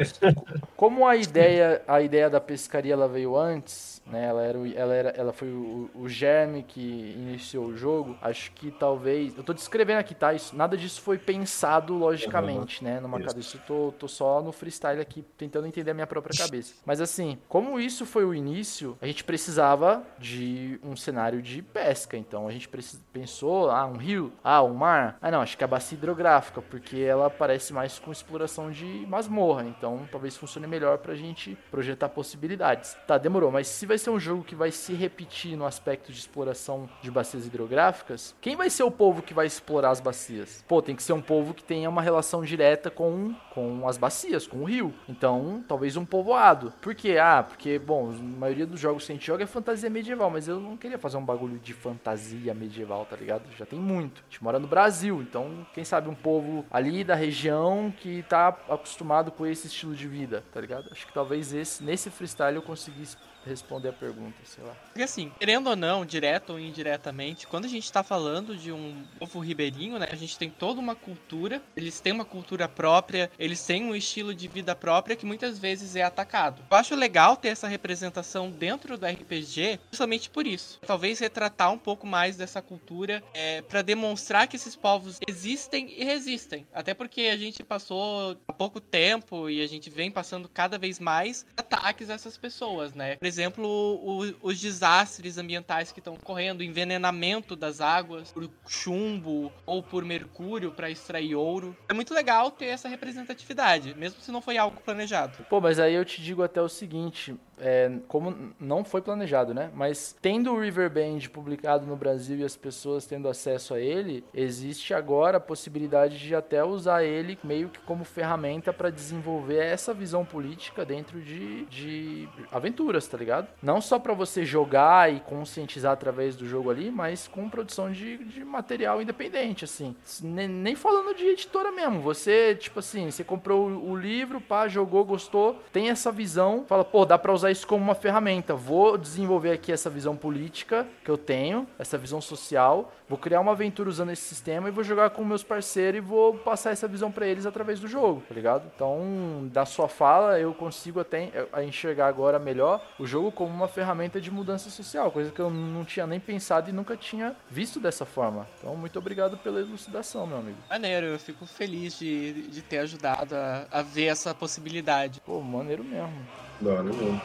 como 0.77 1.05
a 1.05 1.17
ideia, 1.17 1.83
a 1.89 2.01
ideia 2.01 2.31
da 2.31 2.41
pescaria 2.41 2.93
ela 2.93 3.09
veio 3.09 3.37
antes, 3.37 4.01
né? 4.07 4.27
Ela, 4.27 4.43
era, 4.45 4.59
ela, 4.77 4.95
era, 4.95 5.09
ela 5.11 5.33
foi 5.33 5.49
o, 5.49 5.91
o 5.97 6.09
germe 6.09 6.63
que 6.63 6.81
iniciou 6.81 7.67
o 7.67 7.77
jogo. 7.77 8.17
Acho 8.23 8.53
que 8.53 8.71
talvez. 8.71 9.37
Eu 9.37 9.43
tô 9.43 9.53
descrevendo 9.53 9.99
aqui, 9.99 10.15
tá? 10.15 10.33
Isso, 10.33 10.55
nada 10.55 10.77
disso 10.77 11.01
foi 11.01 11.19
pensado 11.19 11.95
logicamente, 11.95 12.85
uhum. 12.85 12.89
né? 12.89 13.01
Numa 13.01 13.21
cabeça. 13.21 13.57
Eu 13.57 13.61
tô, 13.67 13.93
tô 13.99 14.07
só 14.07 14.41
no 14.41 14.53
freestyle 14.53 15.01
aqui, 15.01 15.25
tentando 15.37 15.67
entender 15.67 15.91
a 15.91 15.95
minha 15.95 16.07
própria 16.07 16.37
cabeça. 16.39 16.75
Mas 16.87 17.01
assim, 17.01 17.37
como 17.49 17.81
isso 17.81 18.07
foi 18.07 18.25
o 18.25 18.33
início, 18.33 18.97
a 19.03 19.07
gente 19.07 19.25
precisava 19.25 20.05
de 20.21 20.79
um 20.85 20.95
cenário 20.95 21.43
de 21.43 21.63
pesca. 21.63 22.17
Então 22.17 22.47
a 22.47 22.53
gente 22.53 22.69
pensou, 23.13 23.73
ah, 23.73 23.87
um 23.87 23.97
rio, 23.97 24.33
ah, 24.45 24.63
um 24.63 24.75
mar. 24.75 25.19
Ah, 25.21 25.33
não, 25.33 25.41
acho 25.41 25.59
que 25.59 25.65
é 25.65 25.67
a 25.67 25.69
bacia 25.69 25.99
hidrográfica, 25.99 26.63
porque 26.63 27.08
ela 27.09 27.31
parece 27.31 27.73
mais 27.73 27.99
com 27.99 28.13
exploração 28.13 28.71
de 28.71 29.07
masmorra. 29.09 29.65
Então 29.65 30.09
talvez 30.11 30.37
funcione 30.37 30.67
melhor 30.67 30.99
pra 30.99 31.15
gente 31.15 31.57
projetar 31.71 32.09
possibilidades. 32.09 32.97
Tá, 33.07 33.19
demorou, 33.19 33.51
mas 33.51 33.67
se 33.67 33.87
vai 33.87 33.99
ser 33.99 34.11
um 34.11 34.21
jogo 34.21 34.45
que 34.45 34.55
vai 34.55 34.71
se 34.71 34.93
repetir 34.93 35.57
no 35.57 35.67
aspecto 35.67 36.13
de 36.13 36.19
exploração 36.19 36.89
de 37.03 37.11
bacias 37.11 37.47
hidrográficas, 37.47 38.35
quem 38.41 38.57
vai 38.57 38.71
ser 38.71 38.83
o 38.83 38.91
povo 38.91 39.23
que 39.23 39.35
vai 39.35 39.47
explorar 39.47 39.91
as 39.91 40.01
bacias? 40.01 40.65
Pô, 40.69 40.83
tem 40.83 40.95
que 40.95 41.03
ser 41.03 41.13
um 41.13 41.23
povo 41.23 41.55
que 41.55 41.63
tenha 41.63 41.89
uma 41.89 42.03
relação 42.03 42.43
direta 42.43 42.91
com, 42.91 43.35
com 43.53 43.89
as 43.89 43.97
bacias, 43.97 44.47
com 44.47 44.59
o 44.59 44.65
rio. 44.65 44.95
Então, 45.09 45.65
talvez 45.67 45.97
um 45.97 46.05
povoado. 46.05 46.73
Por 46.81 46.95
quê? 46.95 47.19
Ah, 47.19 47.43
porque, 47.43 47.79
bom, 47.79 48.11
a 48.11 48.23
maioria 48.23 48.67
dos 48.67 48.81
jogos 48.81 49.05
que 49.05 49.13
a 49.13 49.15
gente 49.15 49.27
joga 49.27 49.45
é 49.45 49.47
fantasia 49.47 49.91
medieval, 49.91 50.31
mas 50.31 50.49
eu 50.49 50.61
não 50.61 50.77
queria 50.77 50.99
fazer 50.99 51.17
um 51.17 51.25
bagulho 51.25 51.59
de 51.59 51.73
fantasia 51.73 52.55
medieval, 52.55 53.07
tá 53.07 53.17
ligado? 53.17 53.43
Já 53.57 53.67
tem 53.67 53.79
muito. 53.79 54.23
A 54.23 54.25
gente 54.31 54.43
mora 54.43 54.59
no 54.59 54.67
Brasil, 54.67 55.21
então, 55.23 55.67
quem 55.75 55.85
sabe 55.85 56.09
um 56.09 56.15
povo 56.15 56.65
ali 56.71 56.88
da 57.05 57.15
região 57.15 57.93
que 57.97 58.23
tá 58.29 58.49
acostumado 58.69 59.31
com 59.31 59.47
esse 59.47 59.67
estilo 59.67 59.95
de 59.95 60.07
vida, 60.07 60.43
tá 60.53 60.61
ligado? 60.61 60.89
Acho 60.91 61.07
que 61.07 61.13
talvez 61.13 61.53
esse, 61.53 61.83
nesse 61.83 62.11
freestyle 62.11 62.57
eu 62.57 62.63
conseguisse 62.63 63.17
responder 63.49 63.89
a 63.89 63.93
pergunta, 63.93 64.37
sei 64.45 64.65
lá. 64.65 64.75
Porque 64.89 65.03
assim, 65.03 65.33
querendo 65.39 65.71
ou 65.71 65.77
não, 65.77 66.05
direto 66.05 66.51
ou 66.51 66.61
indiretamente, 66.61 67.47
quando 67.47 67.65
a 67.65 67.69
gente 67.69 67.91
tá 67.91 68.03
falando 68.03 68.57
de 68.57 68.73
um 68.73 69.05
povo 69.19 69.41
ribeirinho, 69.41 69.99
né, 69.99 70.09
a 70.11 70.17
gente 70.17 70.39
tem 70.39 70.51
toda 70.51 70.81
uma 70.81 70.95
cultura, 70.95 71.63
eles 71.77 72.01
têm 72.01 72.13
uma 72.13 72.25
cultura 72.25 72.69
própria, 72.69 73.31
eles 73.39 73.65
têm 73.65 73.85
um 73.85 73.95
estilo 73.95 74.35
de 74.35 74.49
vida 74.49 74.75
própria 74.75 75.17
que 75.17 75.27
muitas 75.27 75.59
vezes 75.59 75.97
é 75.97 76.03
atacado. 76.03 76.63
Eu 76.71 76.77
acho 76.77 76.95
legal 76.95 77.37
ter 77.37 77.49
essa 77.49 77.69
representação 77.69 78.51
dentro 78.51 78.97
do 78.97 79.07
RPG, 79.07 79.81
justamente 79.91 80.31
por 80.31 80.47
isso. 80.47 80.79
Talvez 80.87 81.19
retratar 81.19 81.73
um 81.73 81.79
pouco 81.79 82.07
mais 82.07 82.37
dessa 82.37 82.61
cultura 82.61 83.23
é, 83.35 83.63
para 83.63 83.83
demonstrar 83.83 84.47
que 84.47 84.57
esses 84.57 84.77
povos 84.77 85.19
existem 85.27 85.93
e 85.97 86.05
resistem. 86.05 86.67
Até 86.73 86.95
porque 86.95 87.23
a 87.23 87.37
gente 87.37 87.63
passou 87.63 88.37
há 88.47 88.53
pouco 88.53 88.81
tempo 88.81 89.49
e 89.49 89.63
a 89.63 89.67
gente 89.67 89.91
vem 89.91 90.11
passando 90.11 90.49
cada 90.49 90.79
vez 90.79 90.99
mais 90.99 91.47
ataques 91.57 92.11
a 92.11 92.15
essas 92.15 92.37
pessoas, 92.37 92.95
né? 92.95 93.17
Por 93.17 93.27
exemplo, 93.39 93.67
o, 93.67 94.35
os 94.43 94.61
desastres 94.61 95.39
ambientais 95.39 95.93
que 95.93 96.01
estão 96.01 96.15
ocorrendo, 96.15 96.63
envenenamento 96.63 97.55
das 97.55 97.81
águas 97.81 98.33
por 98.33 98.51
chumbo 98.67 99.53
ou 99.65 99.83
por 99.83 100.05
mercúrio 100.05 100.73
para 100.73 100.91
extrair 100.91 101.35
ouro. 101.35 101.77
É 101.89 101.95
muito 101.95 102.13
legal 102.13 102.51
ter 102.51 102.67
essa 102.67 102.89
representatividade, 102.89 103.95
mesmo 103.97 104.21
se 104.21 104.33
não 104.33 104.43
foi 104.43 104.59
algo 104.59 104.81
planejado. 104.81 105.45
Pô, 105.49 105.61
mas 105.61 105.79
aí 105.79 105.95
eu 105.95 106.05
te 106.05 106.21
digo 106.21 106.43
até 106.43 106.61
o 106.61 106.69
seguinte: 106.69 107.37
é, 107.61 107.91
como 108.09 108.55
não 108.59 108.85
foi 108.85 109.01
planejado, 109.01 109.53
né? 109.53 109.71
Mas 109.75 110.17
tendo 110.21 110.53
o 110.53 110.61
Riverband 110.61 111.21
publicado 111.33 111.87
no 111.87 111.97
Brasil 111.97 112.39
e 112.39 112.45
as 112.45 112.57
pessoas 112.57 113.07
tendo 113.07 113.29
acesso 113.29 113.75
a 113.75 113.81
ele, 113.81 114.25
existe 114.33 114.95
agora 114.95 115.39
a 115.39 115.41
possibilidade 115.41 116.19
de 116.19 116.35
até 116.35 116.63
usar 116.65 117.05
ele 117.05 117.39
meio 117.43 117.69
que 117.69 117.79
como 117.81 118.05
ferramenta 118.05 118.73
para 118.73 118.91
desenvolver 118.91 119.65
essa 119.65 119.93
visão 119.93 120.25
política 120.25 120.85
dentro 120.85 121.21
de, 121.21 121.65
de 121.67 122.29
aventuras, 122.51 123.07
tá 123.07 123.18
ligado? 123.19 123.49
Não 123.63 123.81
só 123.81 123.99
para 123.99 124.15
você 124.15 124.45
jogar 124.45 125.13
e 125.13 125.21
conscientizar 125.21 125.93
através 125.93 126.37
do 126.37 126.47
jogo 126.47 126.71
ali, 126.71 126.91
mas 126.91 127.29
com 127.29 127.49
produção 127.49 127.91
de, 127.91 128.19
de 128.19 128.45
material 128.45 129.03
independente, 129.03 129.65
assim. 129.65 129.95
Nem, 130.23 130.49
nem 130.49 130.75
falando 130.75 131.15
de 131.15 131.25
editora 131.25 131.71
mesmo. 131.73 132.01
Você, 132.01 132.55
tipo 132.55 132.79
assim, 132.79 133.11
você 133.11 133.25
comprou 133.25 133.69
o, 133.69 133.97
livro, 133.97 134.41
pá, 134.41 134.69
jogou, 134.69 135.05
gostou, 135.05 135.63
tem 135.73 135.91
essa 135.91 136.11
visão, 136.11 136.65
fala, 136.67 136.85
pô, 136.85 137.05
dá 137.05 137.19
pra 137.19 137.33
usar 137.33 137.51
isso 137.51 137.67
como 137.67 137.83
uma 137.83 137.95
ferramenta. 137.95 138.55
Vou 138.55 138.97
desenvolver 138.97 139.53
aqui 139.53 139.73
essa 139.73 139.91
visão 139.91 140.17
política 140.17 140.87
que 141.05 141.11
eu 141.11 141.19
tenho, 141.19 141.67
essa 141.79 141.99
visão 141.99 142.21
social, 142.21 142.93
vou 143.09 143.19
criar 143.19 143.41
uma 143.41 143.53
aventura 143.53 143.89
usando 143.89 144.11
esse 144.11 144.23
sistema 144.23 144.69
e 144.69 144.73
vou 144.73 144.85
jogar 144.85 145.11
com 145.11 145.25
meus 145.25 145.43
parceiros 145.43 145.99
e 145.99 146.01
vou 146.01 146.35
passar 146.35 146.71
essa 146.71 146.87
visão 146.87 147.11
para 147.11 147.27
eles 147.27 147.47
através 147.47 147.81
do 147.81 147.89
jogo, 147.89 148.23
tá 148.29 148.35
ligado? 148.35 148.71
Então, 148.75 149.49
da 149.53 149.65
sua 149.65 149.89
fala, 149.89 150.39
eu 150.39 150.53
consigo 150.53 151.01
até 151.01 151.31
enxergar 151.65 152.07
agora 152.07 152.39
melhor 152.39 152.85
o 152.99 153.07
jogo 153.09 153.33
como 153.33 153.53
uma 153.53 153.67
ferramenta 153.67 154.21
de 154.21 154.31
mudança 154.31 154.71
social, 154.71 155.11
coisa 155.11 155.33
que 155.33 155.41
eu 155.41 155.51
não 155.51 155.85
tinha 155.85 156.07
nem 156.07 156.21
pensado 156.21 156.71
e 156.71 156.73
nunca 156.73 156.97
tinha 156.97 157.35
visto 157.51 157.81
dessa 157.81 158.05
forma. 158.05 158.47
Então, 158.59 158.77
muito 158.77 158.99
obrigado 158.99 159.37
pela 159.39 159.59
elucidação, 159.59 160.27
meu 160.27 160.39
amigo. 160.39 160.59
Maneiro, 160.69 161.07
eu 161.07 161.19
fico 161.19 161.47
feliz 161.47 161.99
de, 161.99 162.49
de 162.49 162.63
ter 162.63 162.79
ajudado 162.79 163.35
a, 163.35 163.67
a 163.71 163.83
ver 163.83 164.07
essa 164.07 164.35
possibilidade. 164.35 165.21
Pô, 165.23 165.41
maneiro 165.41 165.83
mesmo. 165.83 166.15
Da 166.61 166.71
hora 166.71 166.83
mesmo. 166.85 167.21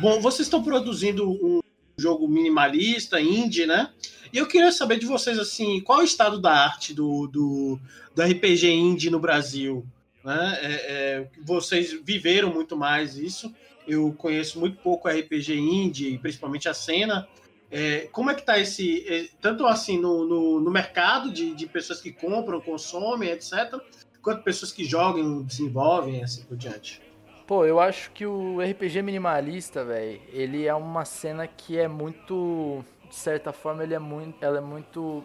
Bom, 0.00 0.20
vocês 0.20 0.46
estão 0.46 0.62
produzindo 0.62 1.30
um 1.30 1.60
jogo 1.96 2.28
minimalista, 2.28 3.20
indie, 3.20 3.64
né? 3.64 3.90
E 4.34 4.38
eu 4.38 4.48
queria 4.48 4.72
saber 4.72 4.98
de 4.98 5.06
vocês, 5.06 5.38
assim, 5.38 5.80
qual 5.80 6.00
é 6.00 6.02
o 6.02 6.04
estado 6.04 6.40
da 6.40 6.50
arte 6.50 6.92
do, 6.92 7.28
do, 7.28 7.78
do 8.12 8.20
RPG 8.20 8.68
indie 8.68 9.08
no 9.08 9.20
Brasil? 9.20 9.86
Né? 10.24 10.58
É, 10.60 10.72
é, 10.72 11.28
vocês 11.40 11.92
viveram 12.02 12.52
muito 12.52 12.76
mais 12.76 13.16
isso. 13.16 13.54
Eu 13.86 14.12
conheço 14.18 14.58
muito 14.58 14.76
pouco 14.78 15.08
RPG 15.08 15.54
indie, 15.54 16.18
principalmente 16.18 16.68
a 16.68 16.74
cena. 16.74 17.28
É, 17.70 18.08
como 18.10 18.28
é 18.28 18.34
que 18.34 18.40
está 18.40 18.58
esse, 18.58 19.06
é, 19.06 19.28
tanto 19.40 19.68
assim 19.68 20.00
no, 20.00 20.26
no, 20.26 20.58
no 20.58 20.70
mercado 20.70 21.30
de, 21.30 21.54
de, 21.54 21.66
pessoas 21.66 22.00
que 22.00 22.10
compram, 22.10 22.60
consomem, 22.60 23.30
etc., 23.30 23.78
quanto 24.20 24.42
pessoas 24.42 24.72
que 24.72 24.84
jogam, 24.84 25.44
desenvolvem, 25.44 26.24
assim 26.24 26.42
por 26.42 26.56
diante? 26.56 27.00
Pô, 27.46 27.64
eu 27.64 27.78
acho 27.78 28.10
que 28.10 28.26
o 28.26 28.58
RPG 28.60 29.00
minimalista, 29.02 29.84
velho, 29.84 30.20
ele 30.32 30.66
é 30.66 30.74
uma 30.74 31.04
cena 31.04 31.46
que 31.46 31.78
é 31.78 31.86
muito, 31.86 32.82
de 33.14 33.20
certa 33.20 33.52
forma, 33.52 33.84
ele 33.84 33.94
é 33.94 33.98
muito, 33.98 34.44
ela 34.44 34.58
é 34.58 34.60
muito 34.60 35.24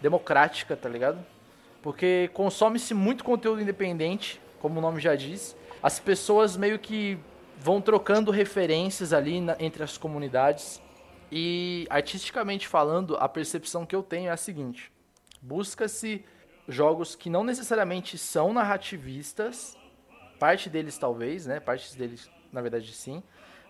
democrática, 0.00 0.74
tá 0.74 0.88
ligado? 0.88 1.18
Porque 1.82 2.30
consome-se 2.32 2.94
muito 2.94 3.22
conteúdo 3.22 3.60
independente, 3.60 4.40
como 4.58 4.78
o 4.78 4.82
nome 4.82 5.00
já 5.02 5.14
diz. 5.14 5.54
As 5.82 6.00
pessoas 6.00 6.56
meio 6.56 6.78
que 6.78 7.18
vão 7.58 7.78
trocando 7.78 8.30
referências 8.30 9.12
ali 9.12 9.42
na, 9.42 9.54
entre 9.60 9.82
as 9.82 9.98
comunidades. 9.98 10.80
E 11.30 11.86
artisticamente 11.90 12.66
falando, 12.66 13.18
a 13.18 13.28
percepção 13.28 13.84
que 13.84 13.94
eu 13.94 14.02
tenho 14.02 14.28
é 14.28 14.32
a 14.32 14.36
seguinte: 14.36 14.90
busca-se 15.42 16.24
jogos 16.66 17.14
que 17.14 17.28
não 17.28 17.44
necessariamente 17.44 18.16
são 18.16 18.54
narrativistas, 18.54 19.76
parte 20.38 20.70
deles 20.70 20.96
talvez, 20.96 21.44
né? 21.44 21.60
Partes 21.60 21.94
deles, 21.94 22.30
na 22.50 22.62
verdade, 22.62 22.90
sim, 22.92 23.22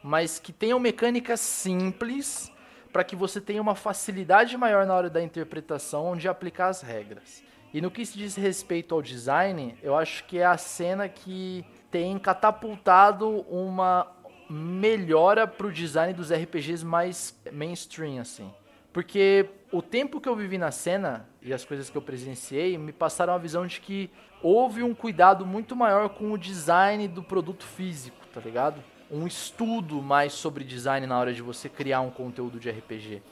mas 0.04 0.38
que 0.38 0.52
tenham 0.52 0.78
mecânicas 0.78 1.40
simples 1.40 2.52
para 2.93 3.05
que 3.05 3.16
você 3.16 3.41
tenha 3.41 3.61
uma 3.61 3.74
facilidade 3.74 4.57
maior 4.57 4.87
na 4.87 4.95
hora 4.95 5.11
da 5.11 5.22
interpretação 5.22 6.07
onde 6.07 6.28
aplicar 6.28 6.68
as 6.68 6.82
regras. 6.82 7.43
E 7.72 7.80
no 7.80 7.91
que 7.91 8.07
se 8.07 8.16
diz 8.16 8.37
respeito 8.37 8.95
ao 8.95 9.03
design, 9.03 9.76
eu 9.82 9.97
acho 9.97 10.24
que 10.24 10.39
é 10.39 10.47
a 10.47 10.57
cena 10.57 11.09
que 11.09 11.64
tem 11.91 12.18
catapultado 12.18 13.41
uma 13.51 14.07
melhora 14.49 15.47
pro 15.47 15.72
design 15.72 16.12
dos 16.14 16.32
RPGs 16.32 16.84
mais 16.84 17.39
mainstream, 17.53 18.20
assim. 18.20 18.51
Porque 18.93 19.51
o 19.70 19.82
tempo 19.82 20.20
que 20.20 20.28
eu 20.28 20.34
vivi 20.34 20.57
na 20.57 20.70
cena 20.70 21.28
e 21.43 21.53
as 21.53 21.64
coisas 21.64 21.91
que 21.91 21.97
eu 21.99 22.03
presenciei 22.03 22.78
me 22.78 22.93
passaram 22.93 23.34
a 23.34 23.39
visão 23.39 23.66
de 23.66 23.80
que 23.80 24.11
houve 24.43 24.82
um 24.82 24.95
cuidado 24.95 25.45
muito 25.45 25.76
maior 25.76 26.09
com 26.09 26.32
o 26.32 26.39
design 26.39 27.07
do 27.09 27.22
produto 27.22 27.64
físico, 27.64 28.16
tá 28.32 28.41
ligado? 28.41 28.82
Um 29.11 29.26
estudo 29.26 30.02
mais 30.02 30.32
sobre 30.32 30.64
design 30.64 31.07
na 31.07 31.18
hora 31.18 31.32
de 31.32 31.42
você 31.42 31.68
criar 31.68 32.00
um 32.00 32.11
conteúdo 32.11 32.59
de 32.59 32.70
RPG, 32.70 33.22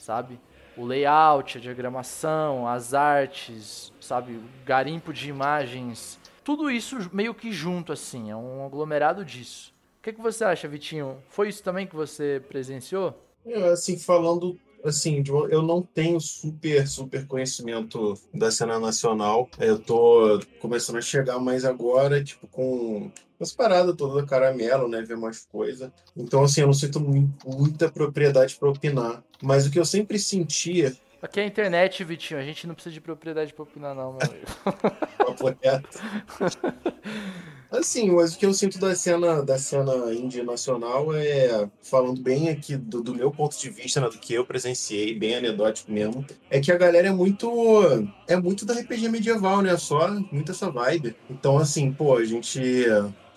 sabe? 0.00 0.38
O 0.76 0.84
layout, 0.84 1.58
a 1.58 1.60
diagramação, 1.60 2.66
as 2.66 2.92
artes, 2.94 3.92
sabe? 4.00 4.32
O 4.32 4.42
garimpo 4.64 5.12
de 5.12 5.28
imagens, 5.28 6.18
tudo 6.44 6.70
isso 6.70 6.96
meio 7.12 7.34
que 7.34 7.52
junto, 7.52 7.92
assim, 7.92 8.30
é 8.30 8.36
um 8.36 8.66
aglomerado 8.66 9.24
disso. 9.24 9.72
O 10.00 10.02
que, 10.02 10.12
que 10.12 10.20
você 10.20 10.44
acha, 10.44 10.66
Vitinho? 10.66 11.22
Foi 11.28 11.48
isso 11.48 11.62
também 11.62 11.86
que 11.86 11.94
você 11.94 12.42
presenciou? 12.48 13.14
É, 13.46 13.68
assim, 13.68 13.98
falando 13.98 14.58
assim, 14.84 15.22
eu 15.50 15.62
não 15.62 15.82
tenho 15.82 16.20
super, 16.20 16.86
super 16.86 17.26
conhecimento 17.26 18.14
da 18.32 18.50
cena 18.50 18.78
nacional. 18.78 19.48
Eu 19.58 19.78
tô 19.78 20.40
começando 20.60 20.96
a 20.96 21.02
chegar 21.02 21.38
mais 21.38 21.64
agora, 21.64 22.22
tipo, 22.22 22.46
com 22.46 23.10
as 23.40 23.52
paradas 23.52 23.94
todas 23.96 24.22
da 24.22 24.28
caramelo, 24.28 24.88
né? 24.88 25.02
Ver 25.02 25.16
mais 25.16 25.44
coisa. 25.46 25.92
Então, 26.16 26.44
assim, 26.44 26.60
eu 26.60 26.66
não 26.66 26.74
sinto 26.74 27.00
muita 27.00 27.90
propriedade 27.90 28.56
para 28.56 28.70
opinar. 28.70 29.22
Mas 29.42 29.66
o 29.66 29.70
que 29.70 29.78
eu 29.78 29.84
sempre 29.84 30.18
sentia. 30.18 30.96
Aqui 31.20 31.40
é 31.40 31.44
a 31.44 31.46
internet, 31.46 32.02
Vitinho. 32.04 32.40
A 32.40 32.44
gente 32.44 32.66
não 32.66 32.74
precisa 32.74 32.92
de 32.92 33.00
propriedade 33.00 33.52
para 33.52 33.62
opinar, 33.62 33.94
não, 33.94 34.14
meu 34.14 34.20
amigo. 34.28 34.46
Assim, 37.72 38.10
mas 38.10 38.34
o 38.34 38.38
que 38.38 38.44
eu 38.44 38.52
sinto 38.52 38.78
da 38.78 38.94
cena 38.94 39.42
da 39.42 39.58
cena 39.58 40.12
indie 40.12 40.42
nacional 40.42 41.14
é, 41.14 41.66
falando 41.82 42.20
bem 42.20 42.50
aqui 42.50 42.76
do, 42.76 43.02
do 43.02 43.14
meu 43.14 43.30
ponto 43.30 43.58
de 43.58 43.70
vista, 43.70 43.98
né, 43.98 44.10
do 44.10 44.18
que 44.18 44.34
eu 44.34 44.44
presenciei, 44.44 45.18
bem 45.18 45.36
anedótico 45.36 45.90
mesmo, 45.90 46.22
é 46.50 46.60
que 46.60 46.70
a 46.70 46.76
galera 46.76 47.08
é 47.08 47.10
muito 47.10 47.50
é 48.28 48.36
muito 48.36 48.66
da 48.66 48.74
RPG 48.74 49.08
medieval, 49.08 49.62
né? 49.62 49.74
Só 49.78 50.10
muito 50.30 50.52
essa 50.52 50.70
vibe. 50.70 51.16
Então, 51.30 51.56
assim, 51.56 51.90
pô, 51.90 52.16
a 52.18 52.24
gente 52.26 52.60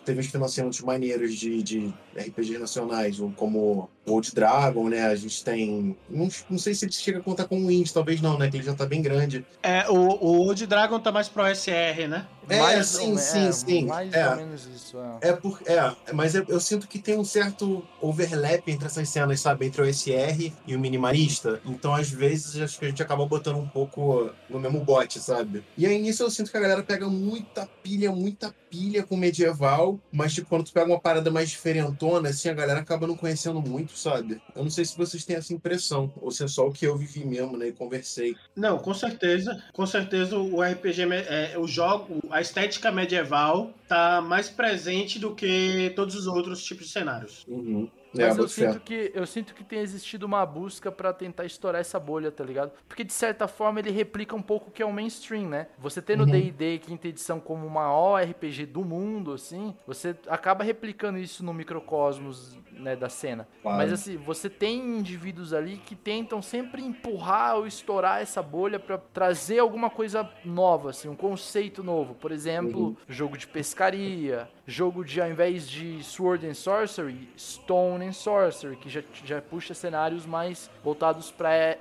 teve 0.04 0.20
uns 0.20 0.28
financiamentos 0.28 0.82
maneiros 0.82 1.34
de, 1.34 1.64
de 1.64 1.94
RPGs 2.16 2.58
nacionais, 2.58 3.18
como 3.36 3.90
Old 4.06 4.34
Dragon, 4.34 4.88
né? 4.88 5.06
A 5.06 5.16
gente 5.16 5.44
tem. 5.44 5.98
Não, 6.10 6.30
não 6.50 6.58
sei 6.58 6.74
se 6.74 6.86
ele 6.86 6.92
chega 6.92 7.20
a 7.20 7.22
contar 7.22 7.46
com 7.46 7.58
o 7.58 7.72
Indie, 7.72 7.94
talvez 7.94 8.22
não, 8.22 8.38
né? 8.38 8.50
Que 8.50 8.58
ele 8.58 8.64
já 8.64 8.74
tá 8.74 8.86
bem 8.86 9.02
grande. 9.02 9.46
É, 9.62 9.90
o, 9.90 9.96
o 9.96 10.48
Old 10.48 10.66
Dragon 10.68 11.00
tá 11.00 11.12
mais 11.12 11.28
pro 11.28 11.44
SR, 11.48 12.08
né? 12.08 12.28
É, 12.48 12.60
mais 12.60 12.88
sim, 12.88 13.18
sim, 13.18 13.48
é, 13.48 13.52
sim. 13.52 13.86
Mais 13.86 14.14
é. 14.14 14.30
ou 14.30 14.36
menos 14.36 14.68
isso, 14.68 14.98
é. 15.00 15.30
É, 15.30 15.34
por, 15.34 15.60
é 15.66 16.14
mas 16.14 16.36
eu, 16.36 16.46
eu, 16.48 16.60
sinto 16.60 16.88
que 16.88 17.00
tem 17.00 17.18
um 17.18 17.26
certo 17.26 17.84
overlap 18.00 18.68
entre 18.70 18.86
essas 18.86 19.10
cenas, 19.10 19.40
sabe? 19.40 19.66
Entre 19.66 19.82
o 19.82 19.94
SR 19.94 20.52
e 20.68 20.76
o 20.76 20.80
minimalista. 20.80 21.60
Então, 21.66 21.94
às 21.94 22.10
vezes, 22.10 22.62
acho 22.62 22.78
que 22.78 22.86
a 22.86 22.90
gente 22.90 23.02
acaba 23.02 23.26
botando 23.26 23.58
um 23.58 23.68
pouco 23.68 24.30
no 24.48 24.60
mesmo 24.60 24.80
bote, 24.80 25.20
sabe? 25.20 25.64
E 25.76 25.88
aí, 25.88 26.00
nisso, 26.00 26.22
eu 26.22 26.30
sinto 26.30 26.52
que 26.52 26.58
a 26.58 26.60
galera 26.60 26.84
pega 26.84 27.10
muita 27.10 27.68
pilha, 27.82 28.12
muita 28.12 28.54
pilha 28.70 29.02
com 29.02 29.18
medieval, 29.18 30.00
mas, 30.12 30.34
tipo, 30.34 30.48
quando 30.48 30.66
tu 30.66 30.74
pega 30.74 30.86
uma 30.86 31.00
parada 31.00 31.32
mais 31.32 31.50
diferentona, 31.50 32.05
assim, 32.30 32.50
a 32.50 32.54
galera 32.54 32.80
acaba 32.80 33.08
não 33.08 33.16
conhecendo 33.16 33.62
muito, 33.62 33.98
sabe? 33.98 34.42
Eu 34.56 34.64
não 34.64 34.70
sei 34.70 34.86
se 34.86 34.98
vocês 34.98 35.26
têm 35.26 35.36
essa 35.36 35.54
impressão, 35.54 36.12
ou 36.22 36.32
se 36.32 36.44
é 36.44 36.48
só 36.48 36.68
o 36.68 36.72
que 36.72 36.86
eu 36.86 36.98
vivi 36.98 37.26
mesmo, 37.26 37.58
né? 37.58 37.68
E 37.68 37.72
conversei. 37.72 38.36
Não, 38.56 38.78
com 38.78 38.94
certeza. 38.94 39.64
Com 39.74 39.86
certeza 39.86 40.38
o 40.38 40.62
RPG, 40.62 41.04
é, 41.28 41.58
o 41.58 41.68
jogo, 41.68 42.20
a 42.30 42.42
estética 42.42 42.92
medieval 42.92 43.72
tá 43.88 44.22
mais 44.22 44.50
presente 44.50 45.20
do 45.20 45.34
que 45.34 45.92
todos 45.96 46.16
os 46.16 46.28
outros 46.28 46.64
tipos 46.64 46.88
de 46.88 46.92
cenários. 46.92 47.46
Uhum. 47.48 47.90
É, 48.18 48.28
Mas 48.28 48.38
eu 48.38 48.48
sinto, 48.48 48.80
que, 48.80 49.12
eu 49.14 49.26
sinto 49.26 49.54
que 49.54 49.64
tem 49.64 49.80
existido 49.80 50.26
uma 50.26 50.46
busca 50.46 50.92
para 50.92 51.14
tentar 51.14 51.46
estourar 51.46 51.82
essa 51.82 52.00
bolha, 52.00 52.32
tá 52.32 52.44
ligado? 52.44 52.72
Porque 52.88 53.04
de 53.04 53.14
certa 53.14 53.48
forma 53.48 53.80
ele 53.80 53.92
replica 53.92 54.36
um 54.36 54.42
pouco 54.42 54.70
o 54.70 54.72
que 54.72 54.82
é 54.82 54.86
o 54.86 54.94
mainstream, 54.94 55.48
né? 55.50 55.68
Você 55.80 56.02
tendo 56.02 56.22
uhum. 56.22 56.32
D&D 56.32 56.80
quinta 56.80 57.08
edição 57.08 57.40
como 57.40 57.66
o 57.66 57.70
maior 57.70 58.24
RPG 58.24 58.66
do 58.68 58.84
mundo, 58.84 59.34
assim, 59.34 59.76
você 59.86 60.16
acaba 60.28 60.64
replicando 60.64 61.18
isso 61.18 61.44
no 61.44 61.54
microcosmos 61.54 62.58
né, 62.72 62.96
da 62.96 63.10
cena. 63.10 63.48
Claro. 63.62 63.78
Mas 63.78 63.92
assim, 63.92 64.18
você 64.18 64.50
tem 64.50 64.98
indivíduos 64.98 65.54
ali 65.54 65.78
que 65.78 65.96
tentam 65.96 66.42
sempre 66.42 66.84
empurrar 66.84 67.58
ou 67.58 67.68
estourar 67.68 68.22
essa 68.22 68.42
bolha 68.42 68.80
para 68.80 68.98
trazer 68.98 69.60
alguma 69.60 69.90
coisa 69.90 70.30
nova, 70.44 70.90
assim, 70.90 71.08
um 71.08 71.16
conceito 71.16 71.84
novo. 71.84 72.16
Por 72.16 72.32
exemplo, 72.32 72.88
uhum. 72.88 72.96
jogo 73.08 73.38
de 73.38 73.48
pescaria, 73.48 74.50
jogo 74.68 75.04
de 75.04 75.22
ao 75.22 75.30
invés 75.30 75.68
de 75.68 76.04
Sword 76.04 76.46
and 76.48 76.54
Sorcery, 76.54 77.30
Stone 77.38 78.05
and 78.06 78.14
Sorcery, 78.14 78.76
que 78.76 78.90
já, 78.90 79.02
já 79.24 79.42
puxa 79.42 79.74
cenários 79.74 80.26
mais 80.26 80.70
voltados 80.84 81.32
para 81.32 81.78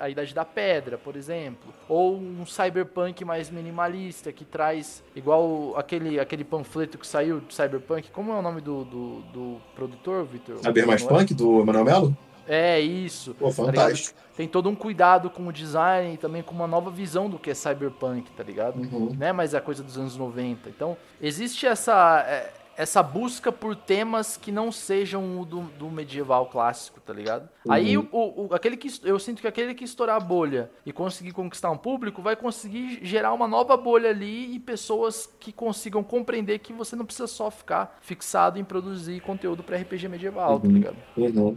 a 0.00 0.08
Idade 0.08 0.34
da 0.34 0.44
Pedra, 0.44 0.98
por 0.98 1.16
exemplo. 1.16 1.72
Ou 1.88 2.16
um 2.16 2.44
cyberpunk 2.46 3.24
mais 3.24 3.50
minimalista, 3.50 4.32
que 4.32 4.44
traz 4.44 5.02
igual 5.14 5.74
aquele, 5.76 6.18
aquele 6.18 6.44
panfleto 6.44 6.98
que 6.98 7.06
saiu 7.06 7.40
do 7.40 7.52
cyberpunk. 7.52 8.10
Como 8.10 8.32
é 8.32 8.36
o 8.36 8.42
nome 8.42 8.60
do, 8.60 8.84
do, 8.84 9.20
do 9.32 9.60
produtor, 9.74 10.24
Victor? 10.24 10.58
Saber 10.58 10.86
Mais 10.86 11.02
Punk, 11.02 11.34
do 11.34 11.60
Emanuel 11.60 11.84
Melo? 11.84 12.16
É, 12.48 12.80
isso. 12.80 13.34
Pô, 13.34 13.48
tá 13.48 13.54
fantástico. 13.54 14.18
Tá 14.18 14.26
tem 14.36 14.46
todo 14.46 14.68
um 14.68 14.74
cuidado 14.74 15.30
com 15.30 15.46
o 15.46 15.52
design 15.52 16.14
e 16.14 16.16
também 16.16 16.42
com 16.42 16.54
uma 16.54 16.66
nova 16.66 16.90
visão 16.90 17.28
do 17.28 17.38
que 17.38 17.50
é 17.50 17.54
cyberpunk, 17.54 18.30
tá 18.32 18.42
ligado? 18.42 18.78
Uhum. 18.78 19.14
Não 19.18 19.26
é 19.26 19.32
mais 19.32 19.54
a 19.54 19.60
coisa 19.60 19.82
dos 19.82 19.96
anos 19.98 20.16
90. 20.16 20.68
Então, 20.68 20.96
existe 21.20 21.66
essa 21.66 22.24
é, 22.28 22.52
essa 22.76 23.02
busca 23.02 23.50
por 23.50 23.74
temas 23.74 24.36
que 24.36 24.52
não 24.52 24.70
sejam 24.70 25.40
o 25.40 25.44
do, 25.46 25.62
do 25.78 25.90
medieval 25.90 26.46
clássico, 26.46 27.00
tá 27.00 27.12
ligado? 27.12 27.48
Uhum. 27.64 27.72
Aí 27.72 27.96
o, 27.96 28.06
o, 28.12 28.48
aquele 28.52 28.76
que 28.76 28.88
eu 29.02 29.18
sinto 29.18 29.40
que 29.40 29.48
aquele 29.48 29.74
que 29.74 29.84
estourar 29.84 30.16
a 30.16 30.20
bolha 30.20 30.70
e 30.84 30.92
conseguir 30.92 31.32
conquistar 31.32 31.70
um 31.70 31.76
público 31.76 32.20
vai 32.20 32.36
conseguir 32.36 33.00
gerar 33.02 33.32
uma 33.32 33.48
nova 33.48 33.76
bolha 33.76 34.10
ali 34.10 34.54
e 34.54 34.58
pessoas 34.58 35.28
que 35.40 35.52
consigam 35.52 36.04
compreender 36.04 36.58
que 36.58 36.72
você 36.72 36.94
não 36.94 37.06
precisa 37.06 37.26
só 37.26 37.50
ficar 37.50 37.98
fixado 38.02 38.58
em 38.58 38.64
produzir 38.64 39.20
conteúdo 39.20 39.62
para 39.62 39.78
RPG 39.78 40.08
medieval, 40.08 40.60
tá 40.60 40.66
uhum. 40.66 40.72
tá 40.72 40.78
ligado? 40.78 40.96
Uhum. 41.16 41.56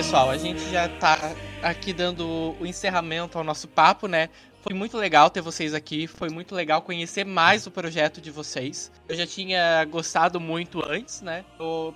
Pessoal, 0.00 0.30
a 0.30 0.38
gente 0.38 0.62
já 0.70 0.88
tá 0.88 1.36
aqui 1.62 1.92
dando 1.92 2.56
o 2.58 2.64
encerramento 2.64 3.36
ao 3.36 3.44
nosso 3.44 3.68
papo, 3.68 4.08
né? 4.08 4.30
Foi 4.62 4.72
muito 4.74 4.96
legal 4.96 5.28
ter 5.28 5.42
vocês 5.42 5.74
aqui, 5.74 6.06
foi 6.06 6.30
muito 6.30 6.54
legal 6.54 6.80
conhecer 6.80 7.26
mais 7.26 7.66
o 7.66 7.70
projeto 7.70 8.18
de 8.18 8.30
vocês. 8.30 8.90
Eu 9.06 9.14
já 9.14 9.26
tinha 9.26 9.84
gostado 9.84 10.40
muito 10.40 10.82
antes, 10.82 11.20
né? 11.20 11.44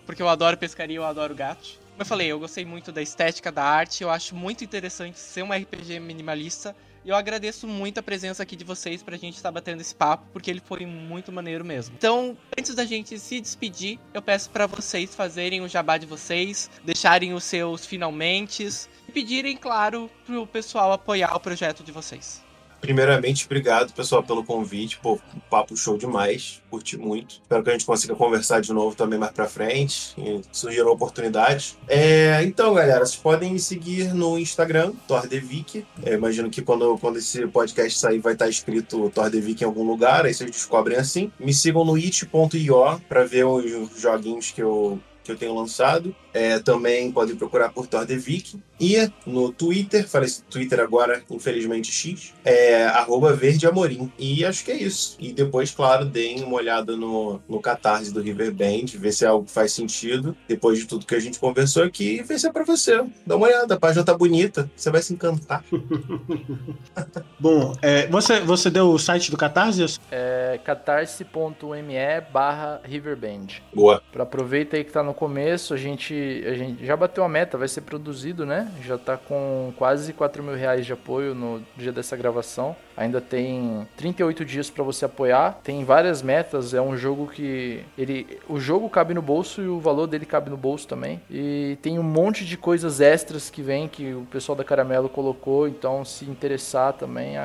Porque 0.04 0.20
eu 0.20 0.28
adoro 0.28 0.58
pescaria, 0.58 0.98
eu 0.98 1.04
adoro 1.04 1.34
gato. 1.34 1.80
Como 1.92 2.02
eu 2.02 2.04
falei, 2.04 2.30
eu 2.30 2.38
gostei 2.38 2.66
muito 2.66 2.92
da 2.92 3.00
estética 3.00 3.50
da 3.50 3.64
arte, 3.64 4.02
eu 4.02 4.10
acho 4.10 4.34
muito 4.34 4.62
interessante 4.62 5.18
ser 5.18 5.42
um 5.42 5.50
RPG 5.50 5.98
minimalista 5.98 6.76
e 7.04 7.10
eu 7.10 7.16
agradeço 7.16 7.66
muito 7.66 7.98
a 7.98 8.02
presença 8.02 8.42
aqui 8.42 8.56
de 8.56 8.64
vocês 8.64 9.02
pra 9.02 9.16
gente 9.16 9.36
estar 9.36 9.50
batendo 9.50 9.80
esse 9.80 9.94
papo, 9.94 10.26
porque 10.32 10.50
ele 10.50 10.60
foi 10.60 10.86
muito 10.86 11.30
maneiro 11.32 11.64
mesmo. 11.64 11.94
Então, 11.96 12.36
antes 12.58 12.74
da 12.74 12.84
gente 12.84 13.18
se 13.18 13.40
despedir, 13.40 13.98
eu 14.12 14.22
peço 14.22 14.50
para 14.50 14.66
vocês 14.66 15.14
fazerem 15.14 15.60
o 15.60 15.68
jabá 15.68 15.98
de 15.98 16.06
vocês, 16.06 16.70
deixarem 16.84 17.34
os 17.34 17.44
seus 17.44 17.86
finalmente 17.86 18.66
e 19.08 19.12
pedirem, 19.12 19.56
claro, 19.56 20.10
pro 20.26 20.46
pessoal 20.46 20.92
apoiar 20.92 21.34
o 21.34 21.40
projeto 21.40 21.82
de 21.82 21.92
vocês. 21.92 22.43
Primeiramente, 22.84 23.46
obrigado, 23.46 23.94
pessoal, 23.94 24.22
pelo 24.22 24.44
convite. 24.44 24.98
Pô, 24.98 25.14
um 25.34 25.40
papo 25.48 25.74
show 25.74 25.96
demais. 25.96 26.62
Curti 26.70 26.98
muito. 26.98 27.40
Espero 27.42 27.62
que 27.62 27.70
a 27.70 27.72
gente 27.72 27.86
consiga 27.86 28.14
conversar 28.14 28.60
de 28.60 28.74
novo 28.74 28.94
também 28.94 29.18
mais 29.18 29.32
pra 29.32 29.48
frente. 29.48 30.14
Surgiram 30.52 30.92
oportunidades. 30.92 31.78
É, 31.88 32.42
então, 32.42 32.74
galera, 32.74 33.06
vocês 33.06 33.16
podem 33.16 33.54
me 33.54 33.58
seguir 33.58 34.12
no 34.12 34.38
Instagram, 34.38 34.92
Tordevic. 35.08 35.86
É, 36.04 36.12
imagino 36.12 36.50
que 36.50 36.60
quando, 36.60 36.98
quando 36.98 37.16
esse 37.16 37.46
podcast 37.46 37.98
sair 37.98 38.18
vai 38.18 38.34
estar 38.34 38.50
escrito 38.50 39.08
Tordevic 39.08 39.62
em 39.62 39.66
algum 39.66 39.84
lugar. 39.84 40.26
Aí 40.26 40.34
vocês 40.34 40.50
descobrem 40.50 40.98
assim. 40.98 41.32
Me 41.40 41.54
sigam 41.54 41.86
no 41.86 41.94
it.io 41.94 43.00
para 43.08 43.24
ver 43.24 43.44
os 43.44 43.98
joguinhos 43.98 44.50
que 44.50 44.62
eu 44.62 45.00
que 45.24 45.32
eu 45.32 45.36
tenho 45.36 45.54
lançado. 45.54 46.14
É, 46.34 46.58
também 46.58 47.10
podem 47.12 47.36
procurar 47.36 47.70
por 47.70 47.86
Tordevic. 47.86 48.60
E 48.80 49.08
no 49.24 49.52
Twitter, 49.52 50.06
falei 50.06 50.28
Twitter 50.50 50.80
agora, 50.80 51.22
infelizmente 51.30 51.92
X, 51.92 52.34
é 52.44 52.86
arroba 52.86 53.32
Verde 53.32 53.66
Amorim. 53.66 54.12
E 54.18 54.44
acho 54.44 54.64
que 54.64 54.72
é 54.72 54.76
isso. 54.76 55.16
E 55.20 55.32
depois, 55.32 55.70
claro, 55.70 56.04
deem 56.04 56.42
uma 56.42 56.56
olhada 56.56 56.96
no, 56.96 57.40
no 57.48 57.60
Catarse 57.60 58.12
do 58.12 58.20
Riverband, 58.20 58.86
ver 58.96 59.12
se 59.12 59.24
é 59.24 59.28
algo 59.28 59.46
que 59.46 59.52
faz 59.52 59.72
sentido, 59.72 60.36
depois 60.48 60.78
de 60.78 60.86
tudo 60.86 61.06
que 61.06 61.14
a 61.14 61.20
gente 61.20 61.38
conversou 61.38 61.84
aqui, 61.84 62.16
e 62.16 62.22
ver 62.22 62.38
se 62.38 62.48
é 62.48 62.52
pra 62.52 62.64
você. 62.64 63.04
Dá 63.24 63.36
uma 63.36 63.46
olhada, 63.46 63.74
a 63.74 63.78
página 63.78 64.04
tá 64.04 64.16
bonita, 64.16 64.68
você 64.74 64.90
vai 64.90 65.02
se 65.02 65.12
encantar. 65.12 65.64
Bom, 67.38 67.74
é, 67.80 68.06
você, 68.08 68.40
você 68.40 68.70
deu 68.70 68.90
o 68.90 68.98
site 68.98 69.30
do 69.30 69.36
Catarse? 69.36 70.00
É 70.10 70.58
catarse.me 70.64 71.94
barra 72.32 72.80
Riverband. 72.84 73.46
Boa. 73.72 74.02
Pra 74.12 74.24
aproveita 74.24 74.76
aí 74.76 74.84
que 74.84 74.92
tá 74.92 75.02
no 75.02 75.14
começo, 75.14 75.74
a 75.74 75.76
gente, 75.76 76.14
a 76.46 76.54
gente 76.54 76.84
já 76.84 76.96
bateu 76.96 77.24
a 77.24 77.28
meta, 77.28 77.58
vai 77.58 77.68
ser 77.68 77.82
produzido, 77.82 78.44
né? 78.44 78.70
Já 78.82 78.98
tá 78.98 79.16
com 79.16 79.72
quase 79.76 80.12
4 80.12 80.42
mil 80.42 80.54
reais 80.54 80.86
de 80.86 80.92
apoio 80.92 81.34
no 81.34 81.62
dia 81.76 81.92
dessa 81.92 82.16
gravação. 82.16 82.76
Ainda 82.96 83.20
tem 83.20 83.86
38 83.96 84.44
dias 84.44 84.70
para 84.70 84.84
você 84.84 85.04
apoiar. 85.04 85.60
Tem 85.64 85.84
várias 85.84 86.22
metas. 86.22 86.74
É 86.74 86.80
um 86.80 86.96
jogo 86.96 87.26
que 87.26 87.84
ele, 87.98 88.38
o 88.48 88.60
jogo 88.60 88.88
cabe 88.88 89.14
no 89.14 89.22
bolso 89.22 89.60
e 89.60 89.66
o 89.66 89.80
valor 89.80 90.06
dele 90.06 90.24
cabe 90.24 90.50
no 90.50 90.56
bolso 90.56 90.86
também. 90.86 91.20
E 91.30 91.76
tem 91.82 91.98
um 91.98 92.02
monte 92.02 92.44
de 92.44 92.56
coisas 92.56 93.00
extras 93.00 93.50
que 93.50 93.62
vem 93.62 93.88
que 93.88 94.14
o 94.14 94.26
pessoal 94.30 94.54
da 94.56 94.64
Caramelo 94.64 95.08
colocou. 95.08 95.66
Então, 95.66 96.04
se 96.04 96.24
interessar 96.24 96.92
também, 96.92 97.36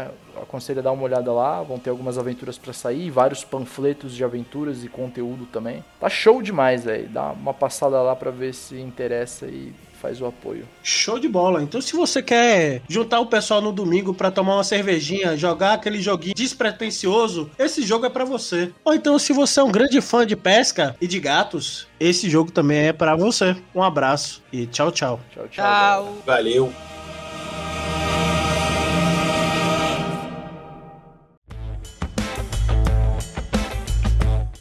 aconselho 0.41 0.79
a 0.79 0.83
dar 0.83 0.91
uma 0.91 1.03
olhada 1.03 1.31
lá. 1.31 1.61
Vão 1.61 1.79
ter 1.79 1.89
algumas 1.89 2.17
aventuras 2.17 2.57
para 2.57 2.73
sair, 2.73 3.09
vários 3.09 3.43
panfletos 3.43 4.15
de 4.15 4.23
aventuras 4.23 4.83
e 4.83 4.89
conteúdo 4.89 5.45
também. 5.45 5.83
Tá 5.99 6.09
show 6.09 6.41
demais, 6.41 6.83
velho. 6.83 7.09
Dá 7.09 7.31
uma 7.31 7.53
passada 7.53 8.01
lá 8.01 8.15
para 8.15 8.31
ver 8.31 8.53
se 8.53 8.79
interessa 8.79 9.45
e 9.45 9.73
faz 9.99 10.21
o 10.21 10.25
apoio. 10.25 10.65
Show 10.81 11.19
de 11.19 11.27
bola. 11.27 11.61
Então, 11.61 11.81
se 11.81 11.95
você 11.95 12.23
quer 12.23 12.81
juntar 12.87 13.19
o 13.19 13.25
pessoal 13.25 13.61
no 13.61 13.71
domingo 13.71 14.13
para 14.13 14.31
tomar 14.31 14.55
uma 14.55 14.63
cervejinha, 14.63 15.35
jogar 15.37 15.73
aquele 15.73 16.01
joguinho 16.01 16.33
despretensioso, 16.33 17.49
esse 17.59 17.81
jogo 17.81 18.05
é 18.05 18.09
para 18.09 18.25
você. 18.25 18.71
Ou 18.83 18.93
então, 18.93 19.19
se 19.19 19.33
você 19.33 19.59
é 19.59 19.63
um 19.63 19.71
grande 19.71 19.99
fã 20.01 20.25
de 20.25 20.35
pesca 20.35 20.95
e 21.01 21.07
de 21.07 21.19
gatos, 21.19 21.87
esse 21.99 22.29
jogo 22.29 22.51
também 22.51 22.87
é 22.87 22.93
para 22.93 23.15
você. 23.15 23.55
Um 23.75 23.83
abraço 23.83 24.41
e 24.51 24.65
tchau, 24.65 24.91
tchau. 24.91 25.19
Tchau, 25.33 25.47
tchau. 25.49 25.65
Tchau. 25.65 26.17
Valeu. 26.25 26.98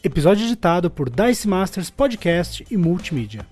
Episódio 0.09 0.47
editado 0.47 0.89
por 0.91 1.11
Dice 1.11 1.47
Masters 1.47 1.91
Podcast 1.91 2.65
e 2.71 2.79
Multimídia. 2.79 3.47